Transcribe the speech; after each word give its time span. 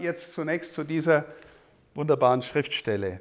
jetzt 0.00 0.32
zunächst 0.32 0.74
zu 0.74 0.84
dieser 0.84 1.24
wunderbaren 1.94 2.42
Schriftstelle, 2.42 3.20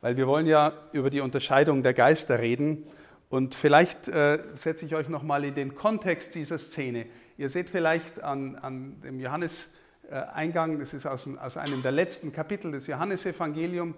weil 0.00 0.16
wir 0.16 0.26
wollen 0.26 0.46
ja 0.46 0.72
über 0.92 1.10
die 1.10 1.20
Unterscheidung 1.20 1.82
der 1.82 1.94
Geister 1.94 2.38
reden 2.38 2.84
und 3.28 3.54
vielleicht 3.54 4.08
äh, 4.08 4.38
setze 4.54 4.86
ich 4.86 4.94
euch 4.94 5.08
nochmal 5.08 5.44
in 5.44 5.54
den 5.54 5.74
Kontext 5.74 6.34
dieser 6.34 6.58
Szene. 6.58 7.06
Ihr 7.38 7.48
seht 7.48 7.70
vielleicht 7.70 8.22
an, 8.22 8.56
an 8.56 9.00
dem 9.02 9.20
Johannes-Eingang, 9.20 10.78
das 10.78 10.92
ist 10.92 11.06
aus, 11.06 11.28
aus, 11.40 11.56
einem 11.56 11.82
der 11.82 11.92
letzten 11.92 12.32
Kapitel 12.32 12.72
des 12.72 12.86
Johannesevangeliums, 12.86 13.96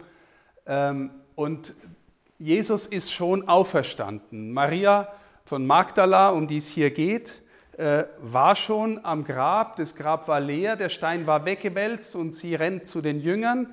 ähm, 0.66 1.10
und 1.34 1.74
Jesus 2.38 2.86
ist 2.86 3.12
schon 3.12 3.48
auferstanden. 3.48 4.52
Maria 4.52 5.08
von 5.44 5.66
Magdala, 5.66 6.30
um 6.30 6.46
die 6.46 6.58
es 6.58 6.68
hier 6.68 6.90
geht, 6.90 7.41
äh, 7.78 8.04
war 8.20 8.54
schon 8.54 9.02
am 9.02 9.24
Grab. 9.24 9.76
Das 9.76 9.94
Grab 9.94 10.28
war 10.28 10.40
leer, 10.40 10.76
der 10.76 10.90
Stein 10.90 11.26
war 11.26 11.46
weggewälzt 11.46 12.14
und 12.14 12.32
sie 12.32 12.54
rennt 12.54 12.86
zu 12.86 13.00
den 13.00 13.18
Jüngern 13.18 13.72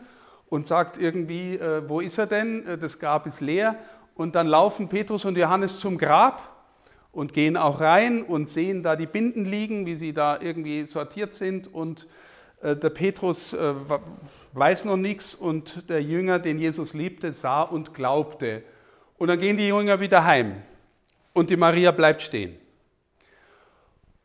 und 0.49 0.67
sagt 0.67 0.97
irgendwie, 0.97 1.55
äh, 1.55 1.87
wo 1.87 1.99
ist 1.99 2.17
er 2.17 2.25
denn? 2.25 2.65
Äh, 2.65 2.77
das 2.77 2.97
Grab 2.99 3.27
ist 3.27 3.41
leer. 3.41 3.75
Und 4.15 4.35
dann 4.35 4.47
laufen 4.47 4.87
Petrus 4.87 5.25
und 5.25 5.37
Johannes 5.37 5.79
zum 5.79 5.97
Grab 5.97 6.63
und 7.11 7.33
gehen 7.33 7.57
auch 7.57 7.81
rein 7.81 8.23
und 8.23 8.47
sehen 8.47 8.83
da 8.83 8.95
die 8.95 9.05
Binden 9.05 9.43
liegen, 9.43 9.85
wie 9.85 9.95
sie 9.95 10.13
da 10.13 10.39
irgendwie 10.39 10.85
sortiert 10.85 11.33
sind. 11.33 11.73
Und 11.73 12.07
der 12.61 12.89
Petrus 12.89 13.55
weiß 14.51 14.83
noch 14.83 14.97
nichts 14.97 15.33
und 15.33 15.89
der 15.89 16.03
Jünger, 16.03 16.39
den 16.39 16.59
Jesus 16.59 16.93
liebte, 16.93 17.31
sah 17.31 17.61
und 17.61 17.93
glaubte. 17.93 18.63
Und 19.17 19.29
dann 19.29 19.39
gehen 19.39 19.55
die 19.55 19.69
Jünger 19.69 20.01
wieder 20.01 20.25
heim 20.25 20.61
und 21.31 21.49
die 21.49 21.55
Maria 21.55 21.91
bleibt 21.91 22.21
stehen. 22.21 22.57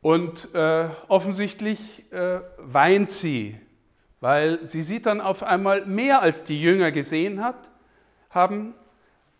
Und 0.04 0.54
äh, 0.54 0.88
offensichtlich 1.08 1.80
äh, 2.12 2.40
weint 2.58 3.10
sie, 3.10 3.58
weil 4.20 4.68
sie 4.68 4.82
sieht 4.82 5.06
dann 5.06 5.22
auf 5.22 5.42
einmal 5.42 5.86
mehr, 5.86 6.20
als 6.20 6.45
die 6.45 6.60
Jünger 6.60 6.92
gesehen 6.92 7.42
hat, 7.42 7.70
haben. 8.29 8.74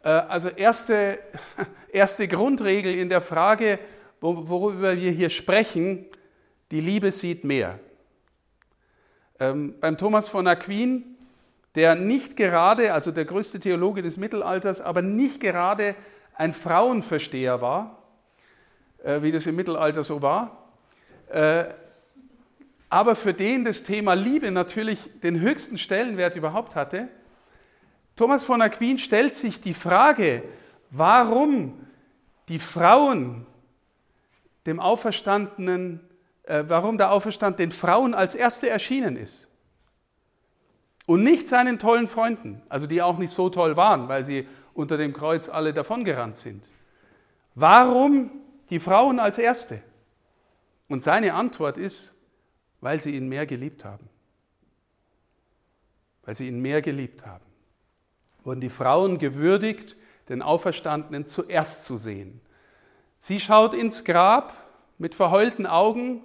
Äh, 0.03 0.09
also 0.09 0.49
erste, 0.49 1.19
erste 1.93 2.29
Grundregel 2.29 2.95
in 2.95 3.11
der 3.11 3.21
Frage, 3.21 3.79
worüber 4.23 4.99
wir 4.99 5.11
hier 5.11 5.29
sprechen, 5.29 6.07
die 6.71 6.81
Liebe 6.81 7.13
sieht 7.13 7.45
mehr. 7.45 7.79
Ähm, 9.41 9.75
beim 9.83 9.99
Thomas 9.99 10.29
von 10.29 10.47
Aquin, 10.47 11.19
der 11.75 11.95
nicht 11.95 12.39
gerade, 12.39 12.95
also 12.95 13.11
der 13.11 13.27
größte 13.27 13.61
Theologe 13.61 14.01
des 14.01 14.17
Mittelalters, 14.17 14.81
aber 14.81 15.03
nicht 15.03 15.41
gerade 15.41 15.95
ein 16.33 16.55
Frauenversteher 16.55 17.61
war, 17.61 18.04
wie 19.23 19.33
das 19.33 19.47
im 19.47 19.57
Mittelalter 19.57 20.05
so 20.05 20.23
war. 20.23 20.65
Äh, 21.29 21.65
aber 22.89 23.17
für 23.17 23.35
den 23.35 23.65
das 23.65 23.83
Thema 23.83 24.15
Liebe 24.15 24.51
natürlich 24.51 25.11
den 25.23 25.41
höchsten 25.41 25.79
Stellenwert 25.79 26.37
überhaupt 26.37 26.77
hatte. 26.77 27.09
Thomas 28.17 28.45
von 28.45 28.63
Aquin 28.63 28.99
stellt 28.99 29.35
sich 29.35 29.61
die 29.61 29.75
Frage, 29.75 30.45
warum 30.91 31.75
die 32.49 32.61
Frauen 32.61 33.47
dem 34.67 34.79
Auferstandenen, 34.79 36.01
äh, 36.45 36.65
warum 36.69 36.97
der 36.99 37.11
Auferstand 37.11 37.59
den 37.59 37.73
Frauen 37.73 38.15
als 38.15 38.35
Erste 38.35 38.69
erschienen 38.69 39.17
ist. 39.17 39.49
Und 41.07 41.23
nicht 41.23 41.49
seinen 41.49 41.79
tollen 41.79 42.07
Freunden, 42.07 42.63
also 42.69 42.87
die 42.87 43.03
auch 43.03 43.19
nicht 43.19 43.33
so 43.33 43.51
toll 43.51 43.77
waren, 43.77 44.09
weil 44.09 44.25
sie 44.25 44.47
unter 44.73 44.97
dem 44.97 45.13
Kreuz 45.13 45.49
alle 45.49 45.75
davongerannt 45.75 46.37
sind. 46.37 46.69
Warum 47.55 48.31
die 48.75 48.81
Frauen 48.81 49.21
als 49.21 49.39
Erste. 49.39 49.81
Und 50.89 51.05
seine 51.05 51.35
Antwort 51.35 51.79
ist, 51.79 52.13
weil 52.81 53.01
sie 53.01 53.15
ihn 53.15 53.29
mehr 53.29 53.47
geliebt 53.47 53.85
haben. 53.85 54.09
Weil 56.25 56.35
sie 56.35 56.49
ihn 56.49 56.59
mehr 56.59 56.83
geliebt 56.83 57.25
haben. 57.25 57.45
Wurden 58.43 58.61
die 58.61 58.71
Frauen 58.71 59.19
gewürdigt, 59.19 59.97
den 60.29 60.43
Auferstandenen 60.43 61.25
zuerst 61.25 61.85
zu 61.85 61.97
sehen. 61.97 62.41
Sie 63.21 63.39
schaut 63.39 63.75
ins 63.75 64.05
Grab 64.05 64.55
mit 64.99 65.15
verheulten 65.15 65.67
Augen 65.67 66.25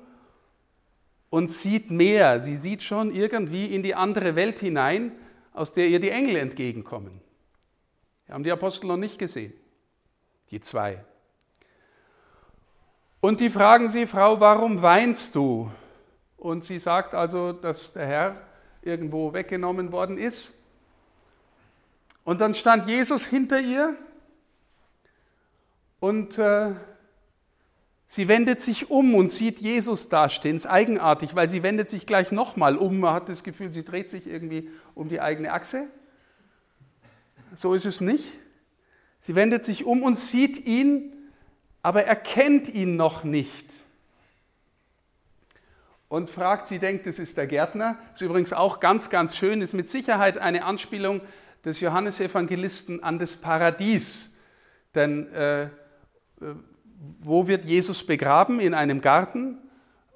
und 1.29 1.51
sieht 1.51 1.91
mehr. 1.91 2.41
Sie 2.41 2.55
sieht 2.55 2.81
schon 2.81 3.13
irgendwie 3.13 3.67
in 3.67 3.83
die 3.83 3.93
andere 3.93 4.35
Welt 4.35 4.59
hinein, 4.59 5.11
aus 5.53 5.73
der 5.73 5.87
ihr 5.87 5.99
die 5.99 6.09
Engel 6.09 6.35
entgegenkommen. 6.35 7.21
Wir 8.25 8.33
haben 8.33 8.43
die 8.43 8.51
Apostel 8.51 8.87
noch 8.87 8.97
nicht 8.97 9.19
gesehen, 9.19 9.53
die 10.49 10.61
zwei. 10.61 11.05
Und 13.21 13.41
die 13.41 13.49
fragen 13.49 13.89
sie, 13.89 14.07
Frau, 14.07 14.39
warum 14.39 14.81
weinst 14.81 15.35
du? 15.35 15.69
Und 16.37 16.63
sie 16.63 16.79
sagt 16.79 17.13
also, 17.13 17.51
dass 17.51 17.91
der 17.91 18.07
Herr 18.07 18.41
irgendwo 18.81 19.33
weggenommen 19.33 19.91
worden 19.91 20.17
ist. 20.17 20.53
Und 22.23 22.39
dann 22.39 22.55
stand 22.55 22.87
Jesus 22.87 23.25
hinter 23.25 23.59
ihr 23.59 23.95
und 25.99 26.37
äh, 26.37 26.71
sie 28.05 28.29
wendet 28.29 28.61
sich 28.61 28.89
um 28.89 29.15
und 29.15 29.29
sieht 29.29 29.59
Jesus 29.59 30.07
dastehen. 30.07 30.55
Das 30.55 30.65
ist 30.65 30.71
eigenartig, 30.71 31.35
weil 31.35 31.49
sie 31.49 31.61
wendet 31.61 31.89
sich 31.89 32.05
gleich 32.05 32.31
nochmal 32.31 32.77
um. 32.77 32.99
Man 32.99 33.13
hat 33.13 33.27
das 33.27 33.43
Gefühl, 33.43 33.73
sie 33.73 33.83
dreht 33.83 34.09
sich 34.09 34.27
irgendwie 34.27 34.69
um 34.95 35.09
die 35.09 35.19
eigene 35.19 35.51
Achse. 35.51 35.87
So 37.55 37.73
ist 37.73 37.85
es 37.85 37.99
nicht. 37.99 38.25
Sie 39.19 39.35
wendet 39.35 39.65
sich 39.65 39.83
um 39.83 40.03
und 40.03 40.15
sieht 40.15 40.65
ihn 40.65 41.13
aber 41.81 42.03
er 42.03 42.15
kennt 42.15 42.73
ihn 42.73 42.95
noch 42.95 43.23
nicht. 43.23 43.65
Und 46.07 46.29
fragt, 46.29 46.69
sie 46.69 46.79
denkt, 46.79 47.05
es 47.05 47.19
ist 47.19 47.37
der 47.37 47.45
Gärtner. 47.45 47.97
Ist 48.13 48.21
übrigens 48.21 48.51
auch 48.51 48.79
ganz, 48.79 49.09
ganz 49.09 49.37
schön, 49.37 49.61
ist 49.61 49.73
mit 49.73 49.87
Sicherheit 49.87 50.39
eine 50.39 50.65
Anspielung 50.65 51.21
des 51.63 51.79
Johannesevangelisten 51.79 53.03
an 53.03 53.19
das 53.19 53.35
Paradies. 53.35 54.33
Denn 54.95 55.31
äh, 55.33 55.63
äh 55.63 55.67
wo 57.19 57.47
wird 57.47 57.63
Jesus 57.63 58.05
begraben? 58.05 58.59
In 58.59 58.73
einem 58.73 58.99
Garten. 58.99 59.57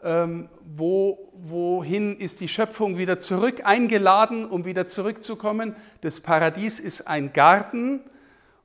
Ähm, 0.04 0.50
wo, 0.66 1.32
wohin 1.34 2.18
ist 2.18 2.42
die 2.42 2.50
Schöpfung 2.50 2.98
wieder 2.98 3.20
zurück 3.20 3.62
eingeladen, 3.64 4.46
um 4.46 4.66
wieder 4.66 4.86
zurückzukommen? 4.86 5.78
Das 6.02 6.20
Paradies 6.20 6.82
ist 6.82 7.08
ein 7.08 7.32
Garten 7.32 8.02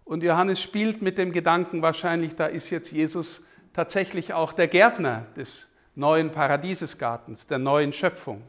und 0.08 0.22
Johannes 0.22 0.62
spielt 0.62 1.02
mit 1.02 1.18
dem 1.18 1.32
Gedanken 1.32 1.82
wahrscheinlich, 1.82 2.34
da 2.34 2.46
ist 2.46 2.70
jetzt 2.70 2.92
Jesus 2.92 3.42
tatsächlich 3.74 4.32
auch 4.32 4.54
der 4.54 4.66
Gärtner 4.66 5.26
des 5.36 5.68
neuen 5.94 6.32
Paradiesesgartens, 6.32 7.46
der 7.46 7.58
neuen 7.58 7.92
Schöpfung. 7.92 8.42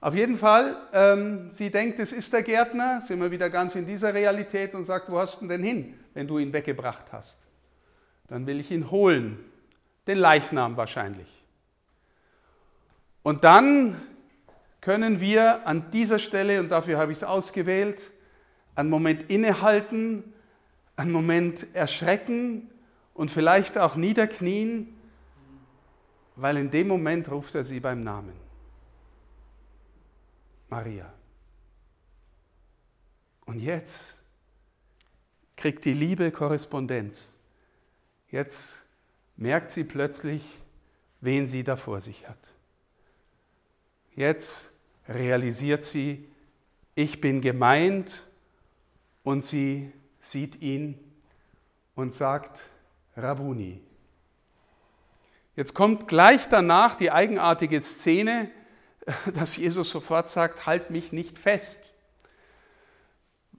Auf 0.00 0.14
jeden 0.14 0.38
Fall, 0.38 0.74
ähm, 0.94 1.50
sie 1.52 1.70
denkt, 1.70 1.98
es 1.98 2.12
ist 2.12 2.32
der 2.32 2.42
Gärtner, 2.42 3.02
sind 3.02 3.20
wir 3.20 3.30
wieder 3.30 3.50
ganz 3.50 3.74
in 3.74 3.84
dieser 3.84 4.14
Realität 4.14 4.74
und 4.74 4.86
sagt, 4.86 5.10
wo 5.12 5.18
hast 5.18 5.42
du 5.42 5.46
denn 5.46 5.62
hin, 5.62 5.98
wenn 6.14 6.26
du 6.26 6.38
ihn 6.38 6.50
weggebracht 6.50 7.04
hast? 7.12 7.36
Dann 8.28 8.46
will 8.46 8.58
ich 8.58 8.70
ihn 8.70 8.90
holen, 8.90 9.38
den 10.06 10.16
Leichnam 10.16 10.78
wahrscheinlich. 10.78 11.28
Und 13.22 13.44
dann 13.44 14.00
können 14.80 15.20
wir 15.20 15.66
an 15.66 15.90
dieser 15.90 16.18
Stelle, 16.18 16.58
und 16.60 16.70
dafür 16.70 16.96
habe 16.96 17.12
ich 17.12 17.18
es 17.18 17.24
ausgewählt, 17.24 18.00
einen 18.74 18.88
Moment 18.88 19.30
innehalten 19.30 20.32
einen 20.98 21.12
Moment 21.12 21.64
erschrecken 21.74 22.68
und 23.14 23.30
vielleicht 23.30 23.78
auch 23.78 23.94
niederknien, 23.94 24.96
weil 26.34 26.56
in 26.56 26.72
dem 26.72 26.88
Moment 26.88 27.30
ruft 27.30 27.54
er 27.54 27.62
sie 27.62 27.78
beim 27.78 28.02
Namen. 28.02 28.32
Maria. 30.68 31.12
Und 33.46 33.60
jetzt 33.60 34.20
kriegt 35.56 35.84
die 35.84 35.92
Liebe 35.92 36.32
Korrespondenz. 36.32 37.36
Jetzt 38.30 38.74
merkt 39.36 39.70
sie 39.70 39.84
plötzlich, 39.84 40.42
wen 41.20 41.46
sie 41.46 41.62
da 41.62 41.76
vor 41.76 42.00
sich 42.00 42.28
hat. 42.28 42.52
Jetzt 44.16 44.68
realisiert 45.08 45.84
sie, 45.84 46.28
ich 46.96 47.20
bin 47.20 47.40
gemeint 47.40 48.24
und 49.22 49.44
sie 49.44 49.92
sieht 50.30 50.60
ihn 50.60 50.98
und 51.94 52.14
sagt, 52.14 52.60
Rabuni. 53.16 53.80
Jetzt 55.56 55.74
kommt 55.74 56.06
gleich 56.06 56.48
danach 56.48 56.94
die 56.94 57.10
eigenartige 57.10 57.80
Szene, 57.80 58.50
dass 59.34 59.56
Jesus 59.56 59.90
sofort 59.90 60.28
sagt, 60.28 60.66
halt 60.66 60.90
mich 60.90 61.12
nicht 61.12 61.38
fest. 61.38 61.82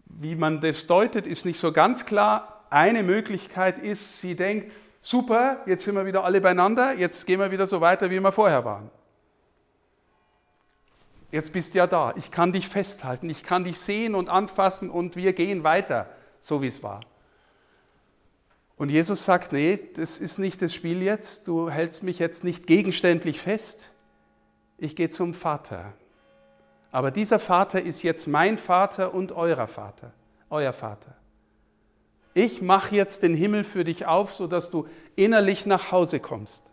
Wie 0.05 0.35
man 0.35 0.61
das 0.61 0.87
deutet, 0.87 1.27
ist 1.27 1.45
nicht 1.45 1.59
so 1.59 1.71
ganz 1.71 2.05
klar. 2.05 2.65
Eine 2.69 3.03
Möglichkeit 3.03 3.79
ist, 3.79 4.21
sie 4.21 4.35
denkt, 4.35 4.71
super, 5.01 5.61
jetzt 5.65 5.83
sind 5.83 5.95
wir 5.95 6.05
wieder 6.05 6.23
alle 6.23 6.39
beieinander, 6.39 6.93
jetzt 6.93 7.25
gehen 7.25 7.39
wir 7.39 7.51
wieder 7.51 7.67
so 7.67 7.81
weiter, 7.81 8.09
wie 8.09 8.19
wir 8.19 8.31
vorher 8.31 8.63
waren. 8.63 8.91
Jetzt 11.31 11.51
bist 11.51 11.73
du 11.73 11.79
ja 11.79 11.87
da, 11.87 12.13
ich 12.15 12.31
kann 12.31 12.51
dich 12.51 12.67
festhalten, 12.67 13.29
ich 13.29 13.43
kann 13.43 13.63
dich 13.63 13.79
sehen 13.79 14.15
und 14.15 14.29
anfassen 14.29 14.89
und 14.89 15.15
wir 15.15 15.33
gehen 15.33 15.63
weiter 15.63 16.07
so 16.39 16.61
wie 16.61 16.67
es 16.67 16.83
war. 16.83 17.01
Und 18.77 18.89
Jesus 18.89 19.25
sagt, 19.25 19.51
nee, 19.51 19.77
das 19.95 20.19
ist 20.19 20.39
nicht 20.39 20.61
das 20.61 20.73
Spiel 20.73 21.01
jetzt, 21.01 21.47
du 21.47 21.69
hältst 21.69 22.01
mich 22.01 22.17
jetzt 22.17 22.43
nicht 22.43 22.65
gegenständlich 22.65 23.41
fest, 23.41 23.91
ich 24.77 24.95
gehe 24.95 25.09
zum 25.09 25.33
Vater. 25.33 25.93
aber 26.91 27.11
dieser 27.11 27.39
Vater 27.39 27.81
ist 27.81 28.03
jetzt 28.03 28.25
mein 28.25 28.57
Vater 28.57 29.13
und 29.13 29.33
eurer 29.33 29.67
Vater, 29.67 30.13
euer 30.49 30.73
Vater. 30.73 31.15
Ich 32.33 32.61
mache 32.61 32.95
jetzt 32.95 33.23
den 33.23 33.35
Himmel 33.35 33.63
für 33.63 33.83
dich 33.83 34.05
auf, 34.05 34.33
sodass 34.33 34.71
du 34.71 34.87
innerlich 35.15 35.65
nach 35.65 35.91
Hause 35.91 36.19
kommst. 36.19 36.63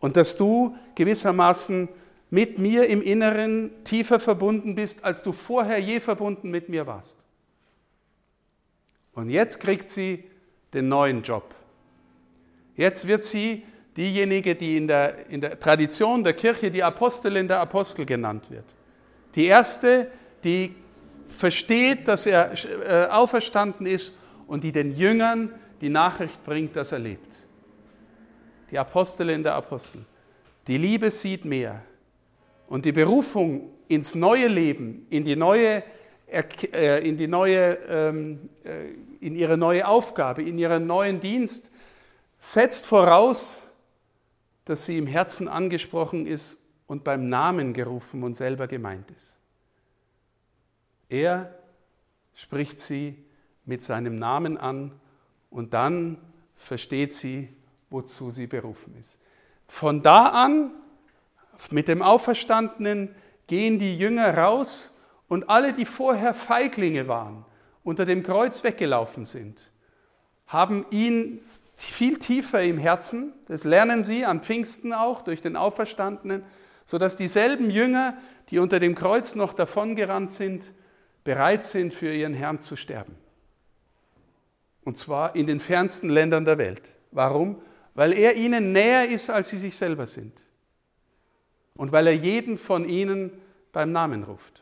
Und 0.00 0.16
dass 0.16 0.36
du 0.36 0.76
gewissermaßen 0.96 1.88
mit 2.28 2.58
mir 2.58 2.88
im 2.88 3.02
Inneren 3.02 3.70
tiefer 3.84 4.18
verbunden 4.18 4.74
bist, 4.74 5.04
als 5.04 5.22
du 5.22 5.32
vorher 5.32 5.78
je 5.78 6.00
verbunden 6.00 6.50
mit 6.50 6.68
mir 6.68 6.86
warst. 6.86 7.18
Und 9.14 9.30
jetzt 9.30 9.60
kriegt 9.60 9.90
sie 9.90 10.24
den 10.72 10.88
neuen 10.88 11.22
Job. 11.22 11.54
Jetzt 12.76 13.06
wird 13.06 13.24
sie 13.24 13.64
diejenige, 13.96 14.54
die 14.54 14.76
in 14.76 14.86
der, 14.86 15.28
in 15.28 15.40
der 15.40 15.58
Tradition 15.60 16.24
der 16.24 16.32
Kirche 16.32 16.70
die 16.70 16.82
Apostelin 16.82 17.46
der 17.46 17.60
Apostel 17.60 18.06
genannt 18.06 18.50
wird. 18.50 18.74
Die 19.34 19.46
erste, 19.46 20.10
die 20.44 20.74
versteht, 21.28 22.08
dass 22.08 22.26
er 22.26 22.52
äh, 22.52 23.08
auferstanden 23.10 23.86
ist 23.86 24.14
und 24.46 24.64
die 24.64 24.72
den 24.72 24.96
Jüngern 24.96 25.52
die 25.80 25.88
Nachricht 25.88 26.42
bringt, 26.44 26.76
dass 26.76 26.92
er 26.92 26.98
lebt. 26.98 27.38
Die 28.70 28.78
Apostelin 28.78 29.42
der 29.42 29.54
Apostel. 29.54 30.04
Die 30.66 30.78
Liebe 30.78 31.10
sieht 31.10 31.44
mehr. 31.44 31.82
Und 32.68 32.84
die 32.84 32.92
Berufung 32.92 33.70
ins 33.88 34.14
neue 34.14 34.48
Leben, 34.48 35.06
in 35.10 35.24
die 35.24 35.36
neue, 35.36 35.82
in 36.32 37.16
die 37.16 37.28
neue, 37.28 37.74
ähm, 37.88 38.48
äh, 38.64 38.90
in 39.20 39.34
ihre 39.34 39.56
neue 39.56 39.86
Aufgabe, 39.86 40.42
in 40.42 40.58
ihren 40.58 40.86
neuen 40.86 41.20
Dienst, 41.20 41.70
setzt 42.38 42.86
voraus, 42.86 43.62
dass 44.64 44.86
sie 44.86 44.98
im 44.98 45.06
Herzen 45.06 45.48
angesprochen 45.48 46.26
ist 46.26 46.58
und 46.86 47.04
beim 47.04 47.28
Namen 47.28 47.72
gerufen 47.72 48.22
und 48.22 48.34
selber 48.34 48.66
gemeint 48.66 49.10
ist. 49.10 49.36
Er 51.08 51.54
spricht 52.34 52.80
sie 52.80 53.16
mit 53.64 53.82
seinem 53.82 54.18
Namen 54.18 54.56
an 54.56 54.92
und 55.50 55.74
dann 55.74 56.18
versteht 56.56 57.12
sie, 57.12 57.48
wozu 57.90 58.30
sie 58.30 58.46
berufen 58.46 58.96
ist. 58.98 59.18
Von 59.68 60.02
da 60.02 60.26
an, 60.28 60.70
mit 61.70 61.88
dem 61.88 62.02
Auferstandenen, 62.02 63.14
gehen 63.46 63.78
die 63.78 63.98
Jünger 63.98 64.36
raus 64.36 64.91
und 65.32 65.48
alle, 65.48 65.72
die 65.72 65.86
vorher 65.86 66.34
Feiglinge 66.34 67.08
waren, 67.08 67.46
unter 67.84 68.04
dem 68.04 68.22
Kreuz 68.22 68.64
weggelaufen 68.64 69.24
sind, 69.24 69.70
haben 70.46 70.84
ihn 70.90 71.40
viel 71.74 72.18
tiefer 72.18 72.62
im 72.62 72.76
Herzen, 72.76 73.32
das 73.48 73.64
lernen 73.64 74.04
sie 74.04 74.26
an 74.26 74.42
Pfingsten 74.42 74.92
auch 74.92 75.22
durch 75.22 75.40
den 75.40 75.56
Auferstandenen, 75.56 76.44
sodass 76.84 77.16
dieselben 77.16 77.70
Jünger, 77.70 78.18
die 78.50 78.58
unter 78.58 78.78
dem 78.78 78.94
Kreuz 78.94 79.34
noch 79.34 79.54
davongerannt 79.54 80.30
sind, 80.30 80.70
bereit 81.24 81.64
sind, 81.64 81.94
für 81.94 82.12
ihren 82.12 82.34
Herrn 82.34 82.58
zu 82.58 82.76
sterben. 82.76 83.16
Und 84.84 84.98
zwar 84.98 85.34
in 85.34 85.46
den 85.46 85.60
fernsten 85.60 86.10
Ländern 86.10 86.44
der 86.44 86.58
Welt. 86.58 86.98
Warum? 87.10 87.62
Weil 87.94 88.12
er 88.12 88.36
ihnen 88.36 88.72
näher 88.72 89.08
ist, 89.08 89.30
als 89.30 89.48
sie 89.48 89.58
sich 89.58 89.76
selber 89.76 90.06
sind. 90.06 90.44
Und 91.74 91.90
weil 91.90 92.06
er 92.06 92.14
jeden 92.14 92.58
von 92.58 92.86
ihnen 92.86 93.32
beim 93.72 93.92
Namen 93.92 94.24
ruft. 94.24 94.61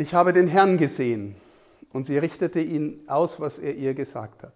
Ich 0.00 0.14
habe 0.14 0.32
den 0.32 0.48
Herrn 0.48 0.78
gesehen 0.78 1.34
und 1.92 2.04
sie 2.04 2.16
richtete 2.16 2.58
ihn 2.58 3.02
aus, 3.06 3.38
was 3.38 3.58
er 3.58 3.74
ihr 3.74 3.92
gesagt 3.92 4.42
hat. 4.42 4.54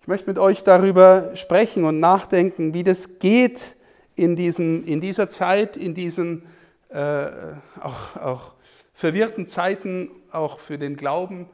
Ich 0.00 0.08
möchte 0.08 0.28
mit 0.28 0.40
euch 0.40 0.64
darüber 0.64 1.36
sprechen 1.36 1.84
und 1.84 2.00
nachdenken, 2.00 2.74
wie 2.74 2.82
das 2.82 3.20
geht 3.20 3.76
in, 4.16 4.34
diesem, 4.34 4.84
in 4.84 5.00
dieser 5.00 5.28
Zeit, 5.28 5.76
in 5.76 5.94
diesen 5.94 6.42
äh, 6.88 7.28
auch, 7.80 8.16
auch 8.16 8.54
verwirrten 8.94 9.46
Zeiten, 9.46 10.10
auch 10.32 10.58
für 10.58 10.76
den 10.76 10.96
Glauben, 10.96 11.48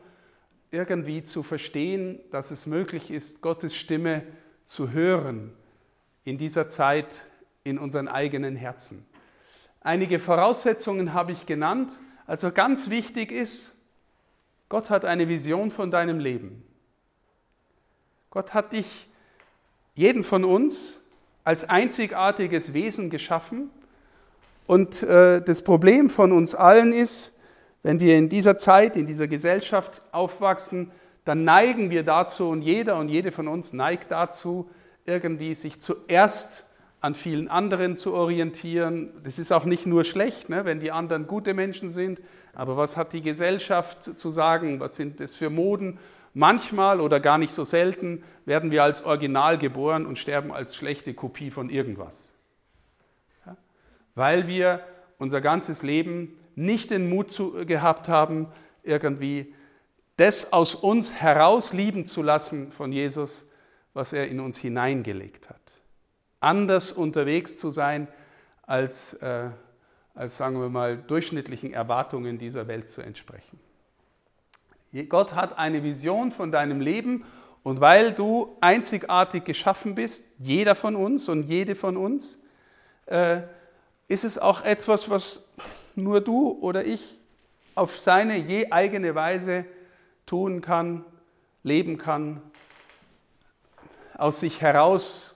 irgendwie 0.71 1.25
zu 1.25 1.43
verstehen, 1.43 2.21
dass 2.31 2.51
es 2.51 2.65
möglich 2.65 3.11
ist, 3.11 3.43
Gottes 3.43 3.77
Stimme 3.77 4.23
zu 4.65 4.93
hören 4.93 5.53
in 6.25 6.39
dieser 6.39 6.69
Zeit 6.69 7.27
in 7.65 7.79
unseren 7.79 8.09
eigenen 8.09 8.57
Herzen. 8.57 9.05
Einige 9.83 10.19
Voraussetzungen 10.19 11.13
habe 11.13 11.33
ich 11.33 11.45
genannt. 11.45 11.93
Also 12.27 12.53
ganz 12.53 12.91
wichtig 12.91 13.33
ist, 13.33 13.73
Gott 14.69 14.91
hat 14.91 15.05
eine 15.05 15.29
Vision 15.29 15.71
von 15.71 15.91
deinem 15.91 16.19
Leben. 16.19 16.65
Gott 18.31 18.55
hat 18.55 18.73
dich, 18.73 19.09
jeden 19.95 20.25
von 20.25 20.45
uns, 20.45 21.01
als 21.45 21.69
einzigartiges 21.69 22.73
Wesen 22.73 23.11
geschaffen. 23.11 23.71
Und 24.67 25.03
äh, 25.03 25.43
das 25.43 25.63
Problem 25.63 26.09
von 26.09 26.33
uns 26.33 26.55
allen 26.55 26.93
ist, 26.93 27.35
wenn 27.83 28.01
wir 28.01 28.17
in 28.17 28.29
dieser 28.29 28.57
Zeit, 28.57 28.97
in 28.97 29.07
dieser 29.07 29.29
Gesellschaft 29.29 30.01
aufwachsen, 30.13 30.91
dann 31.25 31.45
neigen 31.45 31.91
wir 31.91 32.05
dazu, 32.05 32.49
und 32.49 32.63
jeder 32.63 32.97
und 32.97 33.09
jede 33.09 33.33
von 33.33 33.49
uns 33.49 33.73
neigt 33.73 34.11
dazu, 34.11 34.71
irgendwie 35.05 35.55
sich 35.55 35.81
zuerst 35.81 36.65
an 37.03 37.17
vielen 37.17 37.49
anderen 37.49 37.97
zu 37.97 38.15
orientieren. 38.15 39.11
Das 39.25 39.41
ist 39.41 39.53
auch 39.53 39.65
nicht 39.65 39.87
nur 39.87 40.05
schlecht, 40.05 40.49
ne, 40.49 40.65
wenn 40.65 40.79
die 40.79 40.93
anderen 40.93 41.27
gute 41.27 41.53
Menschen 41.53 41.91
sind, 41.91 42.23
aber 42.55 42.77
was 42.77 42.97
hat 42.97 43.13
die 43.13 43.23
Gesellschaft 43.23 44.05
zu 44.19 44.31
sagen? 44.31 44.79
Was 44.79 44.97
sind 44.97 45.19
das 45.19 45.35
für 45.35 45.51
Moden? 45.51 45.99
Manchmal 46.33 47.01
oder 47.01 47.19
gar 47.19 47.39
nicht 47.39 47.53
so 47.53 47.65
selten 47.65 48.23
werden 48.47 48.71
wir 48.71 48.85
als 48.85 49.05
Original 49.05 49.59
geboren 49.59 50.07
und 50.07 50.19
sterben 50.19 50.53
als 50.53 50.77
schlechte 50.77 51.13
Kopie 51.13 51.51
von 51.51 51.71
irgendwas. 51.71 52.31
Ja? 53.45 53.57
Weil 54.15 54.47
wir 54.47 54.81
unser 55.19 55.41
ganzes 55.41 55.83
Leben 55.83 56.39
nicht 56.55 56.91
den 56.91 57.11
Mut 57.11 57.33
zu, 57.33 57.67
gehabt 57.67 58.09
haben, 58.09 58.47
irgendwie 58.85 59.55
das 60.17 60.53
aus 60.53 60.77
uns 60.77 61.15
heraus 61.15 61.73
lieben 61.73 62.07
zu 62.07 62.23
lassen 62.23 62.71
von 62.71 62.93
Jesus, 62.93 63.47
was 63.93 64.13
er 64.13 64.29
in 64.29 64.39
uns 64.39 64.57
hineingelegt 64.57 65.51
hat. 65.51 65.82
Anders 66.43 66.93
unterwegs 66.93 67.57
zu 67.57 67.71
sein, 67.71 68.09
als, 68.63 69.15
äh, 69.15 69.51
als 70.15 70.37
sagen 70.37 70.61
wir 70.61 70.69
mal, 70.69 70.97
durchschnittlichen 70.97 71.73
Erwartungen 71.73 72.39
dieser 72.39 72.69
Welt 72.69 72.89
zu 72.89 73.03
entsprechen. 73.03 73.61
Gott 75.09 75.35
hat 75.35 75.57
eine 75.57 75.83
Vision 75.83 76.31
von 76.31 76.53
deinem 76.53 76.81
Leben 76.81 77.25
und 77.63 77.81
weil 77.81 78.13
du 78.13 78.57
einzigartig 78.61 79.45
geschaffen 79.45 79.95
bist, 79.95 80.25
jeder 80.39 80.75
von 80.75 80.97
uns 80.97 81.29
und 81.29 81.49
jede 81.49 81.75
von 81.75 81.97
uns, 81.97 82.39
äh, 83.07 83.43
ist 84.09 84.25
es 84.25 84.39
auch 84.39 84.63
etwas, 84.63 85.09
was 85.09 85.47
nur 85.95 86.21
du 86.21 86.59
oder 86.61 86.85
ich 86.85 87.19
auf 87.75 87.99
seine 87.99 88.37
je 88.37 88.71
eigene 88.71 89.15
Weise 89.15 89.65
tun 90.27 90.61
kann, 90.61 91.05
leben 91.63 91.97
kann, 91.97 92.43
aus 94.19 94.41
sich 94.41 94.61
heraus 94.61 95.32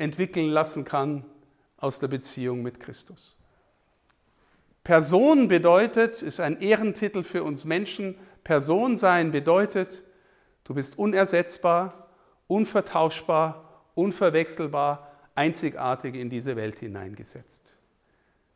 entwickeln 0.00 0.48
lassen 0.48 0.84
kann 0.84 1.24
aus 1.76 1.98
der 1.98 2.08
Beziehung 2.08 2.62
mit 2.62 2.80
Christus. 2.80 3.36
Person 4.82 5.48
bedeutet, 5.48 6.22
ist 6.22 6.40
ein 6.40 6.60
Ehrentitel 6.60 7.22
für 7.22 7.42
uns 7.42 7.64
Menschen, 7.64 8.16
Person 8.42 8.96
sein 8.96 9.30
bedeutet, 9.30 10.02
du 10.64 10.74
bist 10.74 10.98
unersetzbar, 10.98 12.08
unvertauschbar, 12.46 13.84
unverwechselbar, 13.94 15.10
einzigartig 15.34 16.14
in 16.14 16.30
diese 16.30 16.56
Welt 16.56 16.78
hineingesetzt. 16.78 17.74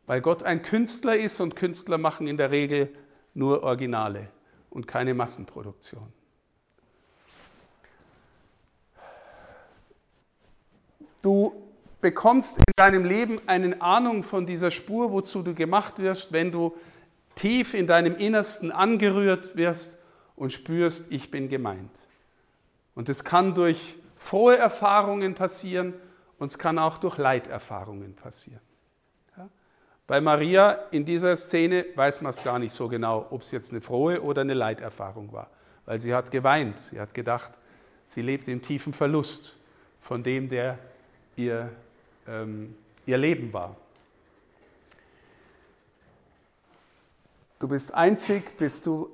Weil 0.07 0.21
Gott 0.21 0.43
ein 0.43 0.61
Künstler 0.61 1.15
ist 1.15 1.39
und 1.39 1.55
Künstler 1.55 1.97
machen 1.97 2.27
in 2.27 2.37
der 2.37 2.51
Regel 2.51 2.89
nur 3.33 3.63
Originale 3.63 4.29
und 4.69 4.87
keine 4.87 5.13
Massenproduktion. 5.13 6.11
Du 11.25 11.55
bekommst 12.01 12.59
in 12.59 12.73
deinem 12.75 13.03
Leben 13.03 13.41
eine 13.47 13.81
Ahnung 13.81 14.21
von 14.21 14.45
dieser 14.45 14.69
Spur, 14.69 15.11
wozu 15.11 15.41
du 15.41 15.55
gemacht 15.55 15.97
wirst, 15.97 16.31
wenn 16.31 16.51
du 16.51 16.75
tief 17.33 17.73
in 17.73 17.87
deinem 17.87 18.15
Innersten 18.15 18.71
angerührt 18.71 19.55
wirst 19.55 19.97
und 20.35 20.53
spürst, 20.53 21.05
ich 21.09 21.31
bin 21.31 21.49
gemeint. 21.49 21.89
Und 22.93 23.09
es 23.09 23.23
kann 23.23 23.55
durch 23.55 23.95
frohe 24.15 24.55
Erfahrungen 24.55 25.33
passieren 25.33 25.95
und 26.37 26.51
es 26.51 26.59
kann 26.59 26.77
auch 26.77 26.99
durch 26.99 27.17
Leiterfahrungen 27.17 28.13
passieren. 28.13 28.61
Bei 30.05 30.21
Maria 30.21 30.73
in 30.91 31.05
dieser 31.05 31.35
Szene 31.35 31.87
weiß 31.95 32.21
man 32.21 32.29
es 32.29 32.43
gar 32.43 32.59
nicht 32.59 32.71
so 32.71 32.87
genau, 32.87 33.25
ob 33.31 33.41
es 33.41 33.49
jetzt 33.49 33.71
eine 33.71 33.81
frohe 33.81 34.21
oder 34.21 34.41
eine 34.41 34.53
Leiterfahrung 34.53 35.31
war, 35.31 35.49
weil 35.87 35.97
sie 35.97 36.13
hat 36.13 36.29
geweint, 36.29 36.77
sie 36.77 36.99
hat 36.99 37.15
gedacht, 37.15 37.51
sie 38.05 38.21
lebt 38.21 38.47
im 38.47 38.61
tiefen 38.61 38.93
Verlust 38.93 39.57
von 39.99 40.21
dem, 40.21 40.49
der 40.49 40.77
ihr, 41.35 41.69
ähm, 42.27 42.75
ihr 43.05 43.17
Leben 43.17 43.51
war. 43.53 43.75
Du 47.59 47.67
bist 47.67 47.93
einzig, 47.93 48.57
bist 48.57 48.85
du, 48.85 49.09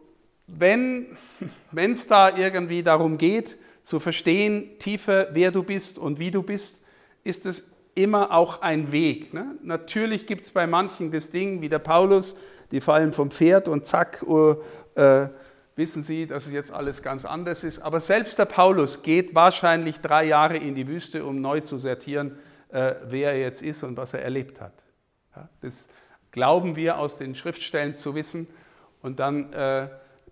wenn 0.48 1.18
es 1.76 2.08
da 2.08 2.36
irgendwie 2.36 2.84
darum 2.84 3.18
geht, 3.18 3.58
zu 3.82 4.00
verstehen 4.00 4.78
tiefer, 4.80 5.30
wer 5.32 5.52
du 5.52 5.64
bist 5.64 5.98
und 5.98 6.20
wie 6.20 6.32
du 6.32 6.44
bist, 6.44 6.82
ist 7.24 7.46
es 7.46 7.64
immer 7.96 8.32
auch 8.32 8.62
ein 8.62 8.92
Weg. 8.92 9.34
Ne? 9.34 9.56
Natürlich 9.62 10.26
gibt 10.28 10.42
es 10.42 10.50
bei 10.50 10.68
manchen 10.68 11.12
das 11.12 11.30
Ding, 11.30 11.62
wie 11.62 11.70
der 11.70 11.80
Paulus, 11.80 12.36
die 12.72 12.82
fallen 12.82 13.14
vom 13.14 13.32
Pferd 13.32 13.68
und 13.68 13.86
zack, 13.86 14.24
uh, 14.26 14.56
äh, 14.96 15.28
wissen 15.76 16.04
sie, 16.04 16.28
dass 16.28 16.46
es 16.46 16.52
jetzt 16.52 16.72
alles 16.72 17.02
ganz 17.02 17.26
anders 17.26 17.64
ist. 17.64 17.80
Aber 17.80 18.02
selbst 18.02 18.38
der 18.40 18.46
Paulus 18.46 19.04
geht 19.04 19.36
wahrscheinlich 19.36 20.02
drei 20.02 20.26
Jahre 20.26 20.58
in 20.58 20.76
die 20.76 20.88
Wüste, 20.88 21.26
um 21.26 21.42
neu 21.42 21.62
zu 21.62 21.78
sortieren, 21.78 22.38
äh, 22.70 22.96
wer 23.06 23.34
er 23.34 23.40
jetzt 23.40 23.62
ist 23.62 23.84
und 23.84 23.98
was 23.98 24.14
er 24.14 24.22
erlebt 24.22 24.62
hat. 24.62 24.84
Das 25.62 25.88
glauben 26.32 26.76
wir 26.76 26.98
aus 26.98 27.18
den 27.18 27.36
Schriftstellen 27.36 27.96
zu 27.96 28.16
wissen. 28.16 28.48
Und 29.02 29.20
dann 29.20 29.52
äh, 29.54 29.88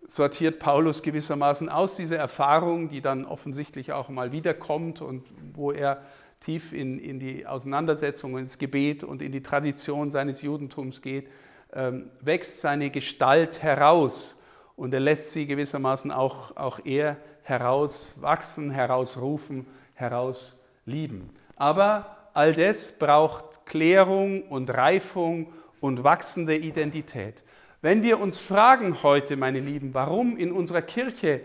sortiert 0.07 0.59
Paulus 0.59 1.03
gewissermaßen 1.03 1.69
aus 1.69 1.95
dieser 1.95 2.17
Erfahrung, 2.17 2.89
die 2.89 3.01
dann 3.01 3.25
offensichtlich 3.25 3.91
auch 3.91 4.09
mal 4.09 4.31
wiederkommt 4.31 5.01
und 5.01 5.27
wo 5.53 5.71
er 5.71 6.01
tief 6.39 6.73
in, 6.73 6.99
in 6.99 7.19
die 7.19 7.45
Auseinandersetzung, 7.45 8.37
ins 8.37 8.57
Gebet 8.57 9.03
und 9.03 9.21
in 9.21 9.31
die 9.31 9.41
Tradition 9.41 10.09
seines 10.09 10.41
Judentums 10.41 11.01
geht, 11.01 11.29
ähm, 11.73 12.09
wächst 12.21 12.61
seine 12.61 12.89
Gestalt 12.89 13.61
heraus 13.61 14.38
und 14.79 14.93
er 14.93 15.01
lässt 15.01 15.33
sie 15.33 15.45
gewissermaßen 15.45 16.09
auch, 16.09 16.55
auch 16.55 16.79
er 16.85 17.17
herauswachsen, 17.43 18.71
herausrufen, 18.71 19.67
herauslieben. 19.93 21.29
Aber 21.57 22.29
all 22.33 22.53
das 22.53 22.93
braucht 22.97 23.65
Klärung 23.65 24.43
und 24.43 24.69
Reifung 24.73 25.51
und 25.81 26.05
wachsende 26.05 26.55
Identität. 26.55 27.43
Wenn 27.81 28.03
wir 28.03 28.21
uns 28.21 28.39
fragen 28.39 29.03
heute, 29.03 29.35
meine 29.35 29.59
Lieben, 29.59 29.93
warum 29.93 30.37
in 30.37 30.53
unserer 30.53 30.81
Kirche, 30.81 31.41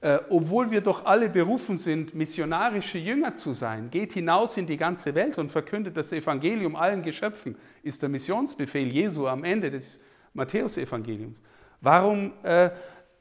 äh, 0.00 0.18
obwohl 0.28 0.72
wir 0.72 0.80
doch 0.80 1.04
alle 1.04 1.28
berufen 1.28 1.78
sind, 1.78 2.12
missionarische 2.12 2.98
Jünger 2.98 3.36
zu 3.36 3.52
sein, 3.52 3.88
geht 3.88 4.14
hinaus 4.14 4.56
in 4.56 4.66
die 4.66 4.76
ganze 4.76 5.14
Welt 5.14 5.38
und 5.38 5.52
verkündet 5.52 5.96
das 5.96 6.12
Evangelium 6.12 6.74
allen 6.74 7.02
Geschöpfen, 7.02 7.54
ist 7.84 8.02
der 8.02 8.08
Missionsbefehl 8.08 8.92
Jesu 8.92 9.28
am 9.28 9.44
Ende 9.44 9.70
des 9.70 10.00
Matthäusevangeliums. 10.32 11.38
Warum 11.84 12.32
äh, 12.44 12.70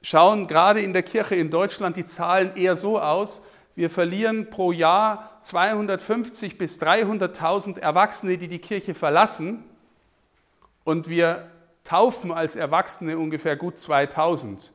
schauen 0.02 0.48
gerade 0.48 0.80
in 0.80 0.94
der 0.94 1.04
Kirche 1.04 1.36
in 1.36 1.50
Deutschland 1.50 1.98
die 1.98 2.06
Zahlen 2.06 2.56
eher 2.56 2.78
so 2.78 2.98
aus, 2.98 3.44
wir 3.76 3.90
verlieren 3.90 4.50
pro 4.50 4.72
Jahr 4.72 5.38
250 5.42 6.58
bis 6.58 6.82
300.000 6.82 7.80
Erwachsene, 7.80 8.38
die 8.38 8.48
die 8.48 8.60
Kirche 8.60 8.94
verlassen, 8.94 9.66
und 10.86 11.10
wir 11.10 11.50
taufen 11.84 12.32
als 12.32 12.56
Erwachsene 12.56 13.18
ungefähr 13.18 13.58
gut 13.58 13.78
2000. 13.78 14.72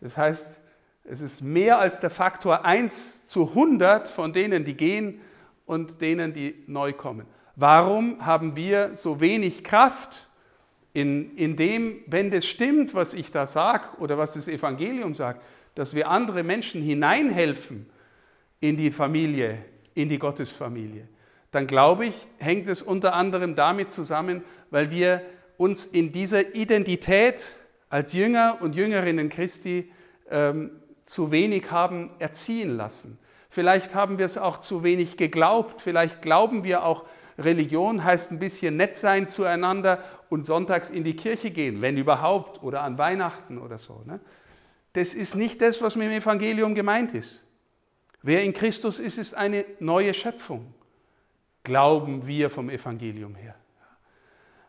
Das 0.00 0.16
heißt, 0.16 0.60
es 1.04 1.20
ist 1.20 1.42
mehr 1.42 1.78
als 1.78 2.00
der 2.00 2.10
Faktor 2.10 2.64
1 2.64 3.26
zu 3.26 3.50
100 3.50 4.08
von 4.08 4.32
denen, 4.32 4.64
die 4.64 4.78
gehen 4.78 5.20
und 5.66 6.00
denen, 6.00 6.32
die 6.32 6.64
neu 6.66 6.94
kommen. 6.94 7.26
Warum 7.54 8.24
haben 8.24 8.56
wir 8.56 8.94
so 8.94 9.20
wenig 9.20 9.62
Kraft 9.62 10.25
in, 10.96 11.36
in 11.36 11.56
dem, 11.56 11.98
wenn 12.06 12.30
das 12.30 12.46
stimmt, 12.46 12.94
was 12.94 13.12
ich 13.12 13.30
da 13.30 13.46
sage 13.46 13.84
oder 13.98 14.16
was 14.16 14.32
das 14.32 14.48
Evangelium 14.48 15.14
sagt, 15.14 15.42
dass 15.74 15.94
wir 15.94 16.08
andere 16.08 16.42
Menschen 16.42 16.80
hineinhelfen 16.80 17.84
in 18.60 18.78
die 18.78 18.90
Familie, 18.90 19.58
in 19.92 20.08
die 20.08 20.18
Gottesfamilie? 20.18 21.06
Dann 21.50 21.66
glaube 21.66 22.06
ich, 22.06 22.14
hängt 22.38 22.66
es 22.66 22.80
unter 22.80 23.12
anderem 23.12 23.54
damit 23.54 23.92
zusammen, 23.92 24.42
weil 24.70 24.90
wir 24.90 25.20
uns 25.58 25.84
in 25.84 26.12
dieser 26.12 26.54
Identität 26.54 27.42
als 27.90 28.14
Jünger 28.14 28.56
und 28.62 28.74
Jüngerinnen 28.74 29.28
Christi 29.28 29.92
ähm, 30.30 30.70
zu 31.04 31.30
wenig 31.30 31.70
haben 31.70 32.08
erziehen 32.20 32.74
lassen. 32.74 33.18
Vielleicht 33.50 33.94
haben 33.94 34.16
wir 34.16 34.24
es 34.24 34.38
auch 34.38 34.56
zu 34.56 34.82
wenig 34.82 35.18
geglaubt, 35.18 35.82
vielleicht 35.82 36.22
glauben 36.22 36.64
wir 36.64 36.84
auch, 36.84 37.04
Religion 37.38 38.02
heißt 38.02 38.32
ein 38.32 38.38
bisschen 38.38 38.76
nett 38.78 38.96
sein 38.96 39.28
zueinander 39.28 40.02
und 40.28 40.44
sonntags 40.44 40.90
in 40.90 41.04
die 41.04 41.16
Kirche 41.16 41.50
gehen, 41.50 41.82
wenn 41.82 41.96
überhaupt, 41.96 42.62
oder 42.62 42.82
an 42.82 42.98
Weihnachten 42.98 43.58
oder 43.58 43.78
so. 43.78 44.02
Ne? 44.04 44.20
Das 44.92 45.14
ist 45.14 45.34
nicht 45.34 45.60
das, 45.60 45.80
was 45.82 45.96
mit 45.96 46.08
dem 46.08 46.12
Evangelium 46.12 46.74
gemeint 46.74 47.14
ist. 47.14 47.42
Wer 48.22 48.42
in 48.42 48.52
Christus 48.52 48.98
ist, 48.98 49.18
ist 49.18 49.34
eine 49.34 49.64
neue 49.78 50.14
Schöpfung, 50.14 50.74
glauben 51.62 52.26
wir 52.26 52.50
vom 52.50 52.70
Evangelium 52.70 53.34
her. 53.34 53.54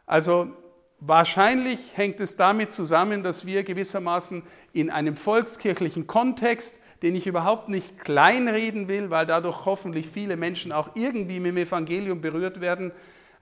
Also 0.05 0.51
Wahrscheinlich 0.99 1.95
hängt 1.95 2.19
es 2.19 2.37
damit 2.37 2.71
zusammen, 2.71 3.21
dass 3.21 3.45
wir 3.45 3.63
gewissermaßen 3.63 4.41
in 4.73 4.89
einem 4.89 5.15
volkskirchlichen 5.15 6.07
Kontext, 6.07 6.79
den 7.03 7.15
ich 7.15 7.27
überhaupt 7.27 7.69
nicht 7.69 7.99
kleinreden 7.99 8.87
will, 8.87 9.11
weil 9.11 9.27
dadurch 9.27 9.65
hoffentlich 9.65 10.07
viele 10.07 10.35
Menschen 10.35 10.71
auch 10.71 10.89
irgendwie 10.95 11.39
mit 11.39 11.51
dem 11.51 11.57
Evangelium 11.57 12.19
berührt 12.19 12.61
werden, 12.61 12.91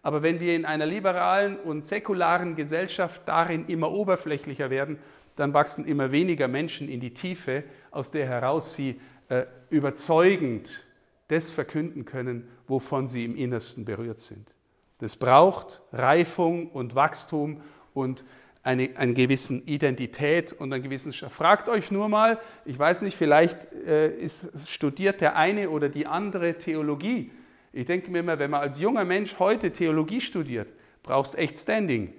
aber 0.05 0.21
wenn 0.21 0.39
wir 0.39 0.55
in 0.55 0.65
einer 0.65 0.85
liberalen 0.85 1.57
und 1.57 1.83
säkularen 1.83 2.55
Gesellschaft 2.55 3.23
darin 3.25 3.65
immer 3.65 3.91
oberflächlicher 3.91 4.69
werden, 4.69 4.99
dann 5.35 5.55
wachsen 5.55 5.83
immer 5.83 6.11
weniger 6.11 6.47
Menschen 6.47 6.87
in 6.87 6.99
die 6.99 7.15
Tiefe, 7.15 7.63
aus 7.89 8.11
der 8.11 8.27
heraus 8.27 8.75
sie 8.75 9.01
äh, 9.29 9.45
überzeugend 9.71 10.85
das 11.27 11.49
verkünden 11.49 12.05
können, 12.05 12.47
wovon 12.67 13.07
sie 13.07 13.25
im 13.25 13.35
Innersten 13.35 13.83
berührt 13.83 14.21
sind. 14.21 14.53
Das 14.99 15.15
braucht 15.15 15.81
Reifung 15.91 16.69
und 16.69 16.93
Wachstum 16.93 17.61
und 17.95 18.23
eine, 18.61 18.91
eine 18.97 19.15
gewisse 19.15 19.55
Identität 19.55 20.53
und 20.53 20.71
einen 20.71 20.83
gewissen 20.83 21.13
Fragt 21.13 21.67
euch 21.67 21.89
nur 21.89 22.09
mal, 22.09 22.39
ich 22.63 22.77
weiß 22.77 23.01
nicht, 23.01 23.17
vielleicht 23.17 23.73
äh, 23.73 24.15
ist, 24.15 24.69
studiert 24.69 25.19
der 25.19 25.35
eine 25.35 25.71
oder 25.71 25.89
die 25.89 26.05
andere 26.05 26.59
Theologie. 26.59 27.31
Ich 27.75 27.85
denke 27.85 28.09
mir 28.09 28.19
immer, 28.19 28.39
wenn 28.39 28.51
man 28.51 28.61
als 28.61 28.79
junger 28.79 29.03
Mensch 29.03 29.37
heute 29.37 29.69
Theologie 29.69 30.21
studiert, 30.21 30.71
brauchst 31.03 31.37
echt 31.37 31.59
Standing 31.59 32.13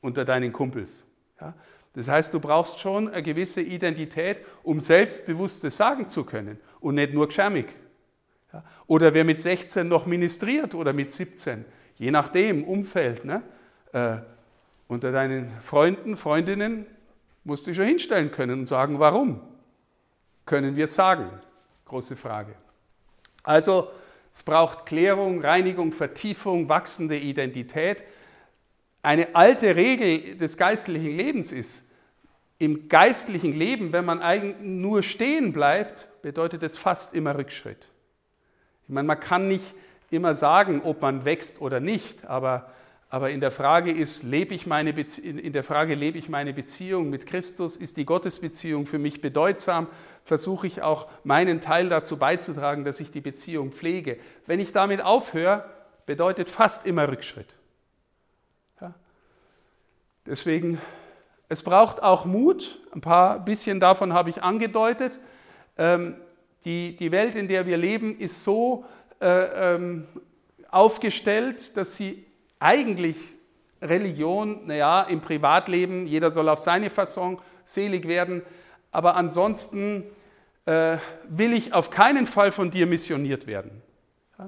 unter 0.00 0.24
deinen 0.24 0.54
Kumpels. 0.54 1.04
Ja? 1.38 1.52
Das 1.92 2.08
heißt, 2.08 2.32
du 2.32 2.40
brauchst 2.40 2.80
schon 2.80 3.08
eine 3.08 3.22
gewisse 3.22 3.60
Identität, 3.60 4.38
um 4.62 4.80
selbstbewusstes 4.80 5.76
sagen 5.76 6.08
zu 6.08 6.24
können 6.24 6.58
und 6.80 6.94
nicht 6.94 7.12
nur 7.12 7.26
geschämig. 7.26 7.66
Ja? 8.54 8.64
Oder 8.86 9.12
wer 9.12 9.24
mit 9.24 9.38
16 9.38 9.86
noch 9.86 10.06
ministriert 10.06 10.74
oder 10.74 10.94
mit 10.94 11.12
17, 11.12 11.66
je 11.96 12.10
nachdem, 12.10 12.64
Umfeld, 12.64 13.26
ne? 13.26 13.42
Äh, 13.92 14.16
unter 14.88 15.12
deinen 15.12 15.50
Freunden, 15.60 16.16
Freundinnen 16.16 16.86
musst 17.44 17.66
du 17.66 17.70
dich 17.70 17.76
schon 17.76 17.86
hinstellen 17.86 18.30
können 18.30 18.60
und 18.60 18.66
sagen, 18.66 18.98
warum? 18.98 19.42
Können 20.46 20.74
wir 20.74 20.86
sagen? 20.86 21.28
Große 21.84 22.16
Frage. 22.16 22.54
Also, 23.42 23.90
es 24.36 24.42
braucht 24.42 24.84
Klärung, 24.84 25.40
Reinigung, 25.40 25.92
Vertiefung, 25.92 26.68
wachsende 26.68 27.16
Identität. 27.16 28.04
Eine 29.00 29.34
alte 29.34 29.76
Regel 29.76 30.36
des 30.36 30.58
geistlichen 30.58 31.16
Lebens 31.16 31.52
ist, 31.52 31.86
im 32.58 32.90
geistlichen 32.90 33.54
Leben, 33.54 33.92
wenn 33.94 34.04
man 34.04 34.20
eigentlich 34.20 34.56
nur 34.60 35.02
stehen 35.02 35.54
bleibt, 35.54 36.06
bedeutet 36.20 36.62
es 36.62 36.76
fast 36.76 37.14
immer 37.14 37.38
Rückschritt. 37.38 37.88
Ich 38.82 38.90
meine, 38.90 39.06
man 39.06 39.20
kann 39.20 39.48
nicht 39.48 39.74
immer 40.10 40.34
sagen, 40.34 40.82
ob 40.84 41.00
man 41.00 41.24
wächst 41.24 41.62
oder 41.62 41.80
nicht, 41.80 42.26
aber, 42.26 42.70
aber 43.08 43.30
in, 43.30 43.40
der 43.40 43.52
Frage 43.52 43.92
ist, 43.92 44.24
lebe 44.24 44.54
ich 44.54 44.66
meine 44.66 44.90
in 44.90 45.52
der 45.52 45.62
Frage, 45.62 45.94
lebe 45.94 46.18
ich 46.18 46.28
meine 46.28 46.52
Beziehung 46.52 47.08
mit 47.08 47.26
Christus? 47.26 47.76
Ist 47.76 47.96
die 47.96 48.04
Gottesbeziehung 48.04 48.84
für 48.84 48.98
mich 48.98 49.20
bedeutsam? 49.20 49.86
Versuche 50.24 50.66
ich 50.66 50.82
auch 50.82 51.06
meinen 51.22 51.60
Teil 51.60 51.88
dazu 51.88 52.16
beizutragen, 52.16 52.84
dass 52.84 52.98
ich 52.98 53.12
die 53.12 53.20
Beziehung 53.20 53.70
pflege? 53.70 54.18
Wenn 54.46 54.58
ich 54.58 54.72
damit 54.72 55.02
aufhöre, 55.02 55.64
bedeutet 56.04 56.50
fast 56.50 56.84
immer 56.84 57.08
Rückschritt. 57.08 57.54
Ja? 58.80 58.92
Deswegen, 60.26 60.80
es 61.48 61.62
braucht 61.62 62.02
auch 62.02 62.24
Mut. 62.24 62.80
Ein 62.92 63.02
paar 63.02 63.38
bisschen 63.38 63.78
davon 63.78 64.14
habe 64.14 64.30
ich 64.30 64.42
angedeutet. 64.42 65.20
Ähm, 65.78 66.16
die, 66.64 66.96
die 66.96 67.12
Welt, 67.12 67.36
in 67.36 67.46
der 67.46 67.66
wir 67.66 67.76
leben, 67.76 68.18
ist 68.18 68.42
so 68.42 68.84
äh, 69.20 69.74
ähm, 69.74 70.08
aufgestellt, 70.70 71.76
dass 71.76 71.94
sie 71.94 72.26
eigentlich 72.66 73.16
Religion, 73.80 74.66
naja, 74.66 75.02
im 75.02 75.20
Privatleben, 75.20 76.06
jeder 76.06 76.32
soll 76.32 76.48
auf 76.48 76.58
seine 76.58 76.90
Fasson 76.90 77.38
selig 77.64 78.08
werden, 78.08 78.42
aber 78.90 79.14
ansonsten 79.14 80.02
äh, 80.64 80.96
will 81.28 81.52
ich 81.52 81.72
auf 81.72 81.90
keinen 81.90 82.26
Fall 82.26 82.50
von 82.50 82.70
dir 82.72 82.86
missioniert 82.86 83.46
werden. 83.46 83.82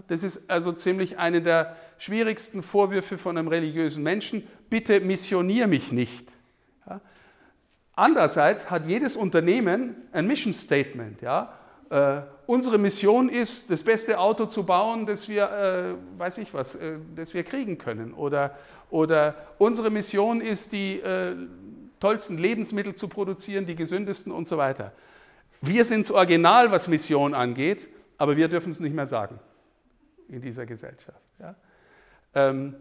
Das 0.09 0.23
ist 0.23 0.51
also 0.51 0.73
ziemlich 0.73 1.19
eine 1.19 1.41
der 1.41 1.77
schwierigsten 1.97 2.63
Vorwürfe 2.63 3.17
von 3.17 3.39
einem 3.39 3.49
religiösen 3.49 4.03
Menschen. 4.03 4.47
Bitte 4.69 5.01
missionier 5.01 5.67
mich 5.67 5.93
nicht. 5.93 6.31
Andererseits 7.95 8.71
hat 8.71 8.87
jedes 8.87 9.17
Unternehmen 9.17 9.97
ein 10.13 10.27
Mission 10.27 10.53
Statement. 10.53 11.23
Ja? 11.23 11.58
Äh, 11.91 12.21
unsere 12.47 12.79
Mission 12.79 13.29
ist, 13.31 13.71
das 13.71 13.83
beste 13.83 14.19
Auto 14.19 14.47
zu 14.47 14.65
bauen, 14.65 15.07
das 15.07 15.29
wir, 15.29 15.51
äh, 15.51 16.19
weiß 16.19 16.39
ich 16.39 16.53
was, 16.53 16.75
äh, 16.75 16.99
das 17.15 17.33
wir 17.33 17.45
kriegen 17.45 17.79
können. 17.79 18.13
Oder, 18.13 18.57
oder 18.91 19.35
unsere 19.59 19.91
Mission 19.91 20.41
ist, 20.41 20.73
die 20.73 21.01
äh, 21.01 21.35
tollsten 21.99 22.37
Lebensmittel 22.37 22.95
zu 22.95 23.09
produzieren, 23.09 23.67
die 23.67 23.75
gesündesten 23.75 24.33
und 24.33 24.47
so 24.47 24.59
weiter. 24.59 24.93
Wir 25.61 25.85
sind 25.85 26.01
das 26.01 26.11
Original, 26.11 26.71
was 26.71 26.89
Mission 26.89 27.35
angeht, 27.35 27.89
aber 28.19 28.37
wir 28.37 28.49
dürfen 28.49 28.71
es 28.71 28.81
nicht 28.81 28.95
mehr 28.95 29.07
sagen 29.07 29.41
in 30.29 30.43
dieser 30.43 30.67
Gesellschaft. 30.67 31.23
Ja? 31.41 31.55
Ähm, 32.35 32.77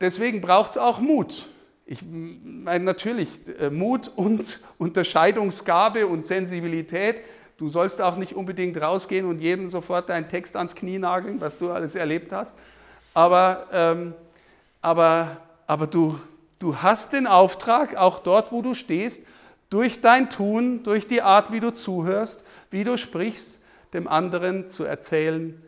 deswegen 0.00 0.40
braucht 0.40 0.72
es 0.72 0.78
auch 0.78 1.00
Mut. 1.00 1.48
Ich 1.86 2.00
meine 2.02 2.84
natürlich 2.84 3.28
äh, 3.60 3.68
Mut 3.68 4.10
und 4.16 4.60
Unterscheidungsgabe 4.78 6.06
und 6.06 6.24
Sensibilität. 6.24 7.16
Du 7.58 7.68
sollst 7.68 8.00
auch 8.00 8.16
nicht 8.16 8.34
unbedingt 8.34 8.80
rausgehen 8.80 9.26
und 9.26 9.40
jedem 9.40 9.68
sofort 9.68 10.08
deinen 10.08 10.28
Text 10.28 10.56
ans 10.56 10.74
Knie 10.74 10.98
nageln, 10.98 11.40
was 11.40 11.58
du 11.58 11.70
alles 11.70 11.94
erlebt 11.94 12.32
hast. 12.32 12.56
Aber, 13.12 13.66
ähm, 13.72 14.14
aber, 14.80 15.36
aber 15.66 15.86
du, 15.86 16.18
du 16.58 16.76
hast 16.76 17.12
den 17.12 17.26
Auftrag, 17.26 17.96
auch 17.96 18.18
dort, 18.18 18.50
wo 18.50 18.62
du 18.62 18.74
stehst, 18.74 19.26
durch 19.68 20.00
dein 20.00 20.30
Tun, 20.30 20.82
durch 20.84 21.06
die 21.06 21.20
Art, 21.20 21.52
wie 21.52 21.60
du 21.60 21.72
zuhörst, 21.72 22.46
wie 22.70 22.84
du 22.84 22.96
sprichst, 22.96 23.58
dem 23.92 24.08
anderen 24.08 24.68
zu 24.68 24.84
erzählen, 24.84 25.62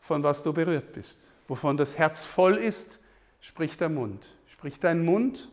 von 0.00 0.22
was 0.22 0.42
du 0.42 0.52
berührt 0.52 0.92
bist. 0.92 1.28
Wovon 1.48 1.76
das 1.76 1.96
Herz 1.96 2.22
voll 2.22 2.56
ist, 2.56 2.98
spricht 3.40 3.80
der 3.80 3.88
Mund. 3.88 4.26
Spricht 4.48 4.84
dein 4.84 5.04
Mund 5.04 5.48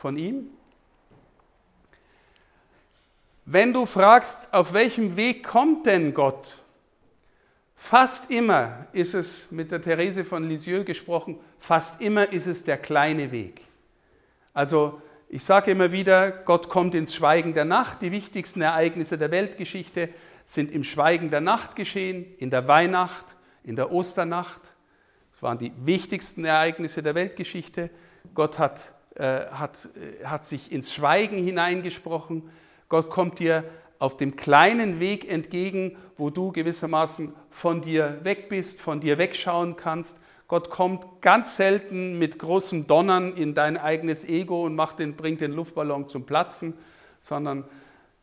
von 0.00 0.16
ihm? 0.16 0.48
Wenn 3.44 3.74
du 3.74 3.84
fragst, 3.84 4.38
auf 4.50 4.72
welchem 4.72 5.16
Weg 5.16 5.44
kommt 5.44 5.84
denn 5.84 6.14
Gott? 6.14 6.56
Fast 7.76 8.30
immer 8.30 8.86
ist 8.92 9.12
es, 9.12 9.50
mit 9.50 9.70
der 9.70 9.82
Therese 9.82 10.24
von 10.24 10.48
Lisieux 10.48 10.86
gesprochen, 10.86 11.38
fast 11.58 12.00
immer 12.00 12.32
ist 12.32 12.46
es 12.46 12.64
der 12.64 12.78
kleine 12.78 13.30
Weg. 13.30 13.60
Also 14.54 15.02
ich 15.28 15.44
sage 15.44 15.70
immer 15.72 15.92
wieder, 15.92 16.30
Gott 16.30 16.70
kommt 16.70 16.94
ins 16.94 17.14
Schweigen 17.14 17.52
der 17.52 17.66
Nacht. 17.66 18.00
Die 18.00 18.10
wichtigsten 18.10 18.62
Ereignisse 18.62 19.18
der 19.18 19.30
Weltgeschichte 19.30 20.08
sind 20.46 20.72
im 20.72 20.82
Schweigen 20.82 21.30
der 21.30 21.42
Nacht 21.42 21.76
geschehen, 21.76 22.24
in 22.38 22.48
der 22.48 22.66
Weihnacht, 22.66 23.26
in 23.64 23.76
der 23.76 23.92
Osternacht. 23.92 24.62
Das 25.32 25.42
waren 25.42 25.58
die 25.58 25.72
wichtigsten 25.76 26.46
Ereignisse 26.46 27.02
der 27.02 27.14
Weltgeschichte. 27.14 27.90
Gott 28.34 28.58
hat, 28.58 28.94
äh, 29.16 29.46
hat, 29.46 29.88
äh, 29.96 30.24
hat 30.24 30.44
sich 30.44 30.72
ins 30.72 30.92
Schweigen 30.92 31.38
hineingesprochen. 31.42 32.50
Gott 32.88 33.10
kommt 33.10 33.38
dir 33.38 33.64
auf 33.98 34.16
dem 34.16 34.36
kleinen 34.36 35.00
Weg 35.00 35.30
entgegen, 35.30 35.96
wo 36.16 36.30
du 36.30 36.52
gewissermaßen 36.52 37.34
von 37.50 37.80
dir 37.82 38.20
weg 38.22 38.48
bist, 38.48 38.80
von 38.80 39.00
dir 39.00 39.18
wegschauen 39.18 39.76
kannst 39.76 40.18
Gott 40.50 40.68
kommt 40.68 41.22
ganz 41.22 41.56
selten 41.56 42.18
mit 42.18 42.40
großem 42.40 42.88
Donnern 42.88 43.36
in 43.36 43.54
dein 43.54 43.76
eigenes 43.76 44.24
Ego 44.24 44.66
und 44.66 44.74
macht 44.74 44.98
den, 44.98 45.14
bringt 45.14 45.40
den 45.40 45.52
Luftballon 45.52 46.08
zum 46.08 46.26
Platzen, 46.26 46.74
sondern 47.20 47.62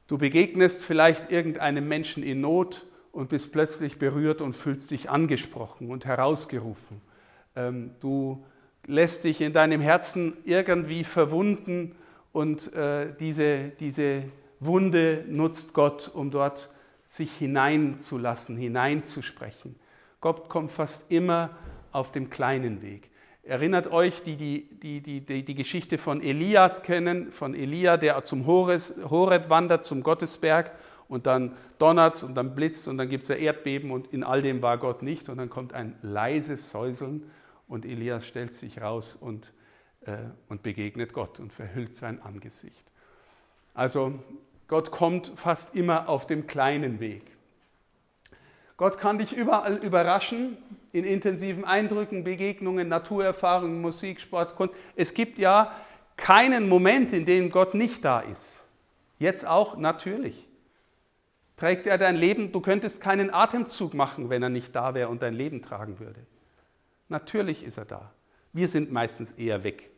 du 0.08 0.18
begegnest 0.18 0.84
vielleicht 0.84 1.32
irgendeinem 1.32 1.88
Menschen 1.88 2.24
in 2.24 2.42
Not 2.42 2.86
und 3.14 3.30
bist 3.30 3.54
plötzlich 3.54 3.98
berührt 3.98 4.42
und 4.42 4.58
fühlst 4.58 4.92
dich 4.92 5.10
angesprochen 5.10 5.90
und 5.90 6.06
herausgerufen. 6.06 7.00
Ähm, 7.56 7.92
du 8.02 8.44
lässt 8.88 9.26
dich 9.26 9.42
in 9.42 9.54
deinem 9.54 9.82
Herzen 9.82 10.34
irgendwie 10.46 11.04
verwunden 11.04 11.96
und 12.32 12.74
äh, 12.74 13.14
diese, 13.20 13.70
diese 13.80 14.24
Wunde 14.60 15.26
nutzt 15.28 15.74
Gott, 15.74 16.10
um 16.14 16.32
dort 16.32 16.70
sich 17.06 17.32
hineinzulassen, 17.34 18.58
hineinzusprechen. 18.58 19.76
Gott 20.22 20.50
kommt 20.50 20.72
fast 20.72 21.12
immer 21.12 21.52
auf 21.92 22.12
dem 22.12 22.30
kleinen 22.30 22.82
Weg. 22.82 23.10
Erinnert 23.44 23.92
euch, 23.92 24.24
die 24.24 24.36
die, 24.36 24.68
die, 24.82 25.02
die, 25.02 25.44
die, 25.44 25.56
Geschichte 25.56 25.98
von 25.98 26.22
Elias 26.22 26.84
kennen, 26.84 27.32
von 27.32 27.56
Elia, 27.56 27.96
der 27.96 28.22
zum 28.24 28.46
Horeb 28.46 29.50
wandert, 29.50 29.86
zum 29.86 30.04
Gottesberg 30.04 30.74
und 31.08 31.26
dann 31.28 31.54
donnert 31.80 32.22
und 32.24 32.36
dann 32.36 32.56
blitzt 32.56 32.90
und 32.90 32.98
dann 32.98 33.08
gibt 33.08 33.24
es 33.24 33.32
ein 33.32 33.40
Erdbeben 33.40 33.92
und 33.92 34.08
in 34.08 34.26
all 34.26 34.42
dem 34.42 34.62
war 34.62 34.78
Gott 34.78 35.02
nicht 35.02 35.30
und 35.30 35.38
dann 35.38 35.50
kommt 35.50 35.72
ein 35.74 35.96
leises 36.02 36.72
Säuseln 36.72 37.24
und 37.68 37.86
Elias 37.86 38.26
stellt 38.26 38.56
sich 38.56 38.82
raus 38.82 39.18
und, 39.20 39.54
äh, 40.06 40.18
und 40.50 40.64
begegnet 40.64 41.14
Gott 41.14 41.40
und 41.40 41.54
verhüllt 41.54 41.96
sein 41.96 42.22
Angesicht. 42.22 42.86
Also 43.74 44.20
Gott 44.68 44.92
kommt 44.92 45.32
fast 45.36 45.76
immer 45.76 46.10
auf 46.10 46.28
dem 46.28 46.48
kleinen 46.48 47.00
Weg. 47.00 47.24
Gott 48.76 49.00
kann 49.00 49.18
dich 49.18 49.34
überall 49.34 49.78
überraschen, 49.78 50.58
in 50.92 51.04
intensiven 51.04 51.66
Eindrücken, 51.66 52.24
Begegnungen, 52.24 52.88
Naturerfahrungen, 52.88 53.82
Musik, 53.82 54.22
Sport, 54.22 54.56
Kunst. 54.56 54.76
Es 54.96 55.14
gibt 55.14 55.38
ja 55.40 55.72
keinen 56.16 56.70
Moment, 56.70 57.14
in 57.14 57.26
dem 57.26 57.50
Gott 57.50 57.74
nicht 57.74 58.04
da 58.04 58.20
ist. 58.20 58.64
Jetzt 59.20 59.46
auch 59.46 59.78
natürlich. 59.78 60.48
Trägt 61.56 61.88
er 61.88 61.98
dein 61.98 62.16
Leben, 62.16 62.52
du 62.52 62.62
könntest 62.62 63.02
keinen 63.02 63.34
Atemzug 63.34 63.96
machen, 63.96 64.30
wenn 64.30 64.44
er 64.44 64.50
nicht 64.50 64.76
da 64.76 64.94
wäre 64.94 65.10
und 65.10 65.24
dein 65.24 65.34
Leben 65.34 65.62
tragen 65.64 66.00
würde. 66.00 66.20
Natürlich 67.10 67.64
ist 67.64 67.78
er 67.78 67.86
da. 67.86 68.12
Wir 68.54 68.68
sind 68.68 68.92
meistens 68.92 69.32
eher 69.34 69.64
weg. 69.64 69.90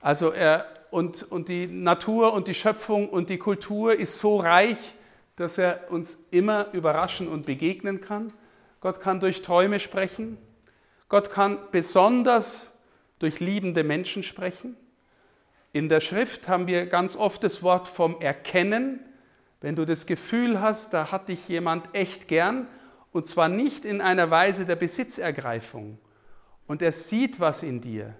Also 0.00 0.30
er, 0.30 0.66
und, 0.90 1.24
und 1.24 1.48
die 1.48 1.66
Natur 1.66 2.32
und 2.32 2.46
die 2.46 2.54
Schöpfung 2.54 3.08
und 3.08 3.30
die 3.30 3.38
Kultur 3.38 3.98
ist 3.98 4.18
so 4.18 4.38
reich, 4.38 4.78
dass 5.36 5.58
er 5.58 5.90
uns 5.90 6.18
immer 6.30 6.72
überraschen 6.72 7.28
und 7.28 7.46
begegnen 7.46 8.00
kann. 8.00 8.32
Gott 8.80 9.00
kann 9.00 9.20
durch 9.20 9.42
Träume 9.42 9.80
sprechen. 9.80 10.38
Gott 11.08 11.30
kann 11.30 11.58
besonders 11.72 12.72
durch 13.18 13.40
liebende 13.40 13.82
Menschen 13.82 14.22
sprechen. 14.22 14.76
In 15.72 15.88
der 15.88 16.00
Schrift 16.00 16.48
haben 16.48 16.66
wir 16.66 16.86
ganz 16.86 17.16
oft 17.16 17.42
das 17.44 17.62
Wort 17.62 17.88
vom 17.88 18.20
Erkennen. 18.20 19.00
Wenn 19.60 19.74
du 19.74 19.84
das 19.84 20.06
Gefühl 20.06 20.60
hast, 20.60 20.92
da 20.92 21.10
hat 21.10 21.28
dich 21.28 21.48
jemand 21.48 21.94
echt 21.94 22.28
gern, 22.28 22.68
und 23.12 23.26
zwar 23.26 23.48
nicht 23.48 23.84
in 23.84 24.00
einer 24.00 24.30
Weise 24.30 24.66
der 24.66 24.76
Besitzergreifung, 24.76 25.98
und 26.66 26.82
er 26.82 26.92
sieht 26.92 27.40
was 27.40 27.62
in 27.62 27.80
dir. 27.80 28.14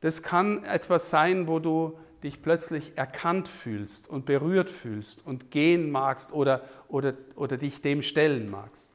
Das 0.00 0.22
kann 0.22 0.62
etwas 0.64 1.10
sein, 1.10 1.48
wo 1.48 1.58
du 1.58 1.98
dich 2.22 2.42
plötzlich 2.42 2.92
erkannt 2.96 3.48
fühlst 3.48 4.08
und 4.08 4.26
berührt 4.26 4.68
fühlst 4.68 5.26
und 5.26 5.50
gehen 5.50 5.90
magst 5.90 6.32
oder, 6.32 6.62
oder, 6.88 7.14
oder 7.34 7.56
dich 7.56 7.80
dem 7.80 8.02
stellen 8.02 8.50
magst. 8.50 8.90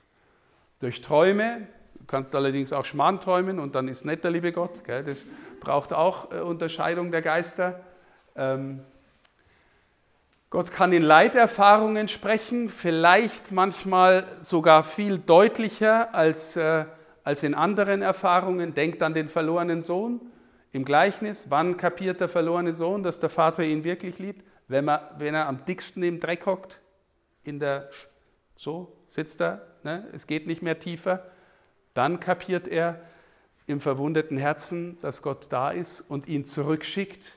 Durch 0.80 1.02
Träume, 1.02 1.68
du 1.96 2.06
kannst 2.06 2.36
allerdings 2.36 2.72
auch 2.72 2.86
Schmarrn 2.86 3.20
träumen 3.20 3.60
und 3.60 3.74
dann 3.74 3.88
ist 3.88 4.06
nicht 4.06 4.24
der 4.24 4.32
liebe 4.32 4.52
Gott, 4.52 4.84
gell? 4.84 5.04
das 5.04 5.26
braucht 5.60 5.92
auch 5.92 6.32
äh, 6.32 6.40
Unterscheidung 6.42 7.10
der 7.10 7.24
Geister. 7.24 7.80
Ähm, 8.36 8.82
Gott 10.50 10.72
kann 10.72 10.94
in 10.94 11.02
Leiterfahrungen 11.02 12.08
sprechen, 12.08 12.70
vielleicht 12.70 13.52
manchmal 13.52 14.26
sogar 14.42 14.84
viel 14.84 15.18
deutlicher 15.18 16.14
als, 16.14 16.56
äh, 16.56 16.86
als 17.24 17.44
in 17.44 17.54
anderen 17.54 18.02
Erfahrungen. 18.02 18.74
Denkt 18.74 19.02
an 19.02 19.14
den 19.14 19.28
verlorenen 19.28 19.82
Sohn 19.82 20.22
im 20.72 20.86
Gleichnis, 20.86 21.48
wann 21.50 21.78
kapiert 21.78 22.20
der 22.20 22.30
verlorene 22.30 22.74
Sohn, 22.74 23.02
dass 23.02 23.20
der 23.20 23.30
Vater 23.30 23.64
ihn 23.64 23.84
wirklich 23.84 24.20
liebt? 24.20 24.46
Wenn, 24.68 24.86
man, 24.86 25.00
wenn 25.18 25.36
er 25.36 25.48
am 25.48 25.66
dicksten 25.66 26.04
im 26.04 26.20
Dreck 26.20 26.46
hockt, 26.46 26.82
in 27.44 27.60
der, 27.60 27.90
so 28.56 28.96
sitzt 29.08 29.42
er, 29.42 29.66
ne? 29.84 30.08
es 30.14 30.28
geht 30.28 30.48
nicht 30.48 30.62
mehr 30.62 30.80
tiefer, 30.80 31.26
dann 31.94 32.20
kapiert 32.20 32.68
er 32.68 33.02
im 33.68 33.80
verwundeten 33.80 34.38
Herzen, 34.38 34.98
dass 35.02 35.22
Gott 35.22 35.48
da 35.50 35.72
ist 35.72 36.02
und 36.02 36.28
ihn 36.28 36.46
zurückschickt 36.46 37.34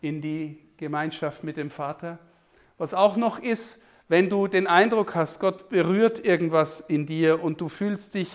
in 0.00 0.20
die 0.20 0.58
Gemeinschaft 0.76 1.42
mit 1.42 1.56
dem 1.56 1.70
Vater. 1.70 2.18
Was 2.84 2.92
auch 2.92 3.16
noch 3.16 3.38
ist, 3.38 3.80
wenn 4.08 4.28
du 4.28 4.46
den 4.46 4.66
Eindruck 4.66 5.14
hast, 5.14 5.40
Gott 5.40 5.70
berührt 5.70 6.22
irgendwas 6.22 6.82
in 6.82 7.06
dir 7.06 7.42
und 7.42 7.62
du 7.62 7.70
fühlst 7.70 8.12
dich 8.12 8.28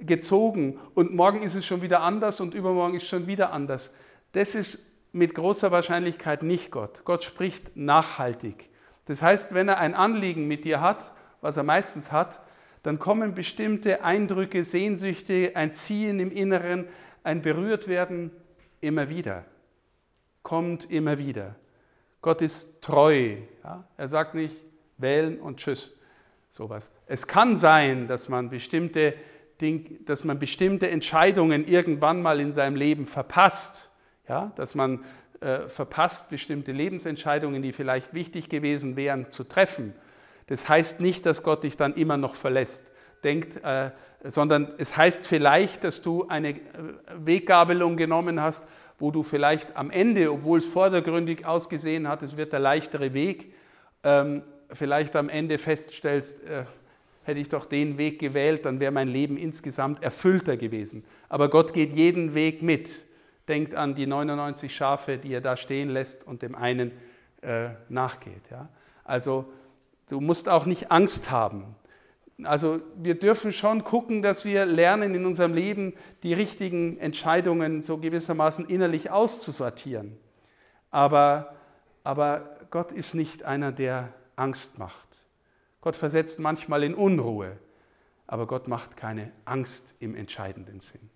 gezogen 0.00 0.80
und 0.96 1.14
morgen 1.14 1.44
ist 1.44 1.54
es 1.54 1.64
schon 1.64 1.82
wieder 1.82 2.00
anders 2.00 2.40
und 2.40 2.52
übermorgen 2.52 2.96
ist 2.96 3.06
schon 3.06 3.28
wieder 3.28 3.52
anders. 3.52 3.92
Das 4.32 4.56
ist 4.56 4.80
mit 5.12 5.36
großer 5.36 5.70
Wahrscheinlichkeit 5.70 6.42
nicht 6.42 6.72
Gott. 6.72 7.04
Gott 7.04 7.22
spricht 7.22 7.76
nachhaltig. 7.76 8.70
Das 9.04 9.22
heißt, 9.22 9.54
wenn 9.54 9.68
er 9.68 9.78
ein 9.78 9.94
Anliegen 9.94 10.48
mit 10.48 10.64
dir 10.64 10.80
hat, 10.80 11.12
was 11.40 11.56
er 11.56 11.62
meistens 11.62 12.10
hat, 12.10 12.40
dann 12.82 12.98
kommen 12.98 13.36
bestimmte 13.36 14.02
Eindrücke, 14.02 14.64
Sehnsüchte, 14.64 15.52
ein 15.54 15.74
Ziehen 15.74 16.18
im 16.18 16.32
Inneren, 16.32 16.88
ein 17.22 17.40
Berührtwerden 17.40 18.32
immer 18.80 19.08
wieder. 19.08 19.44
Kommt 20.42 20.90
immer 20.90 21.20
wieder. 21.20 21.54
Gott 22.22 22.40
ist 22.40 22.80
treu. 22.80 23.36
Ja? 23.62 23.84
Er 23.96 24.08
sagt 24.08 24.34
nicht 24.34 24.56
wählen 24.96 25.38
und 25.40 25.58
tschüss. 25.58 25.92
Sowas. 26.48 26.92
Es 27.06 27.26
kann 27.26 27.56
sein, 27.56 28.08
dass 28.08 28.28
man 28.28 28.48
bestimmte 28.48 29.14
dass 30.06 30.24
man 30.24 30.40
bestimmte 30.40 30.90
Entscheidungen 30.90 31.66
irgendwann 31.68 32.20
mal 32.20 32.40
in 32.40 32.50
seinem 32.50 32.74
Leben 32.74 33.06
verpasst, 33.06 33.90
ja, 34.28 34.50
dass 34.56 34.74
man 34.74 35.04
äh, 35.40 35.68
verpasst, 35.68 36.30
bestimmte 36.30 36.72
Lebensentscheidungen, 36.72 37.62
die 37.62 37.72
vielleicht 37.72 38.12
wichtig 38.12 38.48
gewesen 38.48 38.96
wären, 38.96 39.28
zu 39.28 39.44
treffen. 39.44 39.94
Das 40.48 40.68
heißt 40.68 41.00
nicht, 41.00 41.26
dass 41.26 41.42
Gott 41.42 41.62
dich 41.62 41.76
dann 41.76 41.94
immer 41.94 42.16
noch 42.16 42.34
verlässt, 42.34 42.90
denkt, 43.22 43.62
äh, 43.64 43.90
sondern 44.24 44.72
es 44.78 44.96
heißt 44.96 45.26
vielleicht, 45.26 45.84
dass 45.84 46.02
du 46.02 46.26
eine 46.28 46.50
äh, 46.50 46.60
Weggabelung 47.16 47.96
genommen 47.96 48.40
hast, 48.40 48.66
wo 49.02 49.10
du 49.10 49.24
vielleicht 49.24 49.76
am 49.76 49.90
Ende, 49.90 50.30
obwohl 50.30 50.58
es 50.58 50.64
vordergründig 50.64 51.44
ausgesehen 51.44 52.06
hat, 52.06 52.22
es 52.22 52.36
wird 52.36 52.52
der 52.52 52.60
leichtere 52.60 53.12
Weg, 53.14 53.52
ähm, 54.04 54.44
vielleicht 54.70 55.16
am 55.16 55.28
Ende 55.28 55.58
feststellst, 55.58 56.44
äh, 56.44 56.62
hätte 57.24 57.40
ich 57.40 57.48
doch 57.48 57.64
den 57.64 57.98
Weg 57.98 58.20
gewählt, 58.20 58.64
dann 58.64 58.78
wäre 58.78 58.92
mein 58.92 59.08
Leben 59.08 59.36
insgesamt 59.36 60.04
erfüllter 60.04 60.56
gewesen. 60.56 61.04
Aber 61.28 61.50
Gott 61.50 61.72
geht 61.72 61.90
jeden 61.90 62.34
Weg 62.34 62.62
mit. 62.62 63.04
Denkt 63.48 63.74
an 63.74 63.96
die 63.96 64.06
99 64.06 64.72
Schafe, 64.72 65.18
die 65.18 65.32
er 65.32 65.40
da 65.40 65.56
stehen 65.56 65.88
lässt 65.90 66.24
und 66.24 66.42
dem 66.42 66.54
einen 66.54 66.92
äh, 67.40 67.70
nachgeht. 67.88 68.44
Also 69.02 69.52
du 70.10 70.20
musst 70.20 70.48
auch 70.48 70.64
nicht 70.64 70.92
Angst 70.92 71.32
haben. 71.32 71.74
Also 72.44 72.80
wir 72.96 73.18
dürfen 73.18 73.52
schon 73.52 73.84
gucken, 73.84 74.22
dass 74.22 74.44
wir 74.44 74.66
lernen 74.66 75.14
in 75.14 75.26
unserem 75.26 75.54
Leben 75.54 75.94
die 76.22 76.34
richtigen 76.34 76.98
Entscheidungen 76.98 77.82
so 77.82 77.98
gewissermaßen 77.98 78.66
innerlich 78.66 79.10
auszusortieren. 79.10 80.18
Aber, 80.90 81.54
aber 82.04 82.56
Gott 82.70 82.92
ist 82.92 83.14
nicht 83.14 83.44
einer, 83.44 83.70
der 83.70 84.12
Angst 84.36 84.78
macht. 84.78 85.08
Gott 85.80 85.96
versetzt 85.96 86.40
manchmal 86.40 86.84
in 86.84 86.94
Unruhe, 86.94 87.58
aber 88.26 88.46
Gott 88.46 88.68
macht 88.68 88.96
keine 88.96 89.30
Angst 89.44 89.94
im 90.00 90.14
entscheidenden 90.14 90.80
Sinn. 90.80 91.10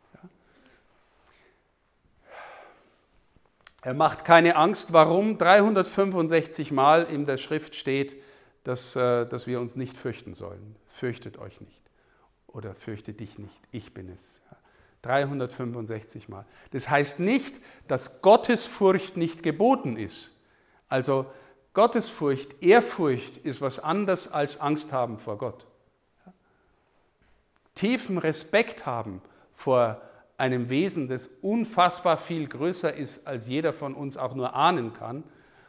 Er 3.87 3.95
macht 3.95 4.25
keine 4.25 4.57
Angst. 4.57 4.93
Warum? 4.93 5.39
365 5.39 6.73
Mal 6.73 7.05
in 7.05 7.25
der 7.25 7.37
Schrift 7.37 7.77
steht, 7.77 8.17
dass, 8.67 8.97
äh, 8.97 9.27
dass 9.27 9.47
wir 9.47 9.61
uns 9.61 9.77
nicht 9.77 9.97
fürchten 9.97 10.35
sollen. 10.35 10.75
Fürchtet 10.87 11.39
euch 11.39 11.61
nicht 11.61 11.83
oder 12.49 12.75
fürchte 12.75 13.13
dich 13.13 13.39
nicht, 13.39 13.61
ich 13.71 13.95
bin 13.95 14.09
es. 14.09 14.43
365 15.03 16.29
Mal. 16.29 16.45
Das 16.73 16.91
heißt 16.91 17.21
nicht, 17.21 17.61
dass 17.87 18.23
Gottesfurcht 18.23 19.17
nicht 19.17 19.45
geboten 19.45 19.97
ist. 19.97 20.33
Also 20.89 21.27
Gottesfurcht, 21.75 22.61
Ehrfurcht 22.61 23.37
ist 23.39 23.61
was 23.61 23.79
anderes 23.79 24.33
als 24.33 24.59
Angst 24.59 24.93
haben 24.93 25.19
vor 25.19 25.39
Gott. 25.39 25.65
Tiefen 27.77 28.19
Respekt 28.19 28.85
haben 28.85 29.23
vor 29.53 30.01
einem 30.39 30.71
Wesen, 30.71 31.07
das 31.07 31.29
unfassbar 31.41 32.17
viel 32.17 32.49
größer 32.49 32.93
ist, 32.93 33.29
als 33.29 33.47
jeder 33.47 33.73
von 33.73 33.95
uns 33.95 34.17
auch 34.17 34.35
nur 34.35 34.55
ahnen 34.55 34.93
kann, 34.93 35.23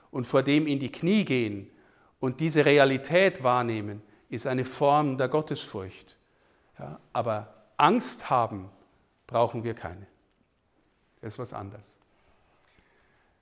und 0.10 0.26
vor 0.26 0.42
dem 0.42 0.66
in 0.66 0.80
die 0.80 0.92
Knie 0.92 1.26
gehen 1.26 1.70
und 2.20 2.40
diese 2.40 2.66
Realität 2.66 3.44
wahrnehmen, 3.44 4.02
ist 4.30 4.48
eine 4.48 4.66
Form 4.66 5.18
der 5.18 5.30
Gottesfurcht. 5.30 6.18
Ja, 6.80 7.00
aber 7.14 7.54
Angst 7.78 8.30
haben 8.30 8.70
brauchen 9.26 9.64
wir 9.64 9.74
keine. 9.74 10.08
Das 11.22 11.34
ist 11.34 11.40
was 11.40 11.54
anderes. 11.54 11.98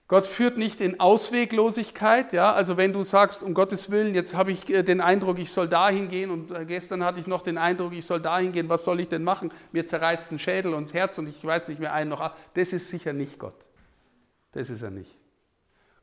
Gott 0.07 0.27
führt 0.27 0.57
nicht 0.57 0.81
in 0.81 0.99
Ausweglosigkeit, 0.99 2.31
ja, 2.31 2.53
also 2.53 2.77
wenn 2.77 2.93
du 2.93 3.03
sagst, 3.03 3.41
um 3.41 3.55
Gottes 3.55 3.89
Willen, 3.89 4.13
jetzt 4.13 4.35
habe 4.35 4.51
ich 4.51 4.69
äh, 4.69 4.83
den 4.83 5.01
Eindruck, 5.01 5.39
ich 5.39 5.51
soll 5.51 5.67
dahin 5.67 6.09
gehen 6.09 6.29
und 6.29 6.51
äh, 6.51 6.63
gestern 6.65 7.03
hatte 7.03 7.19
ich 7.19 7.25
noch 7.25 7.41
den 7.41 7.57
Eindruck, 7.57 7.91
ich 7.93 8.05
soll 8.05 8.21
dahin 8.21 8.51
gehen, 8.51 8.69
was 8.69 8.85
soll 8.85 8.99
ich 8.99 9.09
denn 9.09 9.23
machen? 9.23 9.51
Mir 9.71 9.87
zerreißt 9.87 10.31
ein 10.31 10.37
Schädel 10.37 10.75
und 10.75 10.89
das 10.89 10.93
Herz 10.93 11.17
und 11.17 11.27
ich 11.27 11.43
weiß 11.43 11.69
nicht 11.69 11.79
mehr 11.79 11.91
einen 11.91 12.11
noch. 12.11 12.35
Das 12.53 12.71
ist 12.71 12.89
sicher 12.89 13.13
nicht 13.13 13.39
Gott. 13.39 13.55
Das 14.51 14.69
ist 14.69 14.83
er 14.83 14.91
nicht. 14.91 15.11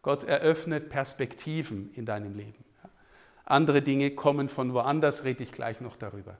Gott 0.02 0.24
eröffnet 0.24 0.88
Perspektiven 0.88 1.90
in 1.94 2.04
deinem 2.04 2.36
Leben. 2.36 2.64
Andere 3.44 3.82
Dinge 3.82 4.10
kommen 4.10 4.48
von 4.48 4.74
woanders, 4.74 5.24
rede 5.24 5.42
ich 5.42 5.52
gleich 5.52 5.80
noch 5.80 5.96
darüber. 5.96 6.36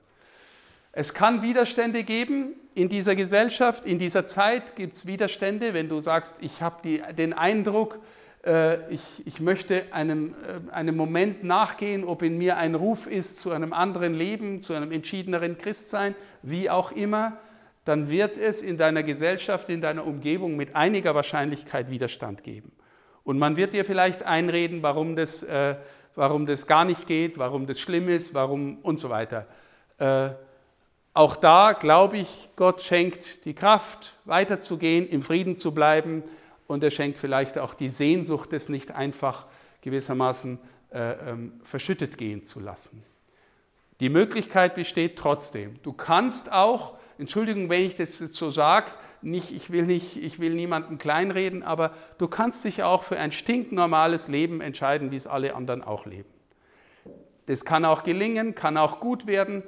Es 0.91 1.13
kann 1.13 1.41
Widerstände 1.41 2.03
geben 2.03 2.53
in 2.75 2.87
dieser 2.87 3.15
Gesellschaft, 3.15 3.85
in 3.85 3.97
dieser 3.97 4.25
Zeit 4.25 4.75
gibt 4.75 4.93
es 4.93 5.07
Widerstände, 5.07 5.73
wenn 5.73 5.89
du 5.89 5.99
sagst, 5.99 6.35
ich 6.39 6.61
habe 6.61 6.87
den 7.13 7.33
Eindruck, 7.33 7.99
äh, 8.45 8.93
ich, 8.93 9.01
ich, 9.25 9.39
möchte 9.39 9.85
einem, 9.91 10.35
äh, 10.43 10.71
einem 10.71 10.95
Moment 10.95 11.43
nachgehen, 11.43 12.03
ob 12.03 12.21
in 12.21 12.37
mir 12.37 12.57
ein 12.57 12.75
Ruf 12.75 13.07
ist 13.07 13.39
zu 13.39 13.51
einem 13.51 13.73
anderen 13.73 14.13
Leben, 14.13 14.61
zu 14.61 14.73
einem 14.73 14.91
entschiedeneren 14.91 15.57
Christsein, 15.57 16.13
wie 16.43 16.69
auch 16.69 16.91
immer, 16.91 17.39
dann 17.85 18.09
wird 18.09 18.37
es 18.37 18.61
in 18.61 18.77
deiner 18.77 19.01
Gesellschaft, 19.01 19.69
in 19.69 19.81
deiner 19.81 20.05
Umgebung 20.05 20.55
mit 20.55 20.75
einiger 20.75 21.15
Wahrscheinlichkeit 21.15 21.89
Widerstand 21.89 22.43
geben. 22.43 22.71
Und 23.23 23.39
man 23.39 23.55
wird 23.55 23.73
dir 23.73 23.85
vielleicht 23.85 24.23
einreden, 24.23 24.83
warum 24.83 25.15
das, 25.15 25.43
äh, 25.43 25.75
warum 26.15 26.45
das 26.45 26.67
gar 26.67 26.85
nicht 26.85 27.07
geht, 27.07 27.37
warum 27.37 27.67
das 27.67 27.79
schlimm 27.79 28.09
ist, 28.09 28.33
warum 28.33 28.79
und 28.79 28.99
so 28.99 29.09
weiter. 29.09 29.47
Äh, 29.97 30.29
auch 31.13 31.35
da 31.35 31.73
glaube 31.73 32.17
ich, 32.17 32.49
Gott 32.55 32.81
schenkt 32.81 33.45
die 33.45 33.53
Kraft, 33.53 34.15
weiterzugehen, 34.25 35.07
im 35.07 35.21
Frieden 35.21 35.55
zu 35.55 35.73
bleiben 35.73 36.23
und 36.67 36.83
er 36.83 36.91
schenkt 36.91 37.17
vielleicht 37.17 37.57
auch 37.57 37.75
die 37.75 37.89
Sehnsucht, 37.89 38.51
es 38.53 38.67
nicht 38.67 38.91
einfach 38.91 39.45
gewissermaßen 39.81 40.57
äh, 40.91 41.29
ähm, 41.29 41.61
verschüttet 41.63 42.17
gehen 42.17 42.43
zu 42.43 42.59
lassen. 42.59 43.03
Die 43.99 44.09
Möglichkeit 44.09 44.75
besteht 44.75 45.17
trotzdem. 45.17 45.79
Du 45.83 45.93
kannst 45.93 46.51
auch, 46.51 46.97
Entschuldigung, 47.17 47.69
wenn 47.69 47.83
ich 47.83 47.95
das 47.95 48.19
jetzt 48.19 48.35
so 48.35 48.49
sage, 48.49 48.91
nicht, 49.23 49.51
ich, 49.51 49.71
will 49.71 49.83
nicht, 49.83 50.17
ich 50.17 50.39
will 50.39 50.53
niemanden 50.53 50.97
kleinreden, 50.97 51.63
aber 51.63 51.91
du 52.17 52.27
kannst 52.27 52.63
dich 52.65 52.83
auch 52.83 53.03
für 53.03 53.17
ein 53.17 53.31
stinknormales 53.31 54.27
Leben 54.27 54.61
entscheiden, 54.61 55.11
wie 55.11 55.15
es 55.15 55.27
alle 55.27 55.55
anderen 55.55 55.83
auch 55.83 56.05
leben. 56.05 56.29
Das 57.45 57.65
kann 57.65 57.85
auch 57.85 58.03
gelingen, 58.03 58.55
kann 58.55 58.77
auch 58.77 58.99
gut 58.99 59.27
werden, 59.27 59.63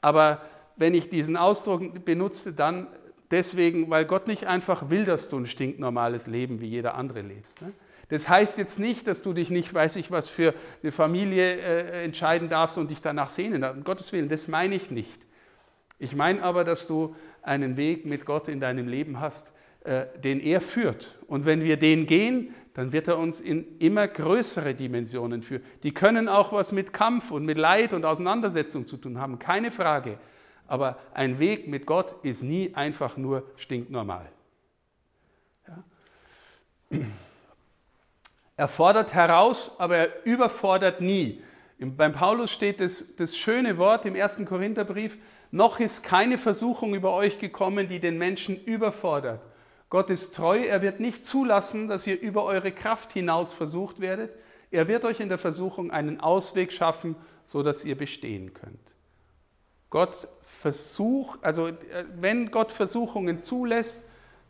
aber 0.00 0.40
wenn 0.76 0.94
ich 0.94 1.10
diesen 1.10 1.36
Ausdruck 1.36 2.04
benutze, 2.04 2.52
dann 2.52 2.88
deswegen, 3.30 3.90
weil 3.90 4.04
Gott 4.04 4.26
nicht 4.26 4.46
einfach 4.46 4.90
will, 4.90 5.04
dass 5.04 5.28
du 5.28 5.38
ein 5.38 5.46
stinknormales 5.46 6.26
Leben 6.26 6.60
wie 6.60 6.66
jeder 6.66 6.94
andere 6.94 7.20
lebst. 7.20 7.60
Ne? 7.60 7.72
Das 8.08 8.28
heißt 8.28 8.58
jetzt 8.58 8.78
nicht, 8.78 9.06
dass 9.06 9.22
du 9.22 9.32
dich 9.32 9.50
nicht, 9.50 9.72
weiß 9.72 9.96
ich 9.96 10.10
was, 10.10 10.28
für 10.28 10.52
eine 10.82 10.90
Familie 10.90 11.54
äh, 11.54 12.04
entscheiden 12.04 12.48
darfst 12.48 12.76
und 12.76 12.90
dich 12.90 13.00
danach 13.00 13.30
sehnen. 13.30 13.62
Um 13.62 13.84
Gottes 13.84 14.12
Willen, 14.12 14.28
das 14.28 14.48
meine 14.48 14.74
ich 14.74 14.90
nicht. 14.90 15.20
Ich 15.98 16.16
meine 16.16 16.42
aber, 16.42 16.64
dass 16.64 16.86
du 16.86 17.14
einen 17.42 17.76
Weg 17.76 18.06
mit 18.06 18.24
Gott 18.24 18.48
in 18.48 18.60
deinem 18.60 18.88
Leben 18.88 19.20
hast, 19.20 19.52
äh, 19.84 20.06
den 20.22 20.40
er 20.40 20.60
führt. 20.60 21.18
Und 21.26 21.46
wenn 21.46 21.64
wir 21.64 21.76
den 21.76 22.06
gehen, 22.06 22.54
dann 22.74 22.92
wird 22.92 23.08
er 23.08 23.18
uns 23.18 23.40
in 23.40 23.78
immer 23.78 24.06
größere 24.06 24.74
Dimensionen 24.74 25.42
führen. 25.42 25.62
Die 25.82 25.92
können 25.92 26.28
auch 26.28 26.52
was 26.52 26.72
mit 26.72 26.92
Kampf 26.92 27.30
und 27.30 27.44
mit 27.44 27.58
Leid 27.58 27.92
und 27.92 28.04
Auseinandersetzung 28.04 28.86
zu 28.86 28.96
tun 28.96 29.18
haben, 29.18 29.38
keine 29.38 29.70
Frage. 29.70 30.18
Aber 30.66 30.98
ein 31.14 31.38
Weg 31.38 31.66
mit 31.66 31.84
Gott 31.84 32.14
ist 32.22 32.42
nie 32.42 32.72
einfach 32.74 33.16
nur 33.16 33.44
stinknormal. 33.56 34.26
Ja? 35.66 36.98
Er 38.56 38.68
fordert 38.68 39.14
heraus, 39.14 39.74
aber 39.78 39.96
er 39.96 40.26
überfordert 40.26 41.00
nie. 41.00 41.42
Beim 41.78 42.12
Paulus 42.12 42.52
steht 42.52 42.80
das, 42.80 43.04
das 43.16 43.36
schöne 43.36 43.78
Wort 43.78 44.04
im 44.04 44.14
ersten 44.14 44.44
Korintherbrief, 44.44 45.16
noch 45.50 45.80
ist 45.80 46.02
keine 46.02 46.38
Versuchung 46.38 46.94
über 46.94 47.12
euch 47.12 47.38
gekommen, 47.38 47.88
die 47.88 48.00
den 48.00 48.18
Menschen 48.18 48.62
überfordert. 48.64 49.40
Gott 49.88 50.10
ist 50.10 50.34
treu, 50.36 50.58
er 50.64 50.82
wird 50.82 51.00
nicht 51.00 51.24
zulassen, 51.24 51.88
dass 51.88 52.06
ihr 52.06 52.20
über 52.20 52.44
eure 52.44 52.70
Kraft 52.70 53.12
hinaus 53.12 53.52
versucht 53.52 54.00
werdet. 54.00 54.30
Er 54.70 54.86
wird 54.86 55.04
euch 55.04 55.18
in 55.18 55.28
der 55.28 55.38
Versuchung 55.38 55.90
einen 55.90 56.20
Ausweg 56.20 56.72
schaffen, 56.72 57.16
sodass 57.44 57.84
ihr 57.84 57.96
bestehen 57.96 58.54
könnt. 58.54 58.94
Gott 59.90 60.28
versucht, 60.42 61.42
also 61.42 61.66
äh, 61.66 61.74
wenn 62.14 62.52
Gott 62.52 62.70
Versuchungen 62.70 63.40
zulässt, 63.40 64.00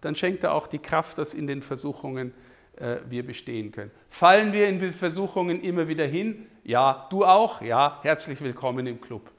dann 0.02 0.14
schenkt 0.14 0.44
er 0.44 0.54
auch 0.54 0.66
die 0.66 0.78
Kraft, 0.78 1.16
dass 1.16 1.32
in 1.32 1.46
den 1.46 1.62
Versuchungen 1.62 2.34
äh, 2.76 2.98
wir 3.08 3.24
bestehen 3.24 3.72
können. 3.72 3.90
Fallen 4.10 4.52
wir 4.52 4.68
in 4.68 4.92
Versuchungen 4.92 5.62
immer 5.62 5.88
wieder 5.88 6.06
hin? 6.06 6.46
Ja, 6.62 7.06
du 7.10 7.24
auch? 7.24 7.62
Ja, 7.62 8.00
herzlich 8.02 8.42
willkommen 8.42 8.86
im 8.86 9.00
Club. 9.00 9.30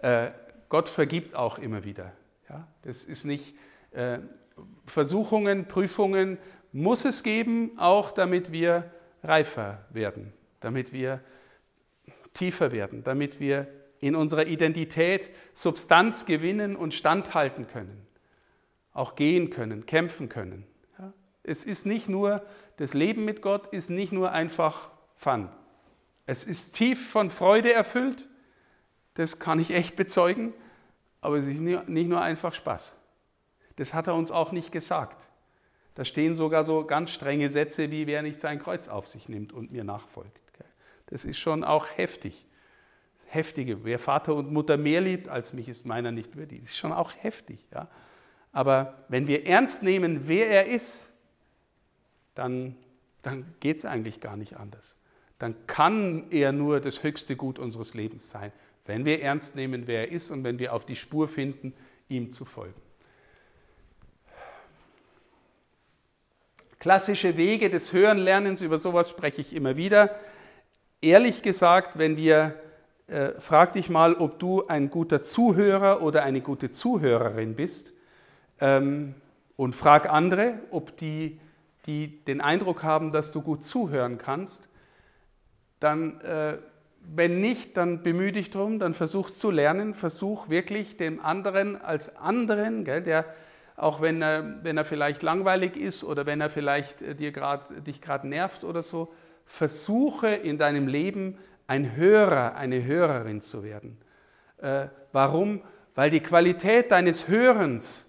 Äh, 0.00 0.30
Gott 0.72 0.88
vergibt 0.88 1.34
auch 1.34 1.58
immer 1.58 1.84
wieder. 1.84 2.12
Ja, 2.48 2.66
das 2.80 3.04
ist 3.04 3.26
nicht 3.26 3.54
äh, 3.90 4.20
Versuchungen, 4.86 5.68
Prüfungen 5.68 6.38
muss 6.72 7.04
es 7.04 7.22
geben, 7.22 7.72
auch 7.76 8.10
damit 8.10 8.52
wir 8.52 8.90
reifer 9.22 9.84
werden, 9.90 10.32
damit 10.60 10.94
wir 10.94 11.20
tiefer 12.32 12.72
werden, 12.72 13.04
damit 13.04 13.38
wir 13.38 13.66
in 14.00 14.16
unserer 14.16 14.46
Identität 14.46 15.28
Substanz 15.52 16.24
gewinnen 16.24 16.74
und 16.74 16.94
standhalten 16.94 17.66
können, 17.66 18.06
auch 18.94 19.14
gehen 19.14 19.50
können, 19.50 19.84
kämpfen 19.84 20.30
können. 20.30 20.64
Ja? 20.98 21.12
Es 21.42 21.64
ist 21.64 21.84
nicht 21.84 22.08
nur, 22.08 22.42
das 22.78 22.94
Leben 22.94 23.26
mit 23.26 23.42
Gott 23.42 23.66
ist 23.74 23.90
nicht 23.90 24.12
nur 24.12 24.32
einfach 24.32 24.90
Fun. 25.16 25.50
Es 26.24 26.44
ist 26.44 26.72
tief 26.72 27.10
von 27.10 27.28
Freude 27.28 27.74
erfüllt, 27.74 28.26
das 29.12 29.38
kann 29.38 29.60
ich 29.60 29.74
echt 29.74 29.96
bezeugen, 29.96 30.54
aber 31.22 31.38
es 31.38 31.46
ist 31.46 31.60
nicht 31.60 32.08
nur 32.08 32.20
einfach 32.20 32.52
Spaß. 32.52 32.92
Das 33.76 33.94
hat 33.94 34.06
er 34.06 34.14
uns 34.14 34.30
auch 34.30 34.52
nicht 34.52 34.70
gesagt. 34.70 35.26
Da 35.94 36.04
stehen 36.04 36.36
sogar 36.36 36.64
so 36.64 36.84
ganz 36.84 37.10
strenge 37.10 37.48
Sätze 37.48 37.90
wie, 37.90 38.06
wer 38.06 38.20
nicht 38.20 38.40
sein 38.40 38.58
Kreuz 38.58 38.88
auf 38.88 39.08
sich 39.08 39.30
nimmt 39.30 39.54
und 39.54 39.72
mir 39.72 39.84
nachfolgt. 39.84 40.38
Das 41.06 41.24
ist 41.24 41.38
schon 41.38 41.64
auch 41.64 41.86
heftig 41.96 42.46
heftige. 43.32 43.84
Wer 43.84 43.98
Vater 43.98 44.34
und 44.34 44.52
Mutter 44.52 44.76
mehr 44.76 45.00
liebt 45.00 45.28
als 45.28 45.52
mich, 45.52 45.68
ist 45.68 45.86
meiner 45.86 46.12
nicht 46.12 46.36
würdig. 46.36 46.60
Das 46.62 46.70
ist 46.70 46.76
schon 46.76 46.92
auch 46.92 47.12
heftig. 47.16 47.66
Ja? 47.72 47.88
Aber 48.52 49.04
wenn 49.08 49.26
wir 49.26 49.46
ernst 49.46 49.82
nehmen, 49.82 50.28
wer 50.28 50.48
er 50.48 50.66
ist, 50.66 51.10
dann, 52.34 52.76
dann 53.22 53.54
geht 53.60 53.78
es 53.78 53.84
eigentlich 53.84 54.20
gar 54.20 54.36
nicht 54.36 54.56
anders. 54.56 54.98
Dann 55.38 55.66
kann 55.66 56.30
er 56.30 56.52
nur 56.52 56.80
das 56.80 57.02
höchste 57.02 57.34
Gut 57.34 57.58
unseres 57.58 57.94
Lebens 57.94 58.30
sein, 58.30 58.52
wenn 58.84 59.04
wir 59.04 59.22
ernst 59.22 59.54
nehmen, 59.54 59.86
wer 59.86 60.08
er 60.08 60.12
ist 60.12 60.30
und 60.30 60.44
wenn 60.44 60.58
wir 60.58 60.72
auf 60.72 60.84
die 60.84 60.96
Spur 60.96 61.28
finden, 61.28 61.74
ihm 62.08 62.30
zu 62.30 62.44
folgen. 62.44 62.80
Klassische 66.78 67.36
Wege 67.36 67.70
des 67.70 67.92
Hörenlernens, 67.92 68.60
über 68.60 68.76
sowas 68.76 69.08
spreche 69.08 69.40
ich 69.40 69.54
immer 69.54 69.76
wieder. 69.76 70.16
Ehrlich 71.00 71.42
gesagt, 71.42 71.96
wenn 71.96 72.16
wir, 72.16 72.56
äh, 73.06 73.30
frag 73.38 73.74
dich 73.74 73.88
mal, 73.88 74.14
ob 74.14 74.40
du 74.40 74.66
ein 74.66 74.90
guter 74.90 75.22
Zuhörer 75.22 76.02
oder 76.02 76.24
eine 76.24 76.40
gute 76.40 76.70
Zuhörerin 76.70 77.54
bist 77.54 77.92
ähm, 78.60 79.14
und 79.56 79.76
frag 79.76 80.10
andere, 80.10 80.54
ob 80.72 80.96
die, 80.96 81.38
die 81.86 82.24
den 82.24 82.40
Eindruck 82.40 82.82
haben, 82.82 83.12
dass 83.12 83.30
du 83.30 83.42
gut 83.42 83.62
zuhören 83.62 84.18
kannst, 84.18 84.68
dann 85.78 86.20
äh, 86.22 86.58
wenn 87.14 87.40
nicht, 87.40 87.76
dann 87.76 88.02
bemühe 88.02 88.32
dich 88.32 88.50
drum, 88.50 88.78
dann 88.78 88.94
versuch 88.94 89.28
es 89.28 89.38
zu 89.38 89.50
lernen, 89.50 89.94
versuch 89.94 90.48
wirklich 90.48 90.96
dem 90.96 91.20
anderen 91.20 91.80
als 91.80 92.16
anderen, 92.16 92.84
gell, 92.84 93.02
der 93.02 93.26
auch 93.76 94.00
wenn 94.00 94.22
er, 94.22 94.62
wenn 94.62 94.76
er 94.76 94.84
vielleicht 94.84 95.22
langweilig 95.22 95.76
ist 95.76 96.04
oder 96.04 96.26
wenn 96.26 96.40
er 96.40 96.50
vielleicht 96.50 97.02
äh, 97.02 97.14
dir 97.14 97.32
grad, 97.32 97.86
dich 97.86 98.00
gerade 98.00 98.28
nervt 98.28 98.64
oder 98.64 98.82
so, 98.82 99.12
versuche 99.44 100.28
in 100.28 100.58
deinem 100.58 100.86
Leben 100.86 101.38
ein 101.66 101.96
Hörer, 101.96 102.54
eine 102.54 102.84
Hörerin 102.84 103.40
zu 103.40 103.64
werden. 103.64 103.98
Äh, 104.58 104.86
warum? 105.12 105.62
Weil 105.94 106.10
die 106.10 106.20
Qualität 106.20 106.90
deines 106.90 107.28
Hörens 107.28 108.04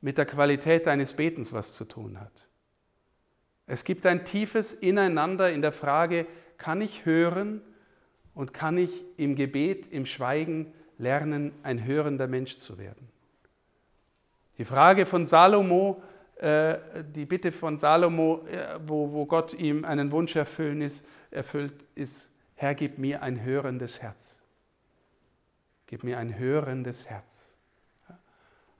mit 0.00 0.18
der 0.18 0.26
Qualität 0.26 0.86
deines 0.86 1.14
Betens 1.14 1.52
was 1.52 1.74
zu 1.74 1.84
tun 1.84 2.20
hat. 2.20 2.48
Es 3.66 3.84
gibt 3.84 4.06
ein 4.06 4.24
tiefes 4.24 4.72
Ineinander 4.72 5.50
in 5.50 5.62
der 5.62 5.72
Frage, 5.72 6.26
kann 6.58 6.80
ich 6.80 7.04
hören 7.04 7.62
und 8.36 8.52
kann 8.52 8.76
ich 8.76 8.92
im 9.16 9.34
Gebet, 9.34 9.90
im 9.90 10.06
Schweigen 10.06 10.72
lernen, 10.98 11.52
ein 11.62 11.84
hörender 11.84 12.28
Mensch 12.28 12.58
zu 12.58 12.78
werden. 12.78 13.08
Die 14.58 14.64
Frage 14.64 15.06
von 15.06 15.26
Salomo, 15.26 16.02
äh, 16.36 16.76
die 17.14 17.24
Bitte 17.24 17.50
von 17.50 17.78
Salomo, 17.78 18.44
äh, 18.46 18.78
wo, 18.86 19.10
wo 19.12 19.24
Gott 19.24 19.54
ihm 19.54 19.86
einen 19.86 20.12
Wunsch 20.12 20.36
erfüllen 20.36 20.82
ist, 20.82 21.06
erfüllt 21.30 21.72
ist, 21.94 22.30
Herr, 22.56 22.74
gib 22.74 22.98
mir 22.98 23.22
ein 23.22 23.42
hörendes 23.42 24.02
Herz. 24.02 24.36
Gib 25.86 26.04
mir 26.04 26.18
ein 26.18 26.38
hörendes 26.38 27.08
Herz. 27.08 27.52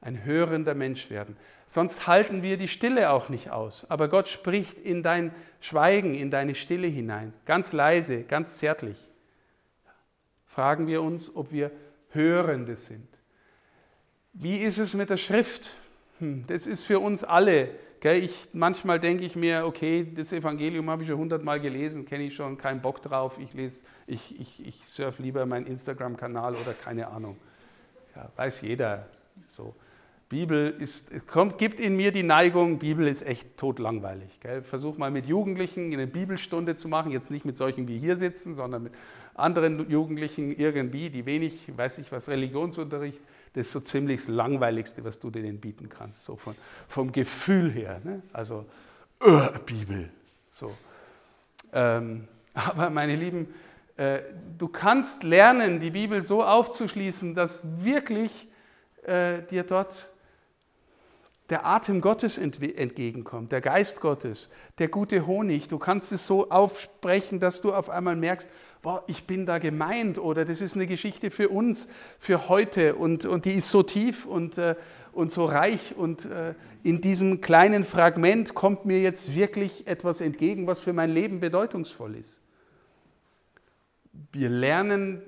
Ein 0.02 0.24
hörender 0.24 0.74
Mensch 0.74 1.08
werden. 1.08 1.36
Sonst 1.66 2.06
halten 2.06 2.42
wir 2.42 2.58
die 2.58 2.68
Stille 2.68 3.10
auch 3.10 3.30
nicht 3.30 3.50
aus. 3.50 3.90
Aber 3.90 4.08
Gott 4.08 4.28
spricht 4.28 4.78
in 4.78 5.02
dein 5.02 5.34
Schweigen, 5.60 6.14
in 6.14 6.30
deine 6.30 6.54
Stille 6.54 6.86
hinein. 6.86 7.32
Ganz 7.46 7.72
leise, 7.72 8.22
ganz 8.22 8.58
zärtlich 8.58 9.08
fragen 10.56 10.86
wir 10.86 11.02
uns, 11.02 11.36
ob 11.36 11.52
wir 11.52 11.70
Hörende 12.12 12.76
sind. 12.76 13.06
Wie 14.32 14.56
ist 14.56 14.78
es 14.78 14.94
mit 14.94 15.10
der 15.10 15.18
Schrift? 15.18 15.72
Hm, 16.18 16.44
das 16.46 16.66
ist 16.66 16.84
für 16.84 16.98
uns 16.98 17.24
alle. 17.24 17.68
Ich, 18.02 18.48
manchmal 18.54 18.98
denke 18.98 19.24
ich 19.24 19.36
mir, 19.36 19.66
okay, 19.66 20.10
das 20.16 20.32
Evangelium 20.32 20.88
habe 20.88 21.02
ich 21.02 21.10
schon 21.10 21.18
hundertmal 21.18 21.60
gelesen, 21.60 22.06
kenne 22.06 22.24
ich 22.24 22.34
schon, 22.34 22.56
keinen 22.56 22.80
Bock 22.80 23.02
drauf. 23.02 23.36
Ich, 23.38 23.52
lese, 23.52 23.82
ich, 24.06 24.40
ich, 24.40 24.66
ich 24.66 24.86
surfe 24.86 25.22
lieber 25.22 25.44
meinen 25.44 25.66
Instagram-Kanal 25.66 26.54
oder 26.54 26.72
keine 26.72 27.08
Ahnung. 27.08 27.36
Ja, 28.14 28.30
weiß 28.36 28.62
jeder. 28.62 29.08
So. 29.54 29.74
Bibel 30.28 30.74
ist, 30.80 31.10
kommt, 31.28 31.56
gibt 31.58 31.78
in 31.78 31.96
mir 31.96 32.10
die 32.10 32.24
Neigung, 32.24 32.78
Bibel 32.78 33.06
ist 33.06 33.22
echt 33.22 33.56
totlangweilig. 33.56 34.40
Gell? 34.40 34.62
Versuch 34.62 34.96
mal 34.96 35.10
mit 35.10 35.26
Jugendlichen 35.26 35.92
eine 35.92 36.06
Bibelstunde 36.06 36.74
zu 36.74 36.88
machen, 36.88 37.12
jetzt 37.12 37.30
nicht 37.30 37.44
mit 37.44 37.56
solchen 37.56 37.86
wie 37.86 37.98
hier 37.98 38.16
sitzen, 38.16 38.54
sondern 38.54 38.84
mit 38.84 38.92
anderen 39.38 39.88
Jugendlichen 39.90 40.54
irgendwie, 40.56 41.10
die 41.10 41.26
wenig, 41.26 41.76
weiß 41.76 41.98
ich 41.98 42.10
was, 42.12 42.28
Religionsunterricht, 42.28 43.20
das 43.52 43.68
ist 43.68 43.72
so 43.72 43.80
ziemlich 43.80 44.20
das 44.20 44.28
Langweiligste, 44.28 45.04
was 45.04 45.18
du 45.18 45.30
denen 45.30 45.60
bieten 45.60 45.88
kannst, 45.88 46.24
so 46.24 46.36
von, 46.36 46.54
vom 46.88 47.12
Gefühl 47.12 47.70
her. 47.70 48.00
Ne? 48.04 48.22
Also, 48.32 48.66
uh, 49.24 49.48
Bibel. 49.64 50.10
So. 50.50 50.74
Ähm, 51.72 52.28
aber 52.54 52.90
meine 52.90 53.16
Lieben, 53.16 53.54
äh, 53.96 54.20
du 54.58 54.68
kannst 54.68 55.22
lernen, 55.22 55.80
die 55.80 55.90
Bibel 55.90 56.22
so 56.22 56.44
aufzuschließen, 56.44 57.34
dass 57.34 57.62
wirklich 57.82 58.48
äh, 59.04 59.42
dir 59.50 59.62
dort 59.62 60.10
der 61.48 61.64
Atem 61.64 62.00
Gottes 62.00 62.38
entgegenkommt, 62.38 63.52
der 63.52 63.60
Geist 63.60 64.00
Gottes, 64.00 64.50
der 64.78 64.88
gute 64.88 65.26
Honig. 65.26 65.68
Du 65.68 65.78
kannst 65.78 66.12
es 66.12 66.26
so 66.26 66.50
aufsprechen, 66.50 67.38
dass 67.38 67.60
du 67.60 67.72
auf 67.72 67.88
einmal 67.88 68.16
merkst, 68.16 68.48
boah, 68.86 69.02
ich 69.08 69.24
bin 69.26 69.46
da 69.46 69.58
gemeint 69.58 70.16
oder 70.16 70.44
das 70.44 70.60
ist 70.60 70.76
eine 70.76 70.86
Geschichte 70.86 71.32
für 71.32 71.48
uns, 71.48 71.88
für 72.20 72.48
heute 72.48 72.94
und, 72.94 73.24
und 73.24 73.44
die 73.44 73.56
ist 73.56 73.72
so 73.72 73.82
tief 73.82 74.26
und, 74.26 74.58
äh, 74.58 74.76
und 75.10 75.32
so 75.32 75.44
reich 75.44 75.96
und 75.96 76.24
äh, 76.26 76.54
in 76.84 77.00
diesem 77.00 77.40
kleinen 77.40 77.82
Fragment 77.82 78.54
kommt 78.54 78.86
mir 78.86 79.00
jetzt 79.00 79.34
wirklich 79.34 79.88
etwas 79.88 80.20
entgegen, 80.20 80.68
was 80.68 80.78
für 80.78 80.92
mein 80.92 81.10
Leben 81.10 81.40
bedeutungsvoll 81.40 82.14
ist. 82.14 82.40
Wir 84.30 84.50
lernen, 84.50 85.20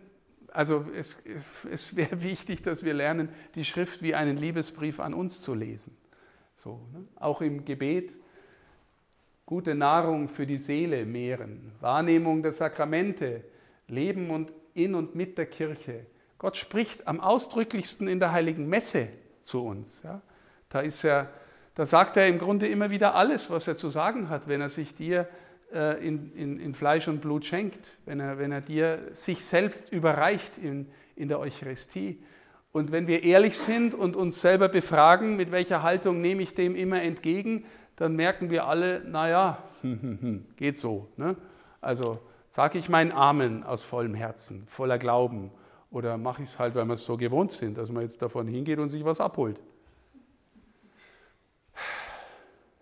also 0.53 0.87
es, 0.94 1.18
es 1.68 1.97
wäre 1.97 2.23
wichtig, 2.23 2.62
dass 2.62 2.85
wir 2.85 2.94
lernen, 2.94 3.29
die 3.57 3.64
Schrift 3.64 4.03
wie 4.03 4.14
einen 4.14 4.37
Liebesbrief 4.37 5.01
an 5.01 5.14
uns 5.14 5.42
zu 5.42 5.57
lesen. 5.57 5.97
So, 6.55 6.81
ne? 6.92 7.09
Auch 7.16 7.40
im 7.40 7.64
Gebet 7.64 8.12
gute 9.49 9.75
Nahrung 9.75 10.29
für 10.29 10.45
die 10.45 10.59
Seele 10.59 11.07
mehren, 11.07 11.73
Wahrnehmung 11.81 12.43
der 12.43 12.53
Sakramente, 12.53 13.45
Leben 13.87 14.29
und 14.29 14.53
in 14.75 14.95
und 14.95 15.15
mit 15.15 15.39
der 15.39 15.47
Kirche. 15.47 16.05
Gott 16.37 16.59
spricht 16.59 17.09
am 17.09 17.19
ausdrücklichsten 17.19 18.09
in 18.09 18.21
der 18.21 18.33
heiligen 18.33 18.69
Messe 18.69 19.09
zu 19.41 19.65
uns. 19.65 20.03
Ja. 20.05 20.21
Da, 20.69 20.81
ist 20.81 21.03
er, 21.03 21.31
da 21.75 21.87
sagt 21.87 22.19
er 22.19 22.29
im 22.29 22.39
Grunde 22.39 22.69
immer 22.69 22.91
wieder 22.91 23.15
alles, 23.15 23.49
was 23.49 23.67
er 23.67 23.79
zu 23.79 23.89
sagen 23.89 24.29
hat, 24.29 24.49
wenn 24.49 24.61
er 24.61 24.69
sich 24.69 24.95
dir 24.95 25.27
äh, 25.73 26.07
in, 26.07 26.31
in, 26.35 26.61
in, 26.61 26.75
Fleisch 26.75 27.09
und 27.09 27.23
Blut 27.23 27.47
schenkt, 27.47 27.89
wenn 28.05 28.21
er, 28.21 28.37
wenn 28.37 28.53
er 28.53 28.61
dir 28.61 28.99
sich 29.13 29.47
selbst 29.47 29.91
überreicht 29.91 30.59
in, 30.59 30.91
in 31.17 31.29
der 31.29 31.39
Eucharistie. 31.39 32.23
Und 32.71 32.93
wenn 32.93 33.07
wir 33.07 33.25
ehrlich 33.25 33.57
sind 33.57 33.95
und 33.95 34.15
uns 34.15 34.43
selber 34.43 34.69
befragen, 34.69 35.37
mit 35.37 35.53
welcher 35.53 35.83
Haltung 35.83 36.21
nehme 36.21 36.43
ich 36.43 36.55
dem 36.55 36.77
immer 36.77 37.01
entgegen, 37.01 37.65
dann 37.99 38.15
merken 38.15 38.49
wir 38.51 38.67
alle, 38.67 39.01
naja, 39.01 39.63
geht 40.57 40.79
so. 40.79 41.09
Ne? 41.17 41.37
Also 41.81 42.21
sage 42.47 42.79
ich 42.79 42.89
meinen 42.89 43.13
Amen 43.13 43.65
aus 43.65 43.83
vollem 43.83 44.15
Herzen, 44.15 44.67
voller 44.69 44.99
Glauben 44.99 45.51
oder 45.91 46.17
mache 46.17 46.43
ich 46.43 46.51
es 46.51 46.59
halt, 46.59 46.75
weil 46.77 46.87
wir 46.87 46.95
es 46.95 47.05
so 47.05 47.17
gewohnt 47.17 47.51
sind, 47.51 47.77
dass 47.77 47.91
man 47.91 48.03
jetzt 48.03 48.23
davon 48.23 48.47
hingeht 48.47 48.79
und 48.79 48.89
sich 48.89 49.05
was 49.05 49.21
abholt. 49.21 49.61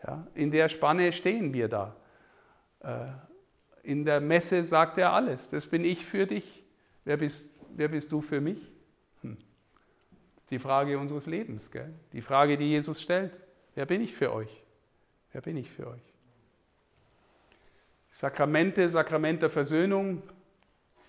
Ja, 0.06 0.26
in 0.34 0.50
der 0.50 0.68
Spanne 0.68 1.12
stehen 1.12 1.52
wir 1.52 1.68
da. 1.68 1.96
Äh, 2.80 3.06
in 3.82 4.04
der 4.04 4.20
Messe 4.20 4.64
sagt 4.64 4.98
er 4.98 5.12
alles. 5.12 5.48
Das 5.48 5.66
bin 5.66 5.84
ich 5.84 6.04
für 6.04 6.26
dich. 6.26 6.62
Wer 7.04 7.16
bist, 7.16 7.50
wer 7.74 7.88
bist 7.88 8.12
du 8.12 8.20
für 8.20 8.40
mich? 8.40 8.60
Hm. 9.22 9.38
Die 10.50 10.58
Frage 10.58 10.98
unseres 10.98 11.26
Lebens, 11.26 11.70
gell? 11.70 11.92
die 12.12 12.20
Frage, 12.20 12.58
die 12.58 12.68
Jesus 12.68 13.00
stellt. 13.00 13.42
Wer 13.74 13.86
bin 13.86 14.00
ich 14.00 14.12
für 14.14 14.32
euch? 14.32 14.65
Wer 15.36 15.42
bin 15.42 15.58
ich 15.58 15.70
für 15.70 15.88
euch? 15.88 16.14
Sakramente, 18.10 18.88
Sakrament 18.88 19.42
der 19.42 19.50
Versöhnung 19.50 20.22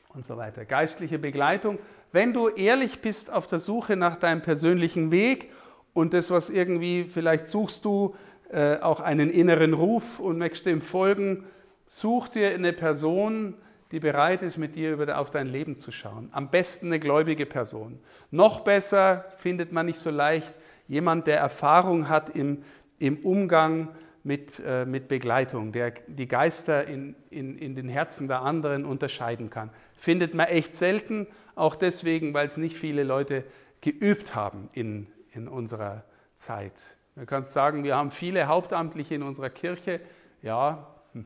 und 0.09 0.25
so 0.25 0.35
weiter. 0.35 0.65
Geistliche 0.65 1.17
Begleitung. 1.17 1.79
Wenn 2.11 2.33
du 2.33 2.49
ehrlich 2.49 2.99
bist 2.99 3.31
auf 3.31 3.47
der 3.47 3.59
Suche 3.59 3.95
nach 3.95 4.17
deinem 4.17 4.41
persönlichen 4.41 5.11
Weg 5.11 5.53
und 5.93 6.13
das, 6.13 6.29
was 6.29 6.49
irgendwie, 6.49 7.05
vielleicht 7.05 7.47
suchst 7.47 7.85
du 7.85 8.17
äh, 8.51 8.75
auch 8.79 8.99
einen 8.99 9.29
inneren 9.29 9.71
Ruf 9.71 10.19
und 10.19 10.39
möchtest 10.39 10.65
dem 10.65 10.81
folgen, 10.81 11.45
such 11.85 12.27
dir 12.27 12.49
eine 12.49 12.73
Person, 12.73 13.53
die 13.91 14.01
bereit 14.01 14.41
ist, 14.41 14.57
mit 14.57 14.75
dir 14.75 14.91
über, 14.91 15.17
auf 15.17 15.31
dein 15.31 15.47
Leben 15.47 15.77
zu 15.77 15.93
schauen. 15.93 16.27
Am 16.33 16.51
besten 16.51 16.87
eine 16.87 16.99
gläubige 16.99 17.45
Person. 17.45 17.97
Noch 18.29 18.59
besser 18.59 19.23
findet 19.37 19.71
man 19.71 19.85
nicht 19.85 19.99
so 19.99 20.09
leicht 20.09 20.53
jemand, 20.89 21.27
der 21.27 21.37
Erfahrung 21.37 22.09
hat 22.09 22.35
im, 22.35 22.65
im 22.99 23.19
Umgang 23.19 23.83
mit, 23.83 24.06
äh, 24.27 24.85
mit 24.85 25.07
Begleitung, 25.07 25.71
der 25.71 25.91
die 26.07 26.27
Geister 26.27 26.85
in, 26.87 27.15
in, 27.29 27.57
in 27.57 27.75
den 27.75 27.89
Herzen 27.89 28.27
der 28.27 28.41
anderen 28.41 28.85
unterscheiden 28.85 29.49
kann. 29.49 29.69
Findet 29.95 30.33
man 30.33 30.47
echt 30.47 30.75
selten, 30.75 31.27
auch 31.55 31.75
deswegen, 31.75 32.33
weil 32.33 32.47
es 32.47 32.57
nicht 32.57 32.75
viele 32.75 33.03
Leute 33.03 33.43
geübt 33.81 34.35
haben 34.35 34.69
in, 34.73 35.07
in 35.31 35.47
unserer 35.47 36.03
Zeit. 36.35 36.97
Man 37.15 37.25
kann 37.25 37.45
sagen, 37.45 37.83
wir 37.83 37.95
haben 37.95 38.11
viele 38.11 38.47
Hauptamtliche 38.47 39.15
in 39.15 39.23
unserer 39.23 39.49
Kirche. 39.49 40.01
Ja, 40.41 40.87
hm, 41.13 41.25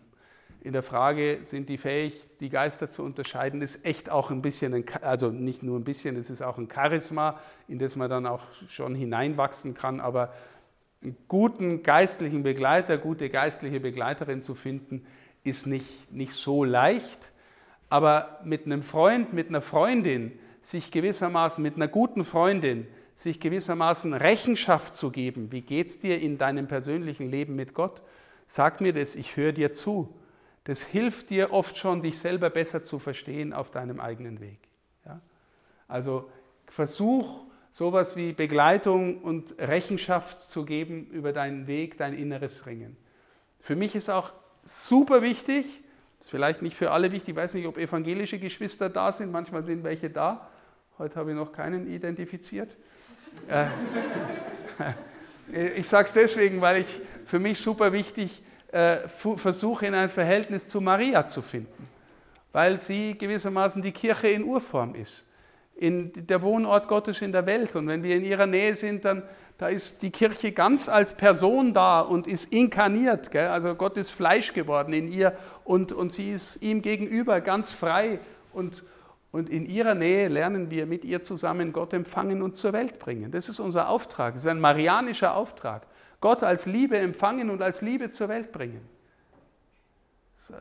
in 0.62 0.74
der 0.74 0.84
Frage, 0.84 1.40
sind 1.44 1.68
die 1.70 1.78
fähig, 1.78 2.30
die 2.40 2.50
Geister 2.50 2.88
zu 2.88 3.04
unterscheiden, 3.04 3.62
ist 3.62 3.84
echt 3.86 4.10
auch 4.10 4.32
ein 4.32 4.42
bisschen, 4.42 4.74
ein, 4.74 4.86
also 5.02 5.30
nicht 5.30 5.64
nur 5.64 5.78
ein 5.78 5.84
bisschen, 5.84 6.16
es 6.16 6.30
ist 6.30 6.42
auch 6.42 6.58
ein 6.58 6.70
Charisma, 6.74 7.40
in 7.68 7.78
das 7.80 7.96
man 7.96 8.10
dann 8.10 8.26
auch 8.26 8.46
schon 8.68 8.96
hineinwachsen 8.96 9.74
kann, 9.74 10.00
aber 10.00 10.34
guten 11.28 11.84
geistlichen 11.84 12.44
Begleiter, 12.44 12.98
gute 12.98 13.30
geistliche 13.30 13.80
Begleiterin 13.80 14.42
zu 14.42 14.56
finden, 14.56 15.06
ist 15.44 15.66
nicht, 15.66 16.12
nicht 16.12 16.34
so 16.34 16.64
leicht. 16.64 17.32
Aber 17.90 18.40
mit 18.44 18.66
einem 18.66 18.84
Freund, 18.84 19.34
mit 19.34 19.50
einer 19.50 19.62
Freundin, 19.62 20.32
sich 20.62 20.92
gewissermaßen 20.92 21.62
mit 21.62 21.76
einer 21.76 21.88
guten 21.88 22.24
Freundin, 22.24 22.88
sich 23.16 23.40
gewissermaßen 23.40 24.14
Rechenschaft 24.14 24.94
zu 24.94 25.12
geben. 25.12 25.52
Wie 25.52 25.62
geht 25.62 25.88
es 25.88 26.00
dir 26.00 26.22
in 26.22 26.38
deinem 26.38 26.68
persönlichen 26.68 27.30
Leben 27.30 27.56
mit 27.56 27.74
Gott? 27.74 28.02
Sag 28.46 28.80
mir 28.82 28.94
das, 28.94 29.16
ich 29.16 29.38
höre 29.38 29.52
dir 29.52 29.74
zu. 29.74 30.14
Das 30.64 30.84
hilft 30.84 31.32
dir 31.32 31.52
oft 31.52 31.78
schon, 31.78 32.02
dich 32.02 32.20
selber 32.20 32.50
besser 32.50 32.84
zu 32.84 33.00
verstehen 33.00 33.54
auf 33.54 33.72
deinem 33.72 34.00
eigenen 34.00 34.40
Weg. 34.40 34.60
Ja? 35.06 35.20
Also 35.88 36.30
versuch, 36.68 37.46
sowas 37.72 38.18
wie 38.18 38.34
Begleitung 38.34 39.22
und 39.22 39.58
Rechenschaft 39.58 40.44
zu 40.44 40.66
geben 40.66 41.08
über 41.12 41.32
deinen 41.32 41.68
Weg, 41.68 41.98
dein 41.98 42.14
inneres 42.14 42.66
Ringen. 42.66 42.98
Für 43.62 43.76
mich 43.76 43.96
ist 43.96 44.10
auch 44.10 44.34
super 44.64 45.22
wichtig, 45.22 45.82
ist 46.20 46.30
vielleicht 46.30 46.62
nicht 46.62 46.76
für 46.76 46.92
alle 46.92 47.12
wichtig, 47.12 47.30
ich 47.30 47.36
weiß 47.36 47.54
nicht, 47.54 47.66
ob 47.66 47.78
evangelische 47.78 48.38
Geschwister 48.38 48.90
da 48.90 49.12
sind, 49.12 49.32
manchmal 49.32 49.64
sind 49.64 49.84
welche 49.84 50.10
da. 50.10 50.50
Heute 50.98 51.16
habe 51.16 51.32
ich 51.32 51.38
noch 51.38 51.54
keinen 51.54 51.88
identifiziert. 51.92 52.76
Äh, 53.48 53.68
ich 55.80 55.88
sage 55.88 56.08
es 56.08 56.14
deswegen, 56.14 56.62
weil 56.62 56.82
ich 56.82 57.02
für 57.26 57.40
mich 57.40 57.60
super 57.60 57.94
wichtig 57.94 58.44
äh, 58.72 59.08
versuche, 59.08 59.86
in 59.86 59.96
ein 59.96 60.10
Verhältnis 60.10 60.68
zu 60.68 60.82
Maria 60.82 61.26
zu 61.26 61.42
finden, 61.42 61.88
weil 62.52 62.78
sie 62.78 63.18
gewissermaßen 63.18 63.82
die 63.82 63.92
Kirche 63.92 64.28
in 64.28 64.44
Urform 64.44 64.96
ist, 64.96 65.26
in 65.82 66.12
der 66.28 66.44
Wohnort 66.44 66.88
Gottes 66.88 67.24
in 67.24 67.32
der 67.32 67.48
Welt. 67.48 67.76
Und 67.76 67.88
wenn 67.88 68.04
wir 68.04 68.16
in 68.16 68.24
ihrer 68.24 68.46
Nähe 68.46 68.76
sind, 68.76 69.04
dann 69.04 69.24
da 69.58 69.68
ist 69.68 70.02
die 70.02 70.12
Kirche 70.12 70.52
ganz 70.52 70.90
als 70.90 71.14
Person 71.14 71.74
da 71.74 72.02
und 72.02 72.28
ist 72.28 72.54
inkarniert. 72.54 73.32
Gell? 73.32 73.48
Also 73.48 73.76
Gott 73.76 73.98
ist 73.98 74.12
Fleisch 74.12 74.54
geworden 74.54 74.94
in 74.94 75.12
ihr 75.12 75.36
und, 75.64 75.92
und 75.92 76.12
sie 76.12 76.32
ist 76.32 76.62
ihm 76.62 76.82
gegenüber 76.82 77.42
ganz 77.42 77.72
frei. 77.72 78.20
Und, 78.54 78.84
und 79.32 79.50
in 79.50 79.66
ihrer 79.66 79.96
Nähe 79.96 80.28
lernen 80.28 80.70
wir 80.70 80.86
mit 80.86 81.04
ihr 81.04 81.22
zusammen 81.22 81.74
Gott 81.74 81.94
empfangen 81.94 82.44
und 82.44 82.56
zur 82.56 82.74
Welt 82.74 83.00
bringen. 83.00 83.32
Das 83.32 83.50
ist 83.50 83.60
unser 83.60 83.90
Auftrag. 83.90 84.34
Das 84.34 84.44
ist 84.44 84.50
ein 84.50 84.60
marianischer 84.60 85.36
Auftrag. 85.36 85.88
Gott 86.20 86.44
als 86.44 86.68
Liebe 86.68 86.98
empfangen 86.98 87.50
und 87.50 87.62
als 87.64 87.82
Liebe 87.82 88.12
zur 88.12 88.30
Welt 88.30 88.52
bringen. 88.52 88.82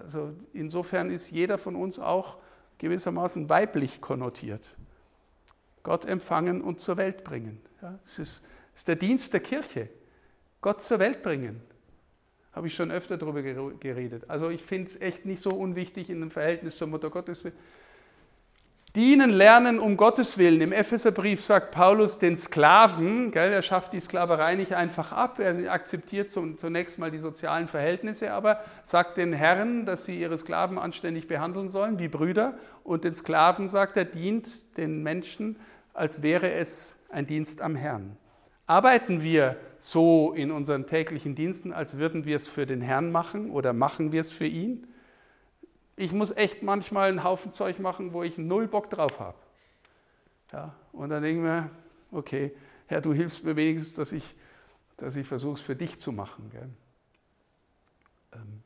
Also 0.04 0.32
insofern 0.54 1.10
ist 1.10 1.30
jeder 1.30 1.58
von 1.58 1.76
uns 1.76 1.98
auch 1.98 2.36
gewissermaßen 2.78 3.48
weiblich 3.50 4.00
konnotiert. 4.00 4.76
Gott 5.82 6.04
empfangen 6.04 6.60
und 6.60 6.80
zur 6.80 6.96
Welt 6.96 7.24
bringen. 7.24 7.60
Ja, 7.82 7.98
es 8.02 8.18
ist 8.18 8.44
ist 8.80 8.88
der 8.88 8.96
Dienst 8.96 9.34
der 9.34 9.40
Kirche. 9.40 9.90
Gott 10.62 10.80
zur 10.80 10.98
Welt 10.98 11.22
bringen. 11.22 11.60
Habe 12.52 12.66
ich 12.66 12.74
schon 12.74 12.90
öfter 12.90 13.16
darüber 13.16 13.42
geredet. 13.42 14.24
Also 14.28 14.48
ich 14.48 14.62
finde 14.62 14.90
es 14.90 15.00
echt 15.00 15.26
nicht 15.26 15.42
so 15.42 15.50
unwichtig 15.50 16.08
in 16.08 16.20
dem 16.20 16.30
Verhältnis 16.30 16.78
zur 16.78 16.88
Mutter 16.88 17.10
Gottes. 17.10 17.44
Dienen 18.96 19.30
lernen 19.30 19.78
um 19.78 19.96
Gottes 19.96 20.36
Willen. 20.36 20.60
Im 20.60 20.72
Epheserbrief 20.72 21.44
sagt 21.44 21.70
Paulus 21.70 22.18
den 22.18 22.36
Sklaven, 22.36 23.30
gell, 23.30 23.52
er 23.52 23.62
schafft 23.62 23.92
die 23.92 24.00
Sklaverei 24.00 24.56
nicht 24.56 24.72
einfach 24.72 25.12
ab, 25.12 25.38
er 25.38 25.70
akzeptiert 25.70 26.32
zunächst 26.32 26.98
mal 26.98 27.12
die 27.12 27.20
sozialen 27.20 27.68
Verhältnisse, 27.68 28.32
aber 28.32 28.58
sagt 28.82 29.16
den 29.16 29.32
Herren, 29.32 29.86
dass 29.86 30.06
sie 30.06 30.20
ihre 30.20 30.36
Sklaven 30.36 30.76
anständig 30.76 31.28
behandeln 31.28 31.68
sollen, 31.68 32.00
wie 32.00 32.08
Brüder. 32.08 32.54
Und 32.82 33.04
den 33.04 33.14
Sklaven 33.14 33.68
sagt 33.68 33.96
er, 33.96 34.04
dient 34.04 34.76
den 34.76 35.04
Menschen, 35.04 35.60
als 35.94 36.22
wäre 36.22 36.50
es 36.50 36.96
ein 37.10 37.28
Dienst 37.28 37.62
am 37.62 37.76
Herrn. 37.76 38.16
Arbeiten 38.66 39.22
wir 39.22 39.56
so 39.78 40.32
in 40.32 40.50
unseren 40.50 40.88
täglichen 40.88 41.36
Diensten, 41.36 41.72
als 41.72 41.96
würden 41.96 42.24
wir 42.24 42.34
es 42.34 42.48
für 42.48 42.66
den 42.66 42.80
Herrn 42.80 43.12
machen 43.12 43.52
oder 43.52 43.72
machen 43.72 44.10
wir 44.10 44.20
es 44.20 44.32
für 44.32 44.46
ihn? 44.46 44.88
Ich 46.00 46.12
muss 46.12 46.34
echt 46.34 46.62
manchmal 46.62 47.10
einen 47.10 47.24
Haufen 47.24 47.52
Zeug 47.52 47.78
machen, 47.78 48.14
wo 48.14 48.22
ich 48.22 48.38
null 48.38 48.66
Bock 48.66 48.88
drauf 48.88 49.20
habe. 49.20 49.36
Ja, 50.50 50.74
und 50.92 51.10
dann 51.10 51.22
denke 51.22 51.40
ich 51.40 51.44
mir, 51.44 51.70
okay, 52.10 52.52
Herr, 52.86 53.02
du 53.02 53.12
hilfst 53.12 53.44
mir 53.44 53.54
wenigstens, 53.54 53.96
dass 53.96 54.12
ich, 54.12 54.24
dass 54.96 55.14
ich 55.14 55.26
versuche 55.26 55.56
es 55.56 55.60
für 55.60 55.76
dich 55.76 55.98
zu 55.98 56.10
machen. 56.10 56.50
Ähm, 58.32 58.62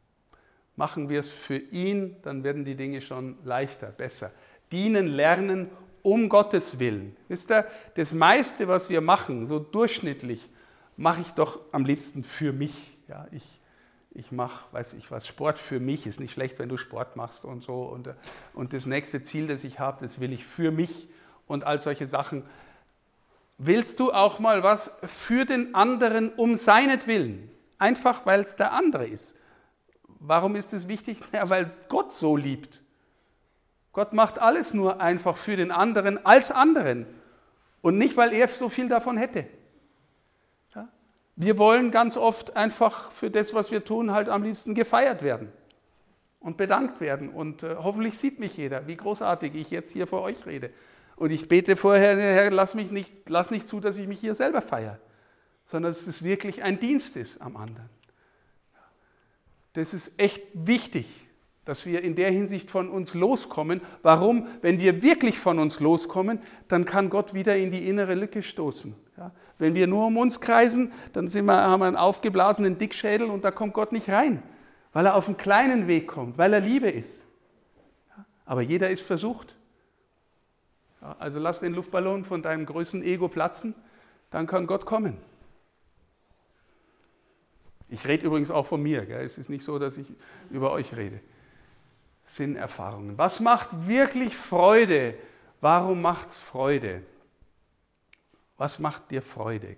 machen 0.76 1.08
wir 1.08 1.18
es 1.18 1.30
für 1.30 1.56
ihn, 1.56 2.14
dann 2.22 2.44
werden 2.44 2.64
die 2.64 2.76
Dinge 2.76 3.02
schon 3.02 3.36
leichter, 3.42 3.88
besser. 3.88 4.30
Dienen, 4.70 5.08
lernen 5.08 5.70
um 6.02 6.28
Gottes 6.28 6.78
Willen. 6.78 7.16
Wisst 7.26 7.50
ihr, 7.50 7.66
das 7.96 8.14
meiste, 8.14 8.68
was 8.68 8.90
wir 8.90 9.00
machen, 9.00 9.48
so 9.48 9.58
durchschnittlich, 9.58 10.48
mache 10.96 11.22
ich 11.22 11.30
doch 11.32 11.58
am 11.72 11.84
liebsten 11.84 12.22
für 12.22 12.52
mich. 12.52 12.96
Ja, 13.08 13.26
ich, 13.32 13.42
ich 14.14 14.30
mache, 14.30 14.64
weiß 14.72 14.92
ich 14.94 15.10
was, 15.10 15.26
Sport 15.26 15.58
für 15.58 15.80
mich. 15.80 16.06
Ist 16.06 16.20
nicht 16.20 16.32
schlecht, 16.32 16.58
wenn 16.58 16.68
du 16.68 16.76
Sport 16.76 17.16
machst 17.16 17.44
und 17.44 17.64
so. 17.64 17.82
Und, 17.82 18.08
und 18.54 18.72
das 18.72 18.86
nächste 18.86 19.22
Ziel, 19.22 19.48
das 19.48 19.64
ich 19.64 19.80
habe, 19.80 20.00
das 20.00 20.20
will 20.20 20.32
ich 20.32 20.46
für 20.46 20.70
mich 20.70 21.08
und 21.46 21.64
all 21.64 21.80
solche 21.80 22.06
Sachen. 22.06 22.44
Willst 23.58 24.00
du 24.00 24.12
auch 24.12 24.38
mal 24.38 24.62
was 24.62 24.96
für 25.02 25.44
den 25.44 25.74
anderen 25.74 26.30
um 26.30 26.56
seinetwillen? 26.56 27.50
Einfach, 27.78 28.24
weil 28.24 28.40
es 28.40 28.56
der 28.56 28.72
andere 28.72 29.06
ist. 29.06 29.36
Warum 30.06 30.54
ist 30.54 30.72
es 30.72 30.88
wichtig? 30.88 31.18
Ja, 31.32 31.50
weil 31.50 31.70
Gott 31.88 32.12
so 32.12 32.36
liebt. 32.36 32.80
Gott 33.92 34.12
macht 34.12 34.38
alles 34.38 34.74
nur 34.74 35.00
einfach 35.00 35.36
für 35.36 35.56
den 35.56 35.70
anderen 35.70 36.24
als 36.24 36.50
anderen 36.50 37.06
und 37.80 37.98
nicht, 37.98 38.16
weil 38.16 38.32
er 38.32 38.48
so 38.48 38.68
viel 38.68 38.88
davon 38.88 39.16
hätte. 39.16 39.46
Wir 41.36 41.58
wollen 41.58 41.90
ganz 41.90 42.16
oft 42.16 42.56
einfach 42.56 43.10
für 43.10 43.30
das, 43.30 43.54
was 43.54 43.70
wir 43.70 43.84
tun, 43.84 44.12
halt 44.12 44.28
am 44.28 44.42
liebsten 44.42 44.74
gefeiert 44.74 45.22
werden 45.22 45.52
und 46.40 46.56
bedankt 46.56 47.00
werden. 47.00 47.28
Und 47.28 47.62
äh, 47.62 47.76
hoffentlich 47.78 48.18
sieht 48.18 48.38
mich 48.38 48.56
jeder, 48.56 48.86
wie 48.86 48.96
großartig 48.96 49.54
ich 49.54 49.70
jetzt 49.70 49.92
hier 49.92 50.06
vor 50.06 50.22
euch 50.22 50.46
rede. 50.46 50.70
Und 51.16 51.30
ich 51.30 51.48
bete 51.48 51.76
vorher, 51.76 52.16
Herr, 52.16 52.50
lass, 52.50 52.74
mich 52.74 52.90
nicht, 52.90 53.28
lass 53.28 53.50
nicht 53.50 53.66
zu, 53.66 53.80
dass 53.80 53.96
ich 53.96 54.06
mich 54.06 54.20
hier 54.20 54.34
selber 54.34 54.62
feiere, 54.62 54.98
sondern 55.66 55.92
dass 55.92 56.06
es 56.06 56.22
wirklich 56.22 56.62
ein 56.62 56.78
Dienst 56.78 57.16
ist 57.16 57.40
am 57.40 57.56
anderen. 57.56 57.90
Das 59.72 59.92
ist 59.92 60.12
echt 60.18 60.42
wichtig 60.54 61.06
dass 61.64 61.86
wir 61.86 62.02
in 62.02 62.14
der 62.14 62.30
Hinsicht 62.30 62.70
von 62.70 62.90
uns 62.90 63.14
loskommen. 63.14 63.80
Warum? 64.02 64.48
Wenn 64.60 64.78
wir 64.78 65.02
wirklich 65.02 65.38
von 65.38 65.58
uns 65.58 65.80
loskommen, 65.80 66.40
dann 66.68 66.84
kann 66.84 67.10
Gott 67.10 67.34
wieder 67.34 67.56
in 67.56 67.70
die 67.70 67.88
innere 67.88 68.14
Lücke 68.14 68.42
stoßen. 68.42 68.94
Ja? 69.16 69.32
Wenn 69.58 69.74
wir 69.74 69.86
nur 69.86 70.06
um 70.06 70.16
uns 70.16 70.40
kreisen, 70.40 70.92
dann 71.12 71.32
wir, 71.32 71.52
haben 71.52 71.80
wir 71.80 71.86
einen 71.86 71.96
aufgeblasenen 71.96 72.78
Dickschädel 72.78 73.28
und 73.28 73.44
da 73.44 73.50
kommt 73.50 73.74
Gott 73.74 73.92
nicht 73.92 74.08
rein, 74.10 74.42
weil 74.92 75.06
er 75.06 75.14
auf 75.14 75.26
einen 75.26 75.36
kleinen 75.36 75.86
Weg 75.86 76.08
kommt, 76.08 76.38
weil 76.38 76.52
er 76.52 76.60
Liebe 76.60 76.90
ist. 76.90 77.22
Ja? 78.16 78.24
Aber 78.46 78.62
jeder 78.62 78.90
ist 78.90 79.02
versucht. 79.02 79.54
Ja, 81.00 81.16
also 81.18 81.38
lass 81.38 81.60
den 81.60 81.74
Luftballon 81.74 82.24
von 82.24 82.42
deinem 82.42 82.66
größten 82.66 83.02
Ego 83.02 83.28
platzen, 83.28 83.74
dann 84.30 84.46
kann 84.46 84.66
Gott 84.66 84.86
kommen. 84.86 85.18
Ich 87.88 88.06
rede 88.08 88.26
übrigens 88.26 88.50
auch 88.50 88.66
von 88.66 88.82
mir. 88.82 89.06
Gell? 89.06 89.24
Es 89.24 89.38
ist 89.38 89.50
nicht 89.50 89.64
so, 89.64 89.78
dass 89.78 89.98
ich 89.98 90.12
über 90.50 90.72
euch 90.72 90.96
rede. 90.96 91.20
Sinnerfahrungen. 92.26 93.18
Was 93.18 93.38
macht 93.38 93.86
wirklich 93.86 94.36
Freude? 94.36 95.14
Warum 95.60 96.02
macht 96.02 96.28
es 96.28 96.38
Freude? 96.38 97.02
Was 98.56 98.78
macht 98.78 99.10
dir 99.10 99.22
Freude? 99.22 99.76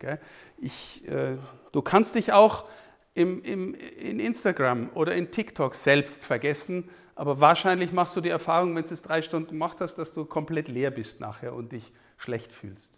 Ich, 0.58 1.06
äh, 1.08 1.36
du 1.72 1.82
kannst 1.82 2.14
dich 2.14 2.32
auch 2.32 2.66
im, 3.14 3.42
im, 3.42 3.74
in 3.74 4.20
Instagram 4.20 4.90
oder 4.94 5.14
in 5.14 5.30
TikTok 5.30 5.74
selbst 5.74 6.26
vergessen, 6.26 6.90
aber 7.14 7.40
wahrscheinlich 7.40 7.92
machst 7.92 8.14
du 8.14 8.20
die 8.20 8.28
Erfahrung, 8.28 8.76
wenn 8.76 8.84
du 8.84 8.92
es 8.92 9.02
drei 9.02 9.22
Stunden 9.22 9.50
gemacht 9.50 9.78
hast, 9.80 9.94
dass 9.94 10.12
du 10.12 10.26
komplett 10.26 10.68
leer 10.68 10.90
bist 10.90 11.18
nachher 11.18 11.54
und 11.54 11.72
dich 11.72 11.92
schlecht 12.18 12.52
fühlst. 12.52 12.92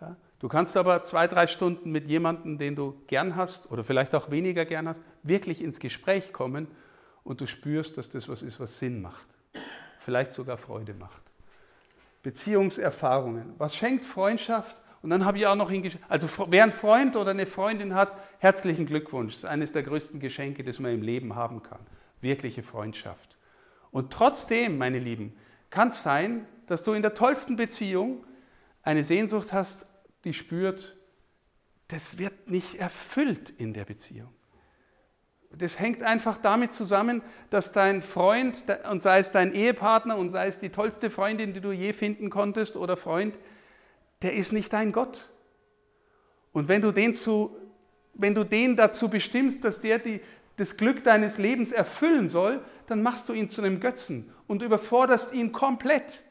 Ja? 0.00 0.16
Du 0.40 0.48
kannst 0.48 0.76
aber 0.76 1.02
zwei, 1.04 1.28
drei 1.28 1.46
Stunden 1.46 1.92
mit 1.92 2.08
jemandem, 2.08 2.58
den 2.58 2.74
du 2.74 3.00
gern 3.06 3.36
hast 3.36 3.70
oder 3.70 3.84
vielleicht 3.84 4.14
auch 4.14 4.30
weniger 4.30 4.64
gern 4.64 4.88
hast, 4.88 5.02
wirklich 5.22 5.62
ins 5.62 5.78
Gespräch 5.78 6.32
kommen 6.32 6.66
und 7.22 7.40
du 7.40 7.46
spürst, 7.46 7.98
dass 7.98 8.08
das 8.08 8.28
was 8.28 8.42
ist, 8.42 8.58
was 8.58 8.78
Sinn 8.78 9.00
macht, 9.00 9.26
vielleicht 9.98 10.32
sogar 10.32 10.56
Freude 10.56 10.94
macht. 10.94 11.19
Beziehungserfahrungen. 12.22 13.54
Was 13.58 13.76
schenkt 13.76 14.04
Freundschaft? 14.04 14.82
Und 15.02 15.10
dann 15.10 15.24
habe 15.24 15.38
ich 15.38 15.46
auch 15.46 15.54
noch 15.54 15.70
hingeschrieben, 15.70 16.04
also 16.10 16.28
wer 16.48 16.62
einen 16.62 16.72
Freund 16.72 17.16
oder 17.16 17.30
eine 17.30 17.46
Freundin 17.46 17.94
hat, 17.94 18.12
herzlichen 18.38 18.84
Glückwunsch. 18.84 19.34
Das 19.34 19.44
ist 19.44 19.48
eines 19.48 19.72
der 19.72 19.82
größten 19.82 20.20
Geschenke, 20.20 20.62
das 20.62 20.78
man 20.78 20.92
im 20.92 21.02
Leben 21.02 21.34
haben 21.34 21.62
kann. 21.62 21.80
Wirkliche 22.20 22.62
Freundschaft. 22.62 23.38
Und 23.90 24.12
trotzdem, 24.12 24.76
meine 24.76 24.98
Lieben, 24.98 25.34
kann 25.70 25.88
es 25.88 26.02
sein, 26.02 26.46
dass 26.66 26.82
du 26.82 26.92
in 26.92 27.02
der 27.02 27.14
tollsten 27.14 27.56
Beziehung 27.56 28.26
eine 28.82 29.02
Sehnsucht 29.02 29.52
hast, 29.52 29.86
die 30.24 30.34
spürt, 30.34 30.96
das 31.88 32.18
wird 32.18 32.50
nicht 32.50 32.74
erfüllt 32.74 33.50
in 33.50 33.72
der 33.72 33.86
Beziehung 33.86 34.32
das 35.50 35.80
hängt 35.80 36.02
einfach 36.02 36.36
damit 36.36 36.72
zusammen, 36.72 37.22
dass 37.50 37.72
dein 37.72 38.02
Freund, 38.02 38.64
und 38.88 39.02
sei 39.02 39.18
es 39.18 39.32
dein 39.32 39.52
Ehepartner 39.52 40.16
und 40.16 40.30
sei 40.30 40.46
es 40.46 40.58
die 40.58 40.70
tollste 40.70 41.10
Freundin, 41.10 41.52
die 41.52 41.60
du 41.60 41.72
je 41.72 41.92
finden 41.92 42.30
konntest 42.30 42.76
oder 42.76 42.96
Freund, 42.96 43.36
der 44.22 44.34
ist 44.34 44.52
nicht 44.52 44.72
dein 44.72 44.92
Gott. 44.92 45.28
Und 46.52 46.68
wenn 46.68 46.82
du 46.82 46.92
den, 46.92 47.14
zu, 47.14 47.56
wenn 48.14 48.34
du 48.34 48.44
den 48.44 48.76
dazu 48.76 49.08
bestimmst, 49.08 49.64
dass 49.64 49.80
der 49.80 49.98
die, 49.98 50.20
das 50.56 50.76
Glück 50.76 51.02
deines 51.02 51.38
Lebens 51.38 51.72
erfüllen 51.72 52.28
soll, 52.28 52.62
dann 52.86 53.02
machst 53.02 53.28
du 53.28 53.32
ihn 53.32 53.50
zu 53.50 53.62
einem 53.62 53.80
Götzen 53.80 54.32
und 54.46 54.62
überforderst 54.62 55.32
ihn 55.32 55.52
komplett. 55.52 56.22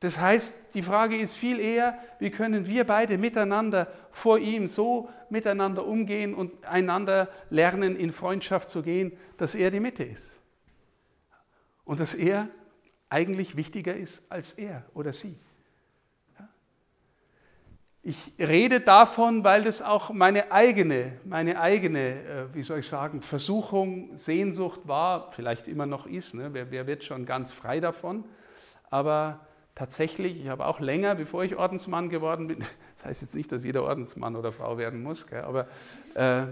Das 0.00 0.18
heißt, 0.18 0.74
die 0.74 0.82
Frage 0.82 1.16
ist 1.16 1.34
viel 1.34 1.58
eher, 1.58 1.98
wie 2.20 2.30
können 2.30 2.66
wir 2.66 2.84
beide 2.84 3.18
miteinander 3.18 3.88
vor 4.10 4.38
ihm 4.38 4.68
so 4.68 5.08
miteinander 5.28 5.84
umgehen 5.86 6.34
und 6.34 6.64
einander 6.64 7.28
lernen, 7.50 7.96
in 7.96 8.12
Freundschaft 8.12 8.70
zu 8.70 8.82
gehen, 8.82 9.12
dass 9.38 9.54
er 9.54 9.70
die 9.70 9.80
Mitte 9.80 10.04
ist. 10.04 10.38
Und 11.84 12.00
dass 12.00 12.14
er 12.14 12.48
eigentlich 13.08 13.56
wichtiger 13.56 13.96
ist 13.96 14.22
als 14.28 14.52
er 14.52 14.84
oder 14.94 15.12
sie. 15.12 15.38
Ich 18.02 18.32
rede 18.38 18.80
davon, 18.80 19.44
weil 19.44 19.64
das 19.64 19.82
auch 19.82 20.10
meine 20.10 20.52
eigene, 20.52 21.20
meine 21.24 21.60
eigene, 21.60 22.22
äh, 22.24 22.54
wie 22.54 22.62
soll 22.62 22.78
ich 22.78 22.88
sagen, 22.88 23.20
Versuchung, 23.20 24.16
Sehnsucht 24.16 24.80
war, 24.84 25.32
vielleicht 25.32 25.68
immer 25.68 25.84
noch 25.84 26.06
ist. 26.06 26.32
Ne? 26.32 26.54
Wer, 26.54 26.70
wer 26.70 26.86
wird 26.86 27.04
schon 27.04 27.26
ganz 27.26 27.50
frei 27.50 27.80
davon? 27.80 28.24
Aber 28.88 29.46
tatsächlich, 29.78 30.40
ich 30.40 30.48
habe 30.48 30.66
auch 30.66 30.80
länger, 30.80 31.14
bevor 31.14 31.44
ich 31.44 31.54
Ordensmann 31.54 32.08
geworden 32.08 32.48
bin, 32.48 32.58
das 32.96 33.06
heißt 33.06 33.22
jetzt 33.22 33.36
nicht, 33.36 33.52
dass 33.52 33.64
jeder 33.64 33.84
Ordensmann 33.84 34.34
oder 34.34 34.50
Frau 34.50 34.76
werden 34.76 35.02
muss, 35.02 35.26
gell, 35.26 35.42
aber 35.42 35.68
äh, 36.14 36.46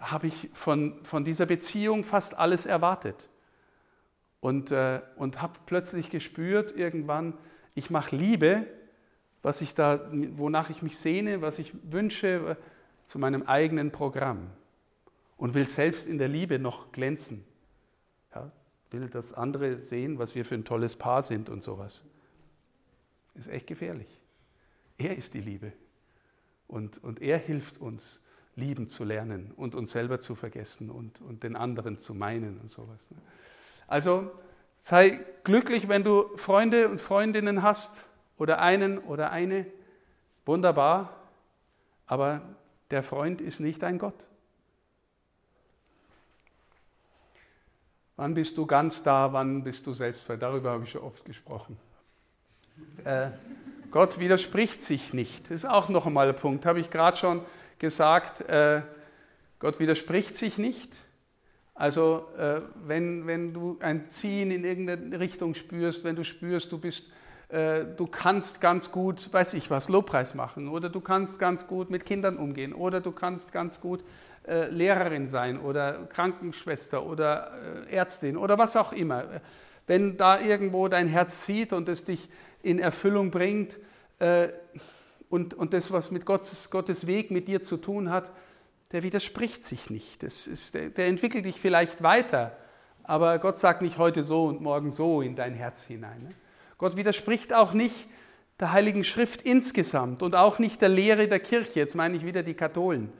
habe 0.00 0.26
ich 0.26 0.50
von, 0.52 0.98
von 1.04 1.24
dieser 1.24 1.46
Beziehung 1.46 2.02
fast 2.02 2.36
alles 2.36 2.66
erwartet. 2.66 3.28
Und, 4.40 4.70
äh, 4.70 5.00
und 5.16 5.42
habe 5.42 5.54
plötzlich 5.66 6.10
gespürt, 6.10 6.76
irgendwann, 6.76 7.34
ich 7.74 7.90
mache 7.90 8.14
Liebe, 8.14 8.66
was 9.42 9.60
ich 9.60 9.74
da, 9.74 10.10
wonach 10.32 10.70
ich 10.70 10.82
mich 10.82 10.98
sehne, 10.98 11.42
was 11.42 11.58
ich 11.58 11.72
wünsche, 11.84 12.56
zu 13.04 13.18
meinem 13.18 13.44
eigenen 13.44 13.90
Programm. 13.90 14.50
Und 15.36 15.54
will 15.54 15.68
selbst 15.68 16.06
in 16.06 16.18
der 16.18 16.28
Liebe 16.28 16.58
noch 16.58 16.90
glänzen. 16.90 17.44
Ja, 18.34 18.50
will, 18.90 19.08
dass 19.08 19.32
andere 19.32 19.80
sehen, 19.80 20.18
was 20.18 20.34
wir 20.34 20.44
für 20.44 20.56
ein 20.56 20.64
tolles 20.64 20.96
Paar 20.96 21.22
sind 21.22 21.48
und 21.48 21.62
sowas 21.62 22.04
ist 23.38 23.48
echt 23.48 23.66
gefährlich. 23.66 24.08
Er 24.98 25.16
ist 25.16 25.34
die 25.34 25.40
Liebe. 25.40 25.72
Und, 26.66 27.02
und 27.02 27.22
er 27.22 27.38
hilft 27.38 27.78
uns, 27.78 28.20
lieben 28.56 28.88
zu 28.88 29.04
lernen 29.04 29.52
und 29.56 29.74
uns 29.74 29.92
selber 29.92 30.20
zu 30.20 30.34
vergessen 30.34 30.90
und, 30.90 31.20
und 31.20 31.44
den 31.44 31.56
anderen 31.56 31.96
zu 31.96 32.14
meinen 32.14 32.60
und 32.60 32.70
sowas. 32.70 33.10
Ne? 33.10 33.16
Also 33.86 34.30
sei 34.78 35.20
glücklich, 35.44 35.88
wenn 35.88 36.04
du 36.04 36.36
Freunde 36.36 36.88
und 36.88 37.00
Freundinnen 37.00 37.62
hast 37.62 38.08
oder 38.36 38.60
einen 38.60 38.98
oder 38.98 39.30
eine. 39.30 39.66
Wunderbar. 40.44 41.14
Aber 42.06 42.42
der 42.90 43.02
Freund 43.02 43.40
ist 43.40 43.60
nicht 43.60 43.84
ein 43.84 43.98
Gott. 43.98 44.26
Wann 48.16 48.34
bist 48.34 48.56
du 48.56 48.66
ganz 48.66 49.02
da, 49.04 49.32
wann 49.32 49.62
bist 49.62 49.86
du 49.86 49.94
selbstfrei? 49.94 50.36
Darüber 50.36 50.72
habe 50.72 50.84
ich 50.84 50.90
schon 50.90 51.02
oft 51.02 51.24
gesprochen. 51.24 51.78
Äh, 53.04 53.28
Gott 53.90 54.20
widerspricht 54.20 54.82
sich 54.82 55.14
nicht. 55.14 55.44
Das 55.46 55.56
ist 55.56 55.64
auch 55.64 55.88
noch 55.88 56.06
einmal 56.06 56.28
ein 56.28 56.36
Punkt, 56.36 56.66
habe 56.66 56.80
ich 56.80 56.90
gerade 56.90 57.16
schon 57.16 57.42
gesagt. 57.78 58.40
Äh, 58.48 58.82
Gott 59.58 59.80
widerspricht 59.80 60.36
sich 60.36 60.58
nicht. 60.58 60.92
Also 61.74 62.26
äh, 62.36 62.60
wenn, 62.86 63.26
wenn 63.26 63.54
du 63.54 63.78
ein 63.80 64.10
Ziehen 64.10 64.50
in 64.50 64.64
irgendeine 64.64 65.20
Richtung 65.20 65.54
spürst, 65.54 66.04
wenn 66.04 66.16
du 66.16 66.24
spürst, 66.24 66.72
du 66.72 66.78
bist, 66.78 67.12
äh, 67.48 67.84
du 67.96 68.06
kannst 68.06 68.60
ganz 68.60 68.90
gut, 68.90 69.32
weiß 69.32 69.54
ich 69.54 69.70
was, 69.70 69.88
Lobpreis 69.88 70.34
machen 70.34 70.68
oder 70.68 70.88
du 70.88 71.00
kannst 71.00 71.38
ganz 71.38 71.66
gut 71.66 71.88
mit 71.88 72.04
Kindern 72.04 72.36
umgehen 72.36 72.72
oder 72.72 73.00
du 73.00 73.12
kannst 73.12 73.52
ganz 73.52 73.80
gut 73.80 74.02
äh, 74.46 74.68
Lehrerin 74.70 75.28
sein 75.28 75.60
oder 75.60 76.06
Krankenschwester 76.06 77.06
oder 77.06 77.52
äh, 77.88 77.94
Ärztin 77.94 78.36
oder 78.36 78.58
was 78.58 78.76
auch 78.76 78.92
immer. 78.92 79.24
Wenn 79.86 80.16
da 80.16 80.40
irgendwo 80.40 80.88
dein 80.88 81.06
Herz 81.06 81.42
zieht 81.42 81.72
und 81.72 81.88
es 81.88 82.04
dich 82.04 82.28
in 82.62 82.78
Erfüllung 82.78 83.30
bringt 83.30 83.78
äh, 84.18 84.48
und, 85.28 85.54
und 85.54 85.72
das, 85.72 85.92
was 85.92 86.10
mit 86.10 86.26
Gottes, 86.26 86.70
Gottes 86.70 87.06
Weg 87.06 87.30
mit 87.30 87.48
dir 87.48 87.62
zu 87.62 87.76
tun 87.76 88.10
hat, 88.10 88.30
der 88.92 89.02
widerspricht 89.02 89.62
sich 89.62 89.90
nicht. 89.90 90.22
Das 90.22 90.46
ist, 90.46 90.74
der, 90.74 90.90
der 90.90 91.06
entwickelt 91.06 91.44
dich 91.44 91.60
vielleicht 91.60 92.02
weiter, 92.02 92.56
aber 93.02 93.38
Gott 93.38 93.58
sagt 93.58 93.82
nicht 93.82 93.98
heute 93.98 94.24
so 94.24 94.46
und 94.46 94.60
morgen 94.60 94.90
so 94.90 95.20
in 95.22 95.34
dein 95.34 95.54
Herz 95.54 95.84
hinein. 95.84 96.22
Ne? 96.24 96.28
Gott 96.78 96.96
widerspricht 96.96 97.52
auch 97.52 97.72
nicht 97.72 98.08
der 98.60 98.72
Heiligen 98.72 99.04
Schrift 99.04 99.42
insgesamt 99.42 100.22
und 100.22 100.34
auch 100.34 100.58
nicht 100.58 100.80
der 100.80 100.88
Lehre 100.88 101.28
der 101.28 101.40
Kirche. 101.40 101.80
Jetzt 101.80 101.94
meine 101.94 102.16
ich 102.16 102.24
wieder 102.24 102.42
die 102.42 102.54
Katholen 102.54 103.12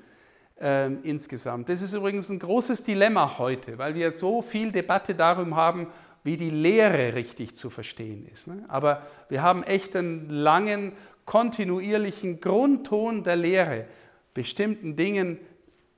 äh, 0.61 0.93
insgesamt. 1.03 1.69
Das 1.69 1.83
ist 1.83 1.93
übrigens 1.93 2.29
ein 2.29 2.39
großes 2.39 2.85
Dilemma 2.85 3.39
heute, 3.39 3.79
weil 3.79 3.95
wir 3.95 4.13
so 4.13 4.43
viel 4.43 4.73
Debatte 4.73 5.15
darum 5.15 5.55
haben, 5.55 5.89
wie 6.29 6.37
die 6.37 6.51
Lehre 6.51 7.15
richtig 7.15 7.57
zu 7.57 7.71
verstehen 7.71 8.29
ist. 8.31 8.49
Ne? 8.49 8.63
Aber 8.69 9.07
wir 9.31 9.43
haben 9.43 9.63
echt 9.63 9.97
einen 9.97 10.29
langen, 10.29 10.93
kontinuierlichen 11.25 12.39
Grundton 12.39 13.25
der 13.25 13.37
Lehre. 13.37 13.87
Bestimmten 14.35 14.95
Dingen 14.95 15.39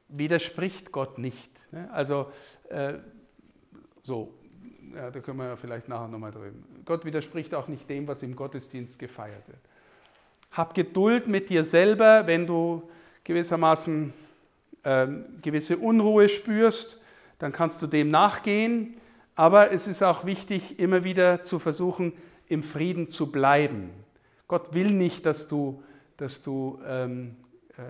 widerspricht 0.06 0.92
Gott 0.92 1.18
nicht. 1.18 1.50
Ne? 1.72 1.90
Also 1.92 2.30
äh, 2.68 2.94
so, 4.02 4.32
ja, 4.94 5.10
da 5.10 5.18
können 5.18 5.38
wir 5.38 5.46
ja 5.46 5.56
vielleicht 5.56 5.88
nachher 5.88 6.06
nochmal 6.06 6.30
drüber. 6.30 6.52
Gott 6.84 7.04
widerspricht 7.04 7.52
auch 7.52 7.66
nicht 7.66 7.90
dem, 7.90 8.06
was 8.06 8.22
im 8.22 8.36
Gottesdienst 8.36 9.00
gefeiert 9.00 9.48
wird. 9.48 9.58
Hab 10.52 10.74
Geduld 10.74 11.26
mit 11.26 11.48
dir 11.48 11.64
selber, 11.64 12.28
wenn 12.28 12.46
du 12.46 12.88
gewissermaßen 13.24 14.12
äh, 14.84 15.08
gewisse 15.42 15.76
Unruhe 15.76 16.28
spürst, 16.28 17.00
dann 17.40 17.50
kannst 17.50 17.82
du 17.82 17.88
dem 17.88 18.12
nachgehen. 18.12 18.94
Aber 19.34 19.72
es 19.72 19.86
ist 19.86 20.02
auch 20.02 20.24
wichtig, 20.24 20.78
immer 20.78 21.04
wieder 21.04 21.42
zu 21.42 21.58
versuchen, 21.58 22.12
im 22.46 22.62
Frieden 22.62 23.06
zu 23.06 23.30
bleiben. 23.30 23.90
Gott 24.48 24.74
will 24.74 24.90
nicht, 24.90 25.24
dass 25.24 25.48
du, 25.48 25.82
dass 26.16 26.42
du 26.42 26.80
ähm, 26.86 27.36
äh, 27.76 27.82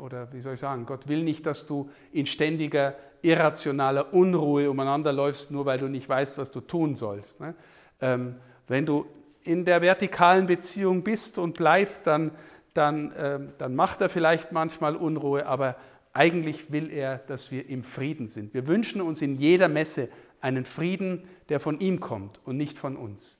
oder 0.00 0.32
wie 0.32 0.40
soll 0.40 0.54
ich 0.54 0.60
sagen, 0.60 0.86
Gott 0.86 1.08
will 1.08 1.22
nicht, 1.22 1.46
dass 1.46 1.66
du 1.66 1.90
in 2.12 2.26
ständiger 2.26 2.94
irrationaler 3.22 4.12
Unruhe 4.14 4.70
umeinander 4.70 5.12
läufst, 5.12 5.50
nur 5.50 5.66
weil 5.66 5.78
du 5.78 5.88
nicht 5.88 6.08
weißt, 6.08 6.38
was 6.38 6.50
du 6.50 6.60
tun 6.60 6.94
sollst. 6.94 7.40
Ne? 7.40 7.54
Ähm, 8.00 8.36
wenn 8.66 8.86
du 8.86 9.06
in 9.42 9.64
der 9.64 9.82
vertikalen 9.82 10.46
Beziehung 10.46 11.02
bist 11.02 11.38
und 11.38 11.56
bleibst, 11.56 12.06
dann, 12.06 12.32
dann, 12.74 13.12
äh, 13.12 13.40
dann 13.58 13.74
macht 13.74 14.00
er 14.00 14.08
vielleicht 14.08 14.52
manchmal 14.52 14.96
Unruhe, 14.96 15.46
aber 15.46 15.76
eigentlich 16.12 16.72
will 16.72 16.90
er, 16.90 17.18
dass 17.18 17.50
wir 17.50 17.68
im 17.68 17.82
Frieden 17.82 18.26
sind. 18.26 18.52
Wir 18.54 18.66
wünschen 18.66 19.00
uns 19.00 19.22
in 19.22 19.36
jeder 19.36 19.68
Messe 19.68 20.08
einen 20.40 20.64
Frieden, 20.64 21.22
der 21.48 21.60
von 21.60 21.80
ihm 21.80 22.00
kommt 22.00 22.40
und 22.44 22.56
nicht 22.56 22.78
von 22.78 22.96
uns. 22.96 23.38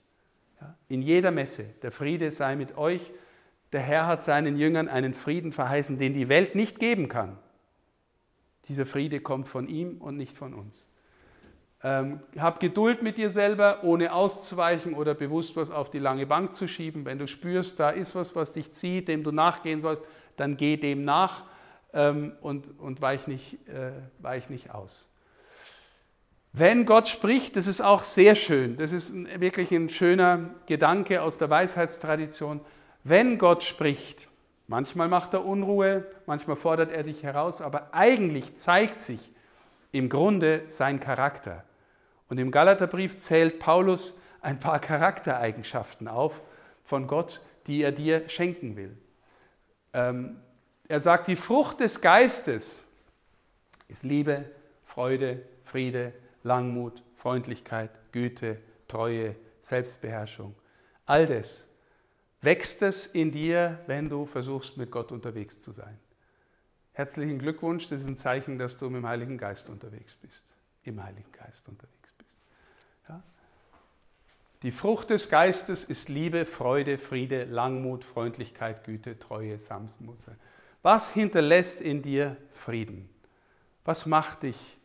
In 0.88 1.02
jeder 1.02 1.30
Messe, 1.30 1.64
der 1.82 1.92
Friede 1.92 2.30
sei 2.30 2.56
mit 2.56 2.76
euch. 2.76 3.12
Der 3.72 3.80
Herr 3.80 4.06
hat 4.06 4.24
seinen 4.24 4.56
Jüngern 4.56 4.88
einen 4.88 5.14
Frieden 5.14 5.52
verheißen, 5.52 5.98
den 5.98 6.12
die 6.12 6.28
Welt 6.28 6.54
nicht 6.54 6.78
geben 6.78 7.08
kann. 7.08 7.38
Dieser 8.68 8.86
Friede 8.86 9.20
kommt 9.20 9.48
von 9.48 9.68
ihm 9.68 9.98
und 9.98 10.16
nicht 10.16 10.36
von 10.36 10.54
uns. 10.54 10.88
Ähm, 11.82 12.20
hab 12.38 12.60
Geduld 12.60 13.02
mit 13.02 13.16
dir 13.16 13.30
selber, 13.30 13.84
ohne 13.84 14.12
auszuweichen 14.12 14.94
oder 14.94 15.14
bewusst 15.14 15.56
was 15.56 15.70
auf 15.70 15.90
die 15.90 15.98
lange 15.98 16.26
Bank 16.26 16.54
zu 16.54 16.68
schieben. 16.68 17.06
Wenn 17.06 17.18
du 17.18 17.26
spürst, 17.26 17.80
da 17.80 17.90
ist 17.90 18.14
was, 18.14 18.36
was 18.36 18.52
dich 18.52 18.72
zieht, 18.72 19.08
dem 19.08 19.22
du 19.22 19.32
nachgehen 19.32 19.80
sollst, 19.80 20.04
dann 20.36 20.56
geh 20.56 20.76
dem 20.76 21.04
nach 21.04 21.44
ähm, 21.94 22.32
und, 22.42 22.78
und 22.78 23.00
weich, 23.00 23.26
nicht, 23.26 23.66
äh, 23.68 23.92
weich 24.18 24.50
nicht 24.50 24.72
aus. 24.72 25.09
Wenn 26.52 26.84
Gott 26.84 27.08
spricht, 27.08 27.54
das 27.54 27.68
ist 27.68 27.80
auch 27.80 28.02
sehr 28.02 28.34
schön, 28.34 28.76
das 28.76 28.92
ist 28.92 29.14
wirklich 29.40 29.70
ein 29.70 29.88
schöner 29.88 30.50
Gedanke 30.66 31.22
aus 31.22 31.38
der 31.38 31.48
Weisheitstradition. 31.48 32.60
Wenn 33.04 33.38
Gott 33.38 33.62
spricht, 33.62 34.28
manchmal 34.66 35.06
macht 35.06 35.32
er 35.32 35.44
Unruhe, 35.44 36.04
manchmal 36.26 36.56
fordert 36.56 36.90
er 36.90 37.04
dich 37.04 37.22
heraus, 37.22 37.60
aber 37.60 37.94
eigentlich 37.94 38.56
zeigt 38.56 39.00
sich 39.00 39.20
im 39.92 40.08
Grunde 40.08 40.64
sein 40.66 40.98
Charakter. 40.98 41.64
Und 42.28 42.38
im 42.38 42.50
Galaterbrief 42.50 43.16
zählt 43.16 43.60
Paulus 43.60 44.18
ein 44.40 44.58
paar 44.58 44.80
Charaktereigenschaften 44.80 46.08
auf 46.08 46.42
von 46.84 47.06
Gott, 47.06 47.40
die 47.68 47.82
er 47.82 47.92
dir 47.92 48.28
schenken 48.28 48.76
will. 48.76 48.96
Ähm, 49.92 50.40
er 50.88 50.98
sagt, 50.98 51.28
die 51.28 51.36
Frucht 51.36 51.78
des 51.78 52.00
Geistes 52.00 52.84
ist 53.86 54.02
Liebe, 54.02 54.44
Freude, 54.84 55.42
Friede, 55.64 56.12
Langmut, 56.42 57.02
Freundlichkeit, 57.14 57.90
Güte, 58.12 58.58
Treue, 58.88 59.36
Selbstbeherrschung. 59.60 60.54
All 61.06 61.26
das 61.26 61.68
wächst 62.40 62.82
es 62.82 63.06
in 63.06 63.30
dir, 63.30 63.78
wenn 63.86 64.08
du 64.08 64.26
versuchst, 64.26 64.76
mit 64.76 64.90
Gott 64.90 65.12
unterwegs 65.12 65.60
zu 65.60 65.72
sein. 65.72 65.98
Herzlichen 66.92 67.38
Glückwunsch, 67.38 67.88
das 67.88 68.00
ist 68.00 68.08
ein 68.08 68.16
Zeichen, 68.16 68.58
dass 68.58 68.76
du 68.78 68.86
mit 68.90 69.02
dem 69.02 69.06
Heiligen 69.06 69.38
Geist 69.38 69.68
unterwegs 69.68 70.14
bist. 70.20 70.44
Im 70.84 71.02
Heiligen 71.02 71.30
Geist 71.32 71.68
unterwegs 71.68 72.08
bist. 72.18 72.30
Ja? 73.08 73.22
Die 74.62 74.70
Frucht 74.70 75.10
des 75.10 75.28
Geistes 75.28 75.84
ist 75.84 76.08
Liebe, 76.08 76.44
Freude, 76.44 76.98
Friede, 76.98 77.44
Langmut, 77.44 78.04
Freundlichkeit, 78.04 78.84
Güte, 78.84 79.18
Treue, 79.18 79.58
Sanftmut. 79.58 80.18
Was 80.82 81.12
hinterlässt 81.12 81.80
in 81.80 82.02
dir 82.02 82.36
Frieden? 82.52 83.08
Was 83.84 84.06
macht 84.06 84.42
dich 84.42 84.79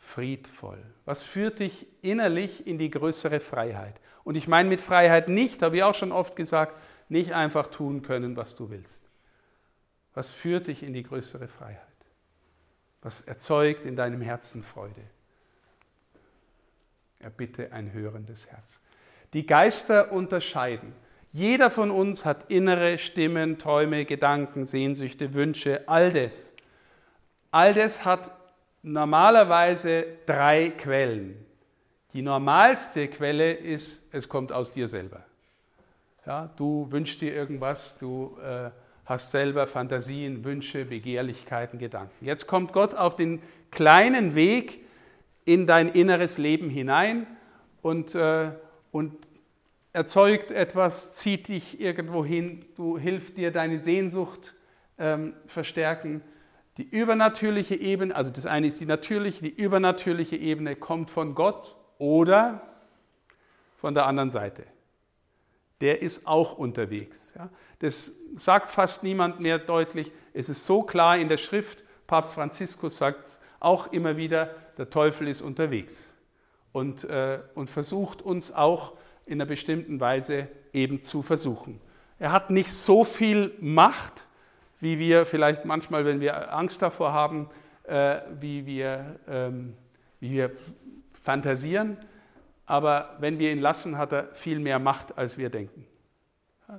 friedvoll? 0.00 0.82
Was 1.04 1.22
führt 1.22 1.60
dich 1.60 1.86
innerlich 2.02 2.66
in 2.66 2.78
die 2.78 2.90
größere 2.90 3.38
Freiheit? 3.38 4.00
Und 4.24 4.34
ich 4.34 4.48
meine 4.48 4.68
mit 4.68 4.80
Freiheit 4.80 5.28
nicht, 5.28 5.62
habe 5.62 5.76
ich 5.76 5.82
auch 5.84 5.94
schon 5.94 6.10
oft 6.10 6.34
gesagt, 6.34 6.74
nicht 7.08 7.32
einfach 7.32 7.68
tun 7.68 8.02
können, 8.02 8.36
was 8.36 8.56
du 8.56 8.70
willst. 8.70 9.02
Was 10.14 10.30
führt 10.30 10.66
dich 10.66 10.82
in 10.82 10.94
die 10.94 11.02
größere 11.02 11.46
Freiheit? 11.46 11.86
Was 13.02 13.20
erzeugt 13.20 13.84
in 13.84 13.94
deinem 13.94 14.20
Herzen 14.20 14.62
Freude? 14.62 15.02
Erbitte 17.18 17.72
ein 17.72 17.92
hörendes 17.92 18.46
Herz. 18.46 18.80
Die 19.32 19.46
Geister 19.46 20.12
unterscheiden. 20.12 20.92
Jeder 21.32 21.70
von 21.70 21.90
uns 21.90 22.24
hat 22.24 22.50
innere 22.50 22.98
Stimmen, 22.98 23.58
Träume, 23.58 24.04
Gedanken, 24.04 24.64
Sehnsüchte, 24.64 25.34
Wünsche, 25.34 25.88
all 25.88 26.12
das. 26.12 26.54
All 27.52 27.74
das 27.74 28.04
hat 28.04 28.32
normalerweise 28.82 30.04
drei 30.26 30.70
Quellen. 30.70 31.36
Die 32.12 32.22
normalste 32.22 33.08
Quelle 33.08 33.52
ist, 33.52 34.04
es 34.12 34.28
kommt 34.28 34.52
aus 34.52 34.72
dir 34.72 34.88
selber. 34.88 35.24
Ja, 36.26 36.50
du 36.56 36.86
wünschst 36.90 37.20
dir 37.20 37.34
irgendwas, 37.34 37.96
du 37.98 38.36
äh, 38.42 38.70
hast 39.06 39.30
selber 39.30 39.66
Fantasien, 39.66 40.44
Wünsche, 40.44 40.84
Begehrlichkeiten, 40.84 41.78
Gedanken. 41.78 42.24
Jetzt 42.24 42.46
kommt 42.46 42.72
Gott 42.72 42.94
auf 42.94 43.16
den 43.16 43.40
kleinen 43.70 44.34
Weg 44.34 44.80
in 45.44 45.66
dein 45.66 45.88
inneres 45.88 46.38
Leben 46.38 46.68
hinein 46.68 47.26
und, 47.82 48.14
äh, 48.14 48.50
und 48.92 49.14
erzeugt 49.92 50.50
etwas, 50.50 51.14
zieht 51.14 51.48
dich 51.48 51.80
irgendwo 51.80 52.24
hin, 52.24 52.64
du 52.76 52.98
hilft 52.98 53.36
dir 53.36 53.50
deine 53.50 53.78
Sehnsucht 53.78 54.54
ähm, 54.98 55.34
verstärken. 55.46 56.22
Die 56.80 56.96
übernatürliche 56.96 57.74
Ebene, 57.74 58.16
also 58.16 58.30
das 58.30 58.46
eine 58.46 58.66
ist 58.66 58.80
die 58.80 58.86
natürliche, 58.86 59.42
die 59.42 59.50
übernatürliche 59.50 60.36
Ebene 60.36 60.76
kommt 60.76 61.10
von 61.10 61.34
Gott 61.34 61.76
oder 61.98 62.62
von 63.76 63.92
der 63.92 64.06
anderen 64.06 64.30
Seite. 64.30 64.64
Der 65.82 66.00
ist 66.00 66.26
auch 66.26 66.56
unterwegs. 66.56 67.34
Das 67.80 68.12
sagt 68.34 68.68
fast 68.68 69.02
niemand 69.02 69.40
mehr 69.40 69.58
deutlich. 69.58 70.10
Es 70.32 70.48
ist 70.48 70.64
so 70.64 70.82
klar 70.82 71.18
in 71.18 71.28
der 71.28 71.36
Schrift. 71.36 71.84
Papst 72.06 72.32
Franziskus 72.32 72.96
sagt 72.96 73.40
auch 73.58 73.92
immer 73.92 74.16
wieder, 74.16 74.54
der 74.78 74.88
Teufel 74.88 75.28
ist 75.28 75.42
unterwegs 75.42 76.14
und, 76.72 77.04
äh, 77.04 77.40
und 77.54 77.68
versucht 77.68 78.22
uns 78.22 78.52
auch 78.52 78.94
in 79.26 79.34
einer 79.34 79.44
bestimmten 79.44 80.00
Weise 80.00 80.48
eben 80.72 81.02
zu 81.02 81.20
versuchen. 81.20 81.78
Er 82.18 82.32
hat 82.32 82.48
nicht 82.48 82.72
so 82.72 83.04
viel 83.04 83.52
Macht, 83.60 84.26
wie 84.80 84.98
wir 84.98 85.26
vielleicht 85.26 85.64
manchmal, 85.64 86.04
wenn 86.04 86.20
wir 86.20 86.52
Angst 86.54 86.82
davor 86.82 87.12
haben, 87.12 87.48
äh, 87.84 88.20
wie, 88.40 88.66
wir, 88.66 89.20
ähm, 89.28 89.74
wie 90.18 90.32
wir 90.32 90.50
fantasieren. 91.12 91.96
Aber 92.66 93.16
wenn 93.18 93.38
wir 93.38 93.52
ihn 93.52 93.60
lassen, 93.60 93.98
hat 93.98 94.12
er 94.12 94.34
viel 94.34 94.58
mehr 94.58 94.78
Macht, 94.78 95.18
als 95.18 95.38
wir 95.38 95.50
denken. 95.50 95.86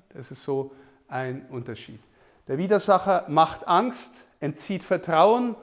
Das 0.10 0.32
ist 0.32 0.44
so 0.44 0.74
ein 1.08 1.46
Unterschied. 1.50 2.00
Der 2.48 2.58
Widersacher 2.58 3.26
macht 3.28 3.68
Angst, 3.68 4.12
entzieht 4.40 4.84
Vertrauen, 4.84 5.56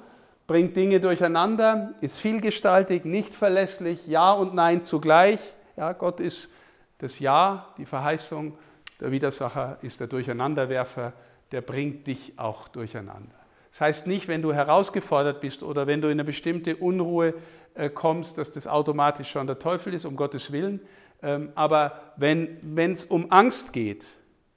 bringt 0.46 0.76
Dinge 0.76 1.00
durcheinander, 1.00 1.94
ist 2.00 2.18
vielgestaltig, 2.18 3.04
nicht 3.04 3.34
verlässlich, 3.34 4.06
Ja 4.06 4.32
und 4.32 4.54
Nein 4.54 4.82
zugleich. 4.82 5.40
Ja, 5.76 5.92
Gott 5.92 6.20
ist 6.20 6.50
das 6.98 7.18
Ja, 7.18 7.68
die 7.78 7.84
Verheißung, 7.84 8.56
der 9.00 9.10
Widersacher 9.10 9.78
ist 9.82 10.00
der 10.00 10.06
Durcheinanderwerfer, 10.06 11.12
der 11.52 11.60
bringt 11.60 12.06
dich 12.06 12.34
auch 12.36 12.68
durcheinander. 12.68 13.34
Das 13.70 13.80
heißt 13.80 14.06
nicht, 14.06 14.28
wenn 14.28 14.42
du 14.42 14.52
herausgefordert 14.52 15.40
bist 15.40 15.62
oder 15.62 15.86
wenn 15.86 16.00
du 16.00 16.08
in 16.08 16.12
eine 16.12 16.24
bestimmte 16.24 16.76
Unruhe 16.76 17.34
äh, 17.74 17.90
kommst, 17.90 18.38
dass 18.38 18.52
das 18.52 18.66
automatisch 18.66 19.30
schon 19.30 19.46
der 19.46 19.58
Teufel 19.58 19.94
ist, 19.94 20.04
um 20.04 20.16
Gottes 20.16 20.52
Willen. 20.52 20.80
Ähm, 21.22 21.52
aber 21.54 22.12
wenn 22.16 22.58
es 22.76 23.04
um 23.04 23.30
Angst 23.30 23.72
geht, 23.72 24.06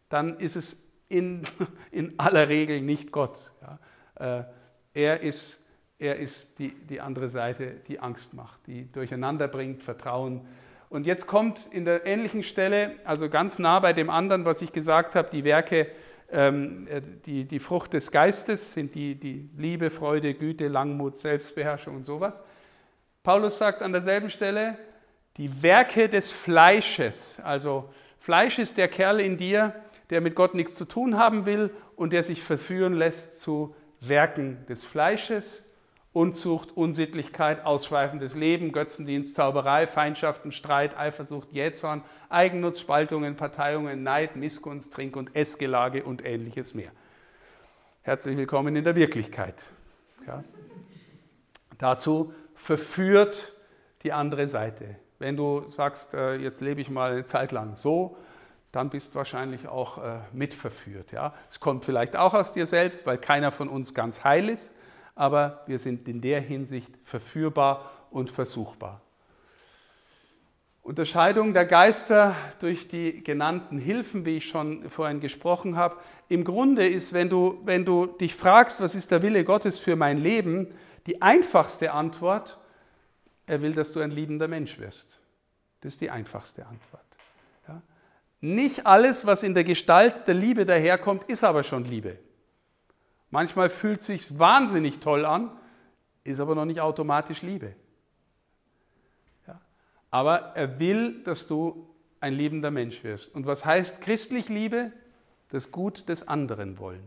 dann 0.10 0.39
ist 0.39 0.56
es 0.56 0.82
in, 1.08 1.46
in 1.92 2.14
aller 2.18 2.50
Regel 2.50 2.82
nicht 2.82 3.12
Gott. 3.12 3.52
Äh, 4.16 4.44
er 4.94 5.22
ist, 5.22 5.62
er 6.00 6.18
ist 6.18 6.60
die, 6.60 6.70
die 6.70 7.02
andere 7.02 7.30
Seite, 7.30 7.76
die 7.88 8.00
Angst 8.00 8.34
macht, 8.34 8.66
die 8.68 8.92
durcheinander 8.92 9.48
bringt, 9.48 9.82
Vertrauen 9.84 10.46
und 10.92 11.06
jetzt 11.06 11.26
kommt 11.26 11.68
in 11.72 11.86
der 11.86 12.06
ähnlichen 12.06 12.44
Stelle, 12.44 12.98
also 13.06 13.30
ganz 13.30 13.60
nah 13.60 13.80
bei 13.80 13.94
dem 13.94 14.10
anderen, 14.10 14.44
was 14.44 14.62
ich 14.62 14.74
gesagt 14.74 15.16
habe, 15.16 15.30
die 15.32 15.46
Werke, 15.46 15.88
die, 16.32 17.44
die 17.44 17.60
Frucht 17.60 17.94
des 17.94 18.10
Geistes 18.10 18.74
sind 18.74 18.96
die, 18.96 19.16
die 19.16 19.50
Liebe, 19.58 19.90
Freude, 19.90 20.34
Güte, 20.34 20.70
Langmut, 20.70 21.18
Selbstbeherrschung 21.18 21.98
und 21.98 22.06
sowas. 22.06 22.42
Paulus 23.22 23.58
sagt 23.58 23.82
an 23.82 23.92
derselben 23.92 24.30
Stelle, 24.30 24.78
die 25.38 25.62
Werke 25.62 26.08
des 26.08 26.32
Fleisches, 26.32 27.40
also 27.44 27.90
Fleisch 28.20 28.60
ist 28.60 28.78
der 28.78 28.88
Kerl 28.88 29.20
in 29.20 29.36
dir, 29.36 29.74
der 30.10 30.22
mit 30.22 30.36
Gott 30.36 30.54
nichts 30.54 30.76
zu 30.76 30.86
tun 30.86 31.18
haben 31.18 31.46
will 31.46 31.72
und 31.96 32.14
der 32.14 32.24
sich 32.24 32.42
verführen 32.44 32.94
lässt 32.94 33.42
zu 33.42 33.76
Werken 34.00 34.66
des 34.68 34.84
Fleisches. 34.84 35.64
Unzucht, 36.14 36.76
Unsittlichkeit, 36.76 37.64
ausschweifendes 37.64 38.34
Leben, 38.34 38.74
Götzendienst, 38.74 39.34
Zauberei, 39.34 39.88
Feindschaften, 39.88 40.51
Streit, 40.51 40.97
Eifersucht, 40.97 41.53
Jähzorn, 41.53 42.03
Eigennutz, 42.28 42.82
Spaltungen, 42.82 43.38
Parteiungen, 43.38 44.03
Neid, 44.03 44.36
Missgunst, 44.36 44.91
Trink- 44.91 45.16
und 45.16 45.34
Essgelage 45.38 46.03
und 46.03 46.26
ähnliches 46.26 46.74
mehr. 46.74 46.91
Herzlich 48.01 48.36
willkommen 48.36 48.76
in 48.76 48.84
der 48.84 48.97
Wirklichkeit. 48.97 49.64
Ja. 50.28 50.43
Dazu 51.78 52.34
verführt 52.55 53.53
die 54.03 54.12
andere 54.12 54.47
Seite. 54.47 54.97
Wenn 55.18 55.38
du 55.38 55.70
sagst, 55.70 56.14
äh, 56.14 56.36
jetzt 56.36 56.59
lebe 56.59 56.82
ich 56.82 56.89
mal 56.89 57.14
eine 57.14 57.26
Zeit 57.26 57.53
lang 57.53 57.78
so, 57.78 58.18
dann 58.74 58.89
bist 58.89 59.14
du 59.14 59.16
wahrscheinlich 59.16 59.70
auch 59.70 59.97
äh, 60.03 60.18
mitverführt. 60.34 61.14
Ja. 61.14 61.34
Es 61.49 61.62
kommt 61.62 61.86
vielleicht 61.86 62.18
auch 62.18 62.34
aus 62.34 62.51
dir 62.51 62.66
selbst, 62.66 63.05
weil 63.05 63.18
keiner 63.18 63.53
von 63.53 63.70
uns 63.70 63.93
ganz 63.93 64.26
heil 64.26 64.49
ist 64.49 64.74
aber 65.16 65.64
wir 65.68 65.80
sind 65.80 66.07
in 66.07 66.22
der 66.22 66.41
Hinsicht 66.41 66.89
verführbar 67.03 67.91
und 68.12 68.30
versuchbar. 68.30 69.01
Unterscheidung 70.84 71.53
der 71.53 71.66
Geister 71.66 72.36
durch 72.59 72.88
die 72.88 73.24
genannten 73.24 73.78
Hilfen, 73.78 74.26
wie 74.26 74.38
ich 74.38 74.47
schon 74.47 74.89
vorhin 74.89 75.20
gesprochen 75.20 75.76
habe. 75.76 75.97
Im 76.28 76.43
Grunde 76.43 76.88
ist, 76.88 77.14
wenn 77.14 77.30
du, 77.30 77.62
wenn 77.66 77.86
du 77.86 78.07
dich 78.07 78.34
fragst, 78.34 78.82
was 78.82 78.95
ist 78.95 79.12
der 79.12 79.22
Wille 79.22 79.43
Gottes 79.43 79.78
für 79.78 79.95
mein 79.95 80.18
Leben, 80.18 80.70
die 81.05 81.22
einfachste 81.22 81.91
Antwort, 81.91 82.59
er 83.45 83.62
will, 83.62 83.74
dass 83.74 83.93
du 83.93 83.99
ein 83.99 84.12
liebender 84.12 84.47
Mensch 84.47 84.80
wirst. 84.80 85.20
Das 85.82 85.93
ist 85.93 86.01
die 86.01 86.09
einfachste 86.09 86.66
Antwort. 86.66 87.05
Ja? 87.68 87.82
Nicht 88.39 88.86
alles, 88.88 89.26
was 89.26 89.43
in 89.43 89.53
der 89.53 89.64
Gestalt 89.64 90.28
der 90.28 90.36
Liebe 90.36 90.66
daherkommt, 90.66 91.26
ist 91.26 91.43
aber 91.43 91.64
schon 91.64 91.86
Liebe. 91.86 92.18
Manchmal 93.32 93.70
fühlt 93.70 94.04
sich 94.04 94.38
wahnsinnig 94.38 95.00
toll 95.00 95.26
an, 95.26 95.50
ist 96.24 96.40
aber 96.40 96.54
noch 96.54 96.66
nicht 96.66 96.82
automatisch 96.82 97.42
Liebe. 97.42 97.74
Ja. 99.48 99.60
Aber 100.12 100.56
er 100.56 100.80
will, 100.80 101.24
dass 101.24 101.48
du 101.48 101.90
ein 102.20 102.34
liebender 102.34 102.72
Mensch 102.72 103.04
wirst. 103.04 103.34
Und 103.34 103.46
was 103.46 103.66
heißt 103.66 104.02
christlich 104.02 104.50
Liebe? 104.50 104.92
Das 105.50 105.72
Gut 105.72 106.08
des 106.08 106.28
anderen 106.28 106.78
wollen. 106.78 107.04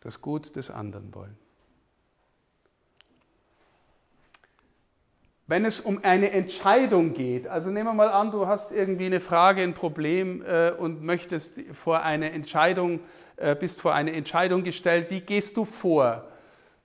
Das 0.00 0.20
Gut 0.20 0.54
des 0.56 0.70
anderen 0.70 1.14
wollen. 1.14 1.36
Wenn 5.46 5.64
es 5.64 5.80
um 5.80 6.04
eine 6.04 6.30
Entscheidung 6.30 7.12
geht, 7.12 7.48
also 7.48 7.70
nehmen 7.70 7.86
wir 7.86 7.94
mal 7.94 8.10
an, 8.10 8.30
du 8.30 8.46
hast 8.46 8.70
irgendwie 8.70 9.06
eine 9.06 9.18
Frage, 9.18 9.62
ein 9.62 9.74
Problem 9.74 10.44
äh, 10.46 10.70
und 10.70 11.02
möchtest 11.02 11.60
vor 11.72 12.02
eine 12.04 12.30
Entscheidung 12.30 13.00
äh, 13.00 13.00
bist 13.58 13.80
vor 13.80 13.94
eine 13.94 14.12
Entscheidung 14.12 14.64
gestellt, 14.64 15.10
wie 15.10 15.20
gehst 15.20 15.56
du 15.56 15.64
vor? 15.64 16.26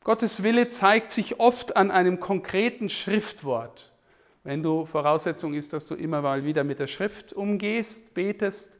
Gottes 0.03 0.43
Wille 0.43 0.67
zeigt 0.67 1.09
sich 1.09 1.39
oft 1.39 1.75
an 1.75 1.91
einem 1.91 2.19
konkreten 2.19 2.89
Schriftwort. 2.89 3.91
Wenn 4.43 4.61
du 4.61 4.85
Voraussetzung 4.85 5.55
ist, 5.55 5.73
dass 5.73 5.87
du 5.87 5.95
immer 5.95 6.21
mal 6.21 6.45
wieder 6.45 6.63
mit 6.63 6.77
der 6.77 6.85
Schrift 6.85 7.33
umgehst, 7.33 8.13
betest, 8.13 8.77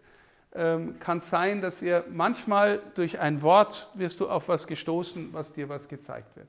ähm, 0.54 1.00
kann 1.00 1.18
es 1.18 1.30
sein, 1.30 1.62
dass 1.62 1.82
ihr 1.82 2.06
manchmal 2.12 2.80
durch 2.94 3.20
ein 3.20 3.42
Wort 3.42 3.90
wirst 3.96 4.20
du 4.20 4.30
auf 4.30 4.48
was 4.48 4.68
gestoßen, 4.68 5.34
was 5.34 5.52
dir 5.52 5.68
was 5.68 5.88
gezeigt 5.88 6.36
wird. 6.36 6.48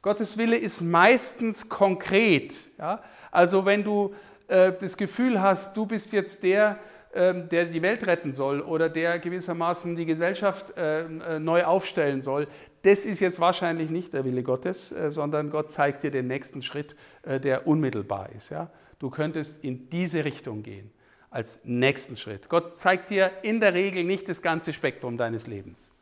Gottes 0.00 0.38
Wille 0.38 0.56
ist 0.56 0.80
meistens 0.80 1.68
konkret. 1.68 2.54
Ja? 2.78 3.02
Also 3.32 3.66
wenn 3.66 3.82
du 3.82 4.14
äh, 4.46 4.72
das 4.80 4.96
Gefühl 4.96 5.42
hast, 5.42 5.76
du 5.76 5.84
bist 5.84 6.12
jetzt 6.12 6.44
der, 6.44 6.78
der 7.16 7.66
die 7.66 7.82
Welt 7.82 8.06
retten 8.06 8.32
soll 8.32 8.60
oder 8.60 8.88
der 8.88 9.18
gewissermaßen 9.18 9.96
die 9.96 10.06
Gesellschaft 10.06 10.74
ähm, 10.76 11.22
äh, 11.22 11.38
neu 11.38 11.64
aufstellen 11.64 12.20
soll, 12.20 12.46
das 12.82 13.04
ist 13.04 13.20
jetzt 13.20 13.40
wahrscheinlich 13.40 13.90
nicht 13.90 14.12
der 14.12 14.24
Wille 14.24 14.42
Gottes, 14.42 14.92
äh, 14.92 15.10
sondern 15.10 15.50
Gott 15.50 15.70
zeigt 15.70 16.02
dir 16.02 16.10
den 16.10 16.26
nächsten 16.26 16.62
Schritt, 16.62 16.94
äh, 17.22 17.40
der 17.40 17.66
unmittelbar 17.66 18.30
ist. 18.36 18.52
Du 18.98 19.10
könntest 19.10 19.64
in 19.64 19.90
diese 19.90 20.24
Richtung 20.24 20.62
gehen 20.62 20.90
als 21.30 21.60
nächsten 21.64 22.16
Schritt. 22.16 22.48
Gott 22.48 22.78
zeigt 22.78 23.10
dir 23.10 23.30
in 23.42 23.60
der 23.60 23.74
Regel 23.74 24.04
nicht 24.04 24.28
das 24.28 24.40
ganze 24.40 24.72
Spektrum 24.72 25.16
deines 25.16 25.46
Lebens. 25.46 25.92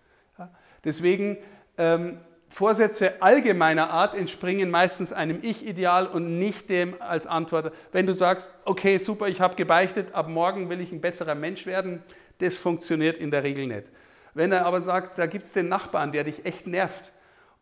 Deswegen 0.85 1.39
ähm, 1.79 2.19
Vorsätze 2.55 3.21
allgemeiner 3.21 3.91
Art 3.91 4.15
entspringen 4.15 4.71
meistens 4.71 5.13
einem 5.13 5.41
Ich-Ideal 5.43 6.07
und 6.07 6.39
nicht 6.39 6.69
dem 6.69 6.95
als 7.03 7.27
Antwort. 7.27 7.75
Wenn 7.91 8.07
du 8.07 8.15
sagst, 8.15 8.49
okay, 8.65 8.99
super, 8.99 9.27
ich 9.27 9.41
habe 9.41 9.57
gebeichtet, 9.57 10.15
ab 10.15 10.29
morgen 10.29 10.71
will 10.71 10.81
ich 10.81 10.93
ein 10.93 11.01
besserer 11.01 11.35
Mensch 11.35 11.67
werden, 11.67 12.01
das 12.39 12.57
funktioniert 12.57 13.17
in 13.17 13.33
der 13.33 13.43
Regel 13.43 13.67
nicht. 13.67 13.91
Wenn 14.35 14.53
er 14.53 14.67
aber 14.67 14.83
sagt, 14.83 15.19
da 15.19 15.27
gibt 15.27 15.47
es 15.47 15.53
den 15.53 15.69
Nachbarn, 15.69 16.13
der 16.13 16.23
dich 16.23 16.45
echt 16.45 16.69
nervt 16.69 17.11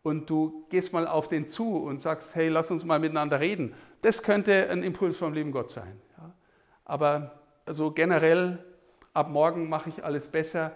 und 0.03 0.29
du 0.29 0.63
gehst 0.69 0.93
mal 0.93 1.07
auf 1.07 1.27
den 1.27 1.47
zu 1.47 1.75
und 1.75 1.99
sagst, 1.99 2.29
hey, 2.33 2.49
lass 2.49 2.69
uns 2.69 2.85
mal 2.85 2.99
miteinander 2.99 3.39
reden, 3.39 3.73
das 4.01 4.21
könnte 4.21 4.69
ein 4.69 4.83
Impuls 4.83 5.17
vom 5.17 5.33
lieben 5.33 5.51
Gott 5.51 5.71
sein. 5.71 5.99
Aber 6.85 7.41
so 7.65 7.89
generell, 7.89 8.63
ab 9.15 9.31
morgen 9.31 9.69
mache 9.69 9.89
ich 9.89 10.05
alles 10.05 10.27
besser, 10.27 10.71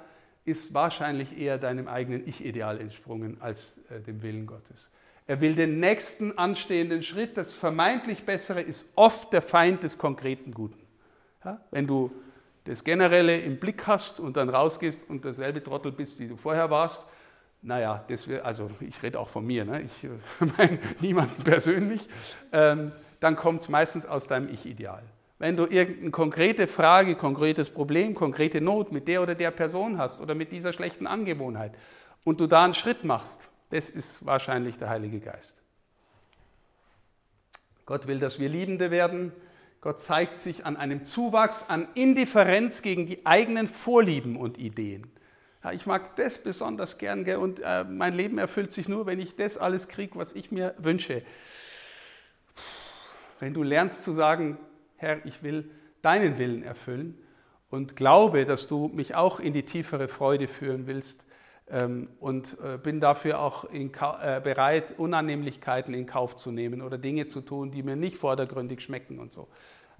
ist 0.48 0.74
wahrscheinlich 0.74 1.38
eher 1.38 1.58
deinem 1.58 1.88
eigenen 1.88 2.28
Ich-Ideal 2.28 2.80
entsprungen 2.80 3.38
als 3.42 3.80
äh, 3.90 4.00
dem 4.00 4.22
Willen 4.22 4.48
Gottes. 4.48 4.90
Er 5.28 5.42
will 5.42 5.56
den 5.56 5.82
nächsten 5.82 6.38
anstehenden 6.38 7.04
Schritt. 7.04 7.36
Das 7.36 7.54
vermeintlich 7.54 8.24
Bessere 8.24 8.62
ist 8.62 8.90
oft 8.96 9.34
der 9.34 9.42
Feind 9.42 9.84
des 9.84 9.98
konkreten 9.98 10.54
Guten. 10.54 10.80
Ja? 11.44 11.60
Wenn 11.70 11.86
du 11.86 12.12
das 12.64 12.84
Generelle 12.86 13.38
im 13.38 13.58
Blick 13.58 13.88
hast 13.88 14.22
und 14.22 14.38
dann 14.38 14.48
rausgehst 14.48 15.10
und 15.10 15.26
derselbe 15.26 15.62
Trottel 15.62 15.92
bist, 15.92 16.18
wie 16.18 16.30
du 16.30 16.38
vorher 16.38 16.70
warst, 16.70 17.04
naja, 17.62 18.06
das 18.08 18.26
wär, 18.28 18.46
also 18.46 18.70
ich 18.80 19.04
rede 19.04 19.20
auch 19.20 19.30
von 19.30 19.46
mir, 19.46 19.66
ne? 19.66 19.82
ich 19.82 20.06
äh, 20.06 20.10
meine 20.58 20.80
niemanden 21.02 21.44
persönlich, 21.44 22.08
ähm, 22.54 22.94
dann 23.20 23.36
kommt 23.36 23.62
es 23.62 23.70
meistens 23.70 24.06
aus 24.06 24.28
deinem 24.28 24.48
Ich-Ideal. 24.54 25.04
Wenn 25.40 25.56
du 25.56 25.66
irgendeine 25.66 26.12
konkrete 26.12 26.68
Frage, 26.68 27.16
konkretes 27.16 27.70
Problem, 27.70 28.16
konkrete 28.16 28.60
Not 28.60 28.92
mit 28.92 29.08
der 29.08 29.22
oder 29.22 29.36
der 29.36 29.52
Person 29.52 29.98
hast 29.98 30.20
oder 30.20 30.34
mit 30.34 30.52
dieser 30.52 30.74
schlechten 30.74 31.06
Angewohnheit 31.06 31.74
und 32.24 32.40
du 32.40 32.48
da 32.48 32.66
einen 32.66 32.74
Schritt 32.74 33.04
machst, 33.04 33.42
das 33.70 33.90
ist 33.90 34.26
wahrscheinlich 34.26 34.78
der 34.78 34.90
Heilige 34.90 35.20
Geist. 35.20 35.62
Gott 37.86 38.08
will, 38.08 38.20
dass 38.20 38.40
wir 38.40 38.50
Liebende 38.50 38.92
werden. 38.92 39.32
Gott 39.80 40.02
zeigt 40.02 40.40
sich 40.40 40.66
an 40.66 40.76
einem 40.76 41.04
Zuwachs 41.04 41.70
an 41.70 41.88
Indifferenz 41.94 42.82
gegen 42.82 43.06
die 43.06 43.26
eigenen 43.26 43.68
Vorlieben 43.68 44.36
und 44.38 44.58
Ideen. 44.58 45.10
Ja, 45.64 45.72
ich 45.72 45.86
mag 45.86 46.16
das 46.16 46.40
besonders 46.40 46.98
gern 46.98 47.24
gell, 47.24 47.38
und 47.38 47.62
äh, 47.64 47.84
mein 47.84 48.14
Leben 48.14 48.40
erfüllt 48.40 48.72
sich 48.72 48.90
nur, 48.90 49.06
wenn 49.06 49.20
ich 49.20 49.36
das 49.36 49.58
alles 49.58 49.88
kriege, 49.88 50.18
was 50.18 50.34
ich 50.34 50.52
mir 50.52 50.74
wünsche. 50.80 51.22
Wenn 53.40 53.54
du 53.54 53.64
lernst 53.64 54.04
zu 54.04 54.14
sagen, 54.14 54.58
Herr, 54.98 55.26
ich 55.26 55.44
will 55.44 55.72
deinen 56.02 56.38
Willen 56.38 56.64
erfüllen 56.64 57.18
und 57.70 57.96
glaube, 57.96 58.46
dass 58.46 58.68
du 58.68 58.88
mich 58.88 59.16
auch 59.16 59.40
in 59.40 59.54
die 59.54 59.64
tiefere 59.64 60.08
Freude 60.08 60.48
führen 60.48 60.88
willst 60.88 61.26
ähm, 61.70 62.10
und 62.20 62.58
äh, 62.64 62.78
bin 62.78 63.00
dafür 63.00 63.40
auch 63.40 63.66
äh, 63.72 64.42
bereit, 64.44 64.94
Unannehmlichkeiten 64.98 65.94
in 65.94 66.06
Kauf 66.06 66.36
zu 66.36 66.52
nehmen 66.52 66.82
oder 66.82 66.98
Dinge 66.98 67.26
zu 67.26 67.42
tun, 67.42 67.72
die 67.72 67.84
mir 67.84 67.96
nicht 67.96 68.18
vordergründig 68.18 68.82
schmecken 68.82 69.20
und 69.20 69.34
so. 69.34 69.48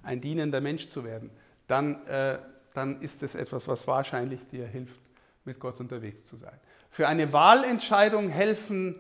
Ein 0.04 0.22
dienender 0.22 0.62
Mensch 0.62 0.88
zu 0.88 1.04
werden, 1.04 1.30
dann, 1.68 2.06
äh, 2.08 2.40
dann 2.74 3.02
ist 3.02 3.24
es 3.24 3.36
etwas, 3.36 3.68
was 3.68 3.88
wahrscheinlich 3.88 4.46
dir 4.48 4.66
hilft, 4.66 5.02
mit 5.44 5.60
Gott 5.60 5.80
unterwegs 5.80 6.24
zu 6.24 6.38
sein. 6.38 6.58
Für 6.90 7.08
eine 7.08 7.34
Wahlentscheidung 7.34 8.30
helfen 8.30 9.00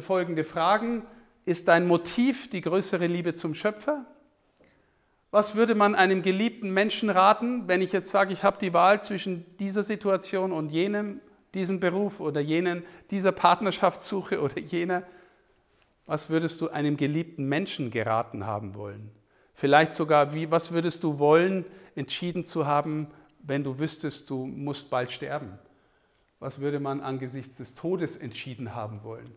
folgende 0.00 0.44
Fragen. 0.44 1.02
Ist 1.44 1.68
dein 1.68 1.86
Motiv 1.86 2.50
die 2.50 2.60
größere 2.60 3.06
Liebe 3.06 3.34
zum 3.34 3.54
Schöpfer? 3.54 4.04
Was 5.36 5.54
würde 5.54 5.74
man 5.74 5.94
einem 5.94 6.22
geliebten 6.22 6.70
Menschen 6.70 7.10
raten, 7.10 7.68
wenn 7.68 7.82
ich 7.82 7.92
jetzt 7.92 8.10
sage, 8.10 8.32
ich 8.32 8.42
habe 8.42 8.56
die 8.58 8.72
Wahl 8.72 9.02
zwischen 9.02 9.44
dieser 9.58 9.82
Situation 9.82 10.50
und 10.50 10.70
jenem, 10.70 11.20
diesem 11.52 11.78
Beruf 11.78 12.20
oder 12.20 12.40
jenen, 12.40 12.86
dieser 13.10 13.32
Partnerschaftssuche 13.32 14.40
oder 14.42 14.58
jener? 14.58 15.02
Was 16.06 16.30
würdest 16.30 16.62
du 16.62 16.70
einem 16.70 16.96
geliebten 16.96 17.44
Menschen 17.44 17.90
geraten 17.90 18.46
haben 18.46 18.74
wollen? 18.74 19.10
Vielleicht 19.52 19.92
sogar, 19.92 20.32
wie, 20.32 20.50
was 20.50 20.72
würdest 20.72 21.04
du 21.04 21.18
wollen, 21.18 21.66
entschieden 21.96 22.42
zu 22.42 22.66
haben, 22.66 23.08
wenn 23.42 23.62
du 23.62 23.78
wüsstest, 23.78 24.30
du 24.30 24.46
musst 24.46 24.88
bald 24.88 25.12
sterben? 25.12 25.58
Was 26.40 26.60
würde 26.60 26.80
man 26.80 27.02
angesichts 27.02 27.58
des 27.58 27.74
Todes 27.74 28.16
entschieden 28.16 28.74
haben 28.74 29.02
wollen? 29.02 29.30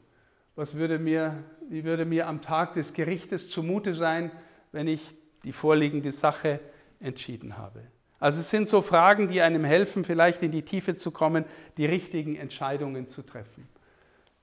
Was 0.55 0.75
würde 0.75 0.97
mir, 0.97 1.43
wie 1.67 1.83
würde 1.83 2.05
mir 2.05 2.27
am 2.27 2.41
Tag 2.41 2.75
des 2.75 2.93
Gerichtes 2.93 3.49
zumute 3.49 3.93
sein, 3.93 4.31
wenn 4.71 4.87
ich 4.87 5.18
die 5.43 5.51
vorliegende 5.51 6.11
Sache 6.11 6.59
entschieden 6.99 7.57
habe. 7.57 7.81
Also 8.19 8.39
es 8.41 8.49
sind 8.49 8.67
so 8.67 8.81
Fragen, 8.81 9.29
die 9.29 9.41
einem 9.41 9.63
helfen, 9.63 10.03
vielleicht 10.03 10.43
in 10.43 10.51
die 10.51 10.63
Tiefe 10.63 10.95
zu 10.95 11.11
kommen, 11.11 11.45
die 11.77 11.85
richtigen 11.85 12.35
Entscheidungen 12.35 13.07
zu 13.07 13.21
treffen. 13.21 13.67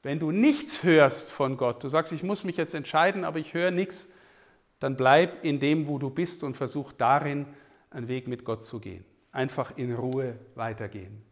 Wenn 0.02 0.18
du 0.18 0.30
nichts 0.30 0.82
hörst 0.82 1.30
von 1.30 1.56
Gott, 1.56 1.84
du 1.84 1.88
sagst, 1.88 2.12
ich 2.12 2.22
muss 2.22 2.44
mich 2.44 2.56
jetzt 2.56 2.74
entscheiden, 2.74 3.24
aber 3.24 3.38
ich 3.38 3.52
höre 3.54 3.70
nichts, 3.70 4.08
dann 4.78 4.96
bleib 4.96 5.44
in 5.44 5.58
dem, 5.58 5.88
wo 5.88 5.98
du 5.98 6.10
bist 6.10 6.42
und 6.42 6.56
versuch 6.56 6.92
darin 6.92 7.46
einen 7.90 8.08
Weg 8.08 8.28
mit 8.28 8.44
Gott 8.44 8.64
zu 8.64 8.78
gehen. 8.78 9.04
Einfach 9.32 9.76
in 9.76 9.94
Ruhe 9.94 10.36
weitergehen 10.54 11.22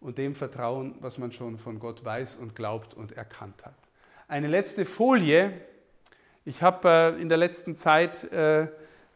und 0.00 0.18
dem 0.18 0.34
vertrauen, 0.34 0.94
was 1.00 1.18
man 1.18 1.30
schon 1.32 1.58
von 1.58 1.78
Gott 1.78 2.04
weiß 2.04 2.36
und 2.36 2.56
glaubt 2.56 2.94
und 2.94 3.12
erkannt 3.12 3.64
hat. 3.64 3.76
Eine 4.28 4.48
letzte 4.48 4.84
Folie. 4.84 5.52
Ich 6.44 6.62
habe 6.62 6.88
äh, 6.88 7.20
in 7.20 7.28
der 7.28 7.38
letzten 7.38 7.76
Zeit 7.76 8.24
äh, 8.32 8.68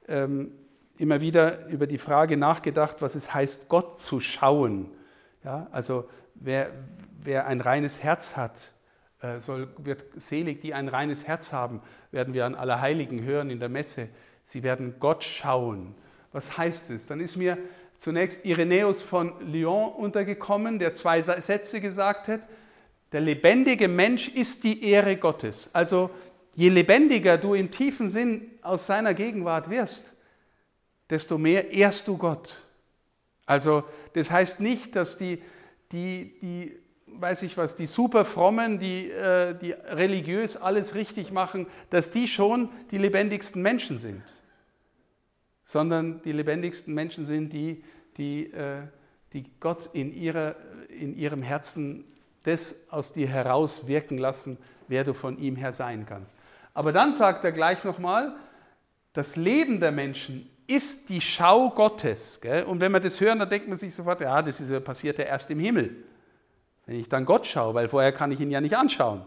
ähm, 0.09 0.53
immer 0.97 1.21
wieder 1.21 1.67
über 1.67 1.87
die 1.87 1.99
Frage 1.99 2.37
nachgedacht, 2.37 2.97
was 3.01 3.15
es 3.15 3.35
heißt, 3.35 3.69
Gott 3.69 3.99
zu 3.99 4.21
schauen. 4.21 4.91
Ja, 5.45 5.67
also 5.73 6.09
wer, 6.35 6.71
wer 7.21 7.47
ein 7.47 7.61
reines 7.61 8.03
Herz 8.03 8.37
hat, 8.37 8.59
äh, 9.21 9.41
soll, 9.41 9.69
wird 9.79 10.05
selig, 10.17 10.61
die 10.61 10.75
ein 10.75 10.89
reines 10.89 11.27
Herz 11.27 11.53
haben, 11.53 11.81
werden 12.11 12.35
wir 12.35 12.47
an 12.47 12.55
Allerheiligen 12.55 13.23
hören 13.23 13.51
in 13.51 13.61
der 13.61 13.69
Messe. 13.69 14.09
Sie 14.45 14.63
werden 14.63 14.97
Gott 15.01 15.25
schauen. 15.25 15.95
Was 16.33 16.59
heißt 16.59 16.91
es? 16.91 17.07
Dann 17.07 17.21
ist 17.21 17.37
mir 17.37 17.59
zunächst 17.99 18.45
Irenäus 18.45 19.03
von 19.03 19.33
Lyon 19.41 19.93
untergekommen, 19.93 20.79
der 20.79 20.95
zwei 20.95 21.23
Sätze 21.23 21.81
gesagt 21.81 22.29
hat. 22.29 22.41
Der 23.13 23.21
lebendige 23.21 23.89
Mensch 23.89 24.29
ist 24.29 24.65
die 24.65 24.85
Ehre 24.85 25.17
Gottes. 25.17 25.71
Also 25.73 26.11
je 26.55 26.69
lebendiger 26.69 27.39
du 27.39 27.55
im 27.55 27.71
tiefen 27.71 28.09
Sinn 28.09 28.51
aus 28.63 28.87
seiner 28.87 29.15
Gegenwart 29.15 29.71
wirst, 29.71 30.13
desto 31.11 31.39
mehr 31.39 31.71
ehrst 31.73 32.09
du 32.09 32.17
Gott. 32.17 32.63
Also 33.47 33.85
das 34.15 34.31
heißt 34.31 34.61
nicht, 34.61 34.97
dass 34.97 35.19
die, 35.19 35.43
die, 35.93 36.39
die 36.41 36.77
weiß 37.07 37.43
ich 37.43 37.57
was, 37.57 37.77
die 37.77 37.87
super 37.87 38.25
frommen, 38.25 38.79
die, 38.79 39.11
äh, 39.11 39.55
die 39.59 39.73
religiös 39.73 40.57
alles 40.57 40.95
richtig 40.95 41.31
machen, 41.31 41.67
dass 41.91 42.11
die 42.11 42.29
schon 42.29 42.69
die 42.91 42.99
lebendigsten 42.99 43.63
Menschen 43.63 43.99
sind. 43.99 44.23
Sondern 45.65 46.23
die 46.23 46.33
lebendigsten 46.33 46.95
Menschen 46.95 47.25
sind 47.25 47.53
die, 47.53 47.85
die, 48.17 48.53
äh, 48.53 48.83
die 49.33 49.45
Gott 49.61 49.91
in, 49.93 50.15
ihrer, 50.15 50.57
in 50.89 51.17
ihrem 51.17 51.43
Herzen 51.43 52.05
das 52.45 52.87
aus 52.91 53.13
dir 53.13 53.27
heraus 53.27 53.87
wirken 53.87 54.19
lassen, 54.19 54.57
wer 54.89 55.05
du 55.05 55.13
von 55.13 55.39
ihm 55.39 55.57
her 55.57 55.73
sein 55.73 56.07
kannst. 56.07 56.39
Aber 56.73 56.93
dann 56.93 57.13
sagt 57.13 57.45
er 57.45 57.53
gleich 57.53 57.85
nochmal, 57.85 58.37
das 59.13 59.37
Leben 59.37 59.81
der 59.81 59.93
Menschen 59.93 60.51
ist 60.67 61.09
die 61.09 61.21
Schau 61.21 61.71
Gottes. 61.71 62.41
Gell? 62.41 62.65
Und 62.65 62.81
wenn 62.81 62.93
wir 62.93 63.01
das 63.01 63.21
hören, 63.21 63.39
dann 63.39 63.49
denkt 63.49 63.69
man 63.69 63.77
sich 63.77 63.95
sofort, 63.95 64.21
ja, 64.21 64.43
das 64.43 64.61
ist, 64.61 64.85
passiert 64.85 65.19
ja 65.19 65.25
erst 65.25 65.51
im 65.51 65.59
Himmel. 65.59 65.97
Wenn 66.87 66.99
ich 66.99 67.09
dann 67.09 67.25
Gott 67.25 67.47
schaue, 67.47 67.75
weil 67.75 67.89
vorher 67.89 68.13
kann 68.13 68.33
ich 68.33 68.41
ihn 68.41 68.51
ja 68.51 68.61
nicht 68.61 68.77
anschauen. 68.77 69.23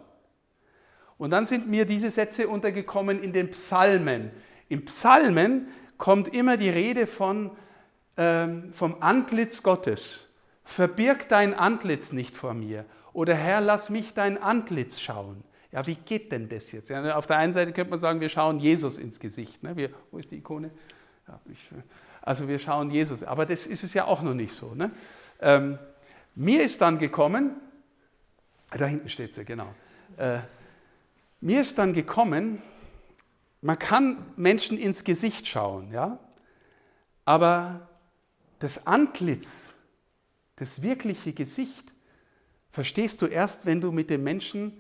Und 1.18 1.32
dann 1.32 1.45
sind 1.45 1.68
mir 1.68 1.86
diese 1.86 2.11
Sätze 2.11 2.47
untergekommen 2.47 3.22
in 3.24 3.34
den 3.34 3.49
Psalmen. 3.51 4.32
Im 4.70 4.86
Psalmen 4.86 5.68
kommt 5.97 6.28
immer 6.28 6.57
die 6.57 6.70
Rede 6.70 7.07
von, 7.07 7.51
ähm, 8.18 8.72
vom 8.74 8.97
Antlitz 8.99 9.63
Gottes. 9.63 10.28
Verbirg 10.63 11.30
dein 11.30 11.53
Antlitz 11.53 12.11
nicht 12.11 12.36
vor 12.36 12.53
mir. 12.53 12.86
Oder 13.18 13.34
Herr, 13.34 13.61
lass 13.61 13.89
mich 13.89 14.13
dein 14.13 14.38
Antlitz 14.38 14.99
schauen. 14.99 15.43
Ja, 15.72 15.88
wie 15.88 15.95
geht 15.95 16.32
denn 16.32 16.49
das 16.49 16.72
jetzt? 16.72 16.89
Ja, 16.89 17.15
auf 17.15 17.26
der 17.26 17.38
einen 17.38 17.51
Seite 17.51 17.74
könnte 17.74 17.89
man 17.89 17.97
sagen, 17.97 18.22
wir 18.22 18.30
schauen 18.30 18.59
Jesus 18.59 18.99
ins 18.99 19.20
Gesicht. 19.20 19.63
Ne? 19.63 19.76
Wir, 19.76 19.89
wo 20.11 20.20
ist 20.20 20.30
die 20.30 20.36
Ikone? 20.36 20.70
Ja, 21.28 21.39
ich, 21.51 21.68
also 22.22 22.47
wir 22.47 22.59
schauen 22.59 22.91
Jesus. 22.91 23.24
Aber 23.24 23.47
das 23.47 23.65
ist 23.65 23.84
es 23.84 23.95
ja 23.95 24.05
auch 24.05 24.22
noch 24.22 24.36
nicht 24.36 24.53
so. 24.53 24.76
Ne? 24.76 24.91
Ähm, 25.41 25.80
mir 26.36 26.63
ist 26.63 26.80
dann 26.80 26.99
gekommen, 26.99 27.55
da 28.70 28.86
hinten 28.86 29.09
steht 29.09 29.34
sie, 29.34 29.45
genau. 29.45 29.74
Äh, 30.18 30.41
mir 31.41 31.61
ist 31.61 31.80
dann 31.80 31.93
gekommen, 31.93 32.61
man 33.61 33.80
kann 33.80 34.28
Menschen 34.36 34.78
ins 34.78 35.03
Gesicht 35.03 35.47
schauen, 35.47 35.91
ja, 35.91 36.20
aber 37.26 37.88
das 38.59 38.86
Antlitz, 38.86 39.74
das 40.57 40.84
wirkliche 40.84 41.34
Gesicht, 41.34 41.97
verstehst 42.78 43.23
du 43.23 43.25
erst, 43.25 43.65
wenn 43.65 43.82
du 43.82 43.91
mit 43.91 44.11
dem 44.11 44.23
Menschen 44.23 44.80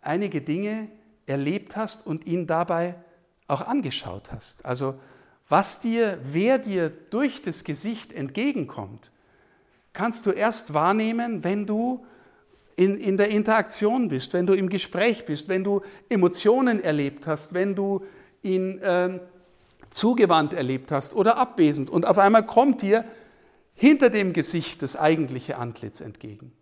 einige 0.00 0.42
Dinge 0.42 0.86
erlebt 1.26 1.74
hast 1.74 2.06
und 2.06 2.24
ihn 2.24 2.46
dabei 2.46 2.94
auch 3.48 3.62
angeschaut 3.62 4.30
hast. 4.30 4.64
Also 4.64 4.94
was 5.48 5.80
dir, 5.80 6.20
wer 6.22 6.60
dir 6.60 6.90
durch 7.10 7.42
das 7.42 7.64
Gesicht 7.64 8.12
entgegenkommt, 8.12 9.10
kannst 9.92 10.26
du 10.26 10.30
erst 10.30 10.72
wahrnehmen, 10.72 11.42
wenn 11.42 11.66
du 11.66 12.06
in, 12.76 12.96
in 12.96 13.16
der 13.16 13.30
Interaktion 13.30 14.06
bist, 14.06 14.34
wenn 14.34 14.46
du 14.46 14.52
im 14.52 14.68
Gespräch 14.68 15.26
bist, 15.26 15.48
wenn 15.48 15.64
du 15.64 15.82
Emotionen 16.08 16.80
erlebt 16.80 17.26
hast, 17.26 17.54
wenn 17.54 17.74
du 17.74 18.04
ihn 18.42 18.78
äh, 18.78 19.18
zugewandt 19.90 20.52
erlebt 20.52 20.92
hast 20.92 21.16
oder 21.16 21.38
abwesend. 21.38 21.90
Und 21.90 22.06
auf 22.06 22.18
einmal 22.18 22.46
kommt 22.46 22.82
dir 22.82 23.04
hinter 23.74 24.10
dem 24.10 24.32
Gesicht 24.32 24.80
das 24.82 24.94
eigentliche 24.94 25.58
Antlitz 25.58 26.00
entgegen. 26.00 26.52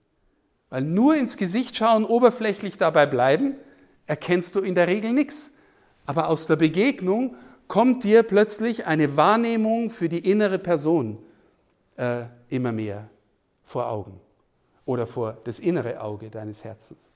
Weil 0.70 0.82
nur 0.82 1.16
ins 1.16 1.36
Gesicht 1.36 1.76
schauen, 1.76 2.04
oberflächlich 2.04 2.78
dabei 2.78 3.06
bleiben, 3.06 3.56
erkennst 4.06 4.54
du 4.54 4.60
in 4.60 4.74
der 4.74 4.86
Regel 4.86 5.12
nichts. 5.12 5.52
Aber 6.06 6.28
aus 6.28 6.46
der 6.46 6.56
Begegnung 6.56 7.36
kommt 7.68 8.04
dir 8.04 8.22
plötzlich 8.22 8.86
eine 8.86 9.16
Wahrnehmung 9.16 9.90
für 9.90 10.08
die 10.08 10.18
innere 10.30 10.58
Person 10.58 11.18
äh, 11.96 12.22
immer 12.48 12.72
mehr 12.72 13.08
vor 13.64 13.88
Augen 13.88 14.20
oder 14.84 15.06
vor 15.06 15.38
das 15.44 15.58
innere 15.58 16.00
Auge 16.00 16.30
deines 16.30 16.64
Herzens. 16.64 17.10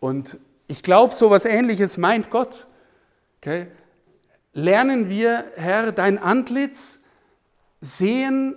Und 0.00 0.38
ich 0.66 0.82
glaube, 0.82 1.14
so 1.14 1.26
etwas 1.26 1.44
Ähnliches 1.44 1.98
meint 1.98 2.30
Gott. 2.30 2.66
Okay? 3.40 3.68
Lernen 4.52 5.08
wir, 5.08 5.44
Herr, 5.56 5.92
dein 5.92 6.18
Antlitz 6.18 6.98
sehen, 7.80 8.56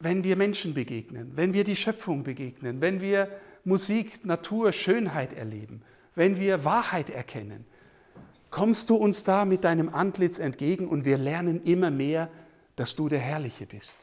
wenn 0.00 0.24
wir 0.24 0.36
Menschen 0.36 0.74
begegnen, 0.74 1.32
wenn 1.34 1.52
wir 1.52 1.64
die 1.64 1.76
Schöpfung 1.76 2.22
begegnen, 2.22 2.80
wenn 2.80 3.00
wir 3.00 3.28
Musik, 3.64 4.24
Natur, 4.24 4.72
Schönheit 4.72 5.32
erleben, 5.32 5.82
wenn 6.14 6.38
wir 6.38 6.64
Wahrheit 6.64 7.10
erkennen. 7.10 7.64
Kommst 8.50 8.88
du 8.90 8.96
uns 8.96 9.24
da 9.24 9.44
mit 9.44 9.64
deinem 9.64 9.88
Antlitz 9.88 10.38
entgegen 10.38 10.88
und 10.88 11.04
wir 11.04 11.18
lernen 11.18 11.62
immer 11.64 11.90
mehr, 11.90 12.30
dass 12.76 12.94
du 12.94 13.08
der 13.08 13.18
Herrliche 13.18 13.66
bist, 13.66 13.96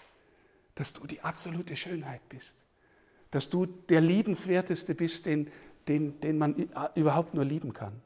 dass 0.76 0.94
du 0.94 1.08
die 1.08 1.22
absolute 1.22 1.76
Schönheit 1.76 2.22
bist 2.30 2.56
dass 3.36 3.50
du 3.50 3.66
der 3.66 4.00
Liebenswerteste 4.00 4.96
bist, 4.96 5.26
den, 5.26 5.50
den, 5.90 6.22
den 6.22 6.38
man 6.38 6.70
überhaupt 6.96 7.34
nur 7.34 7.44
lieben 7.44 7.74
kann. 7.74 8.02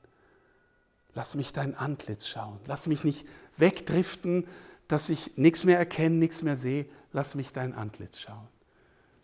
Lass 1.14 1.36
mich 1.36 1.54
dein 1.54 1.76
Antlitz 1.76 2.28
schauen. 2.28 2.60
Lass 2.66 2.88
mich 2.88 3.04
nicht 3.04 3.28
wegdriften, 3.56 4.48
dass 4.88 5.08
ich 5.08 5.38
nichts 5.38 5.66
mehr 5.66 5.78
erkenne, 5.78 6.16
nichts 6.16 6.42
mehr 6.42 6.56
sehe. 6.56 6.88
Lass 7.12 7.36
mich 7.36 7.54
dein 7.54 7.74
Antlitz 7.74 8.20
schauen. 8.20 8.48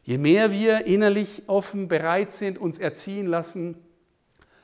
Je 0.04 0.18
mehr 0.18 0.52
wir 0.52 0.86
innerlich 0.86 1.44
offen 1.48 1.88
bereit 1.88 2.32
sind, 2.32 2.58
uns 2.58 2.78
erziehen 2.78 3.26
lassen, 3.26 3.76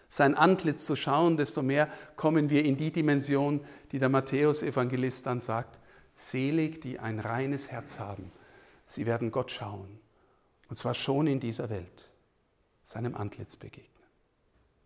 sein 0.07 0.35
Antlitz 0.35 0.85
zu 0.85 0.95
schauen, 0.95 1.37
desto 1.37 1.63
mehr 1.63 1.87
kommen 2.15 2.49
wir 2.49 2.65
in 2.65 2.77
die 2.77 2.91
Dimension, 2.91 3.65
die 3.91 3.99
der 3.99 4.09
Matthäus-Evangelist 4.09 5.25
dann 5.25 5.41
sagt, 5.41 5.79
selig, 6.15 6.81
die 6.81 6.99
ein 6.99 7.19
reines 7.19 7.71
Herz 7.71 7.97
haben. 7.97 8.31
Sie 8.85 9.05
werden 9.05 9.31
Gott 9.31 9.51
schauen. 9.51 9.99
Und 10.67 10.77
zwar 10.77 10.93
schon 10.93 11.27
in 11.27 11.39
dieser 11.39 11.69
Welt, 11.69 12.09
seinem 12.83 13.15
Antlitz 13.15 13.55
begegnen. 13.55 13.90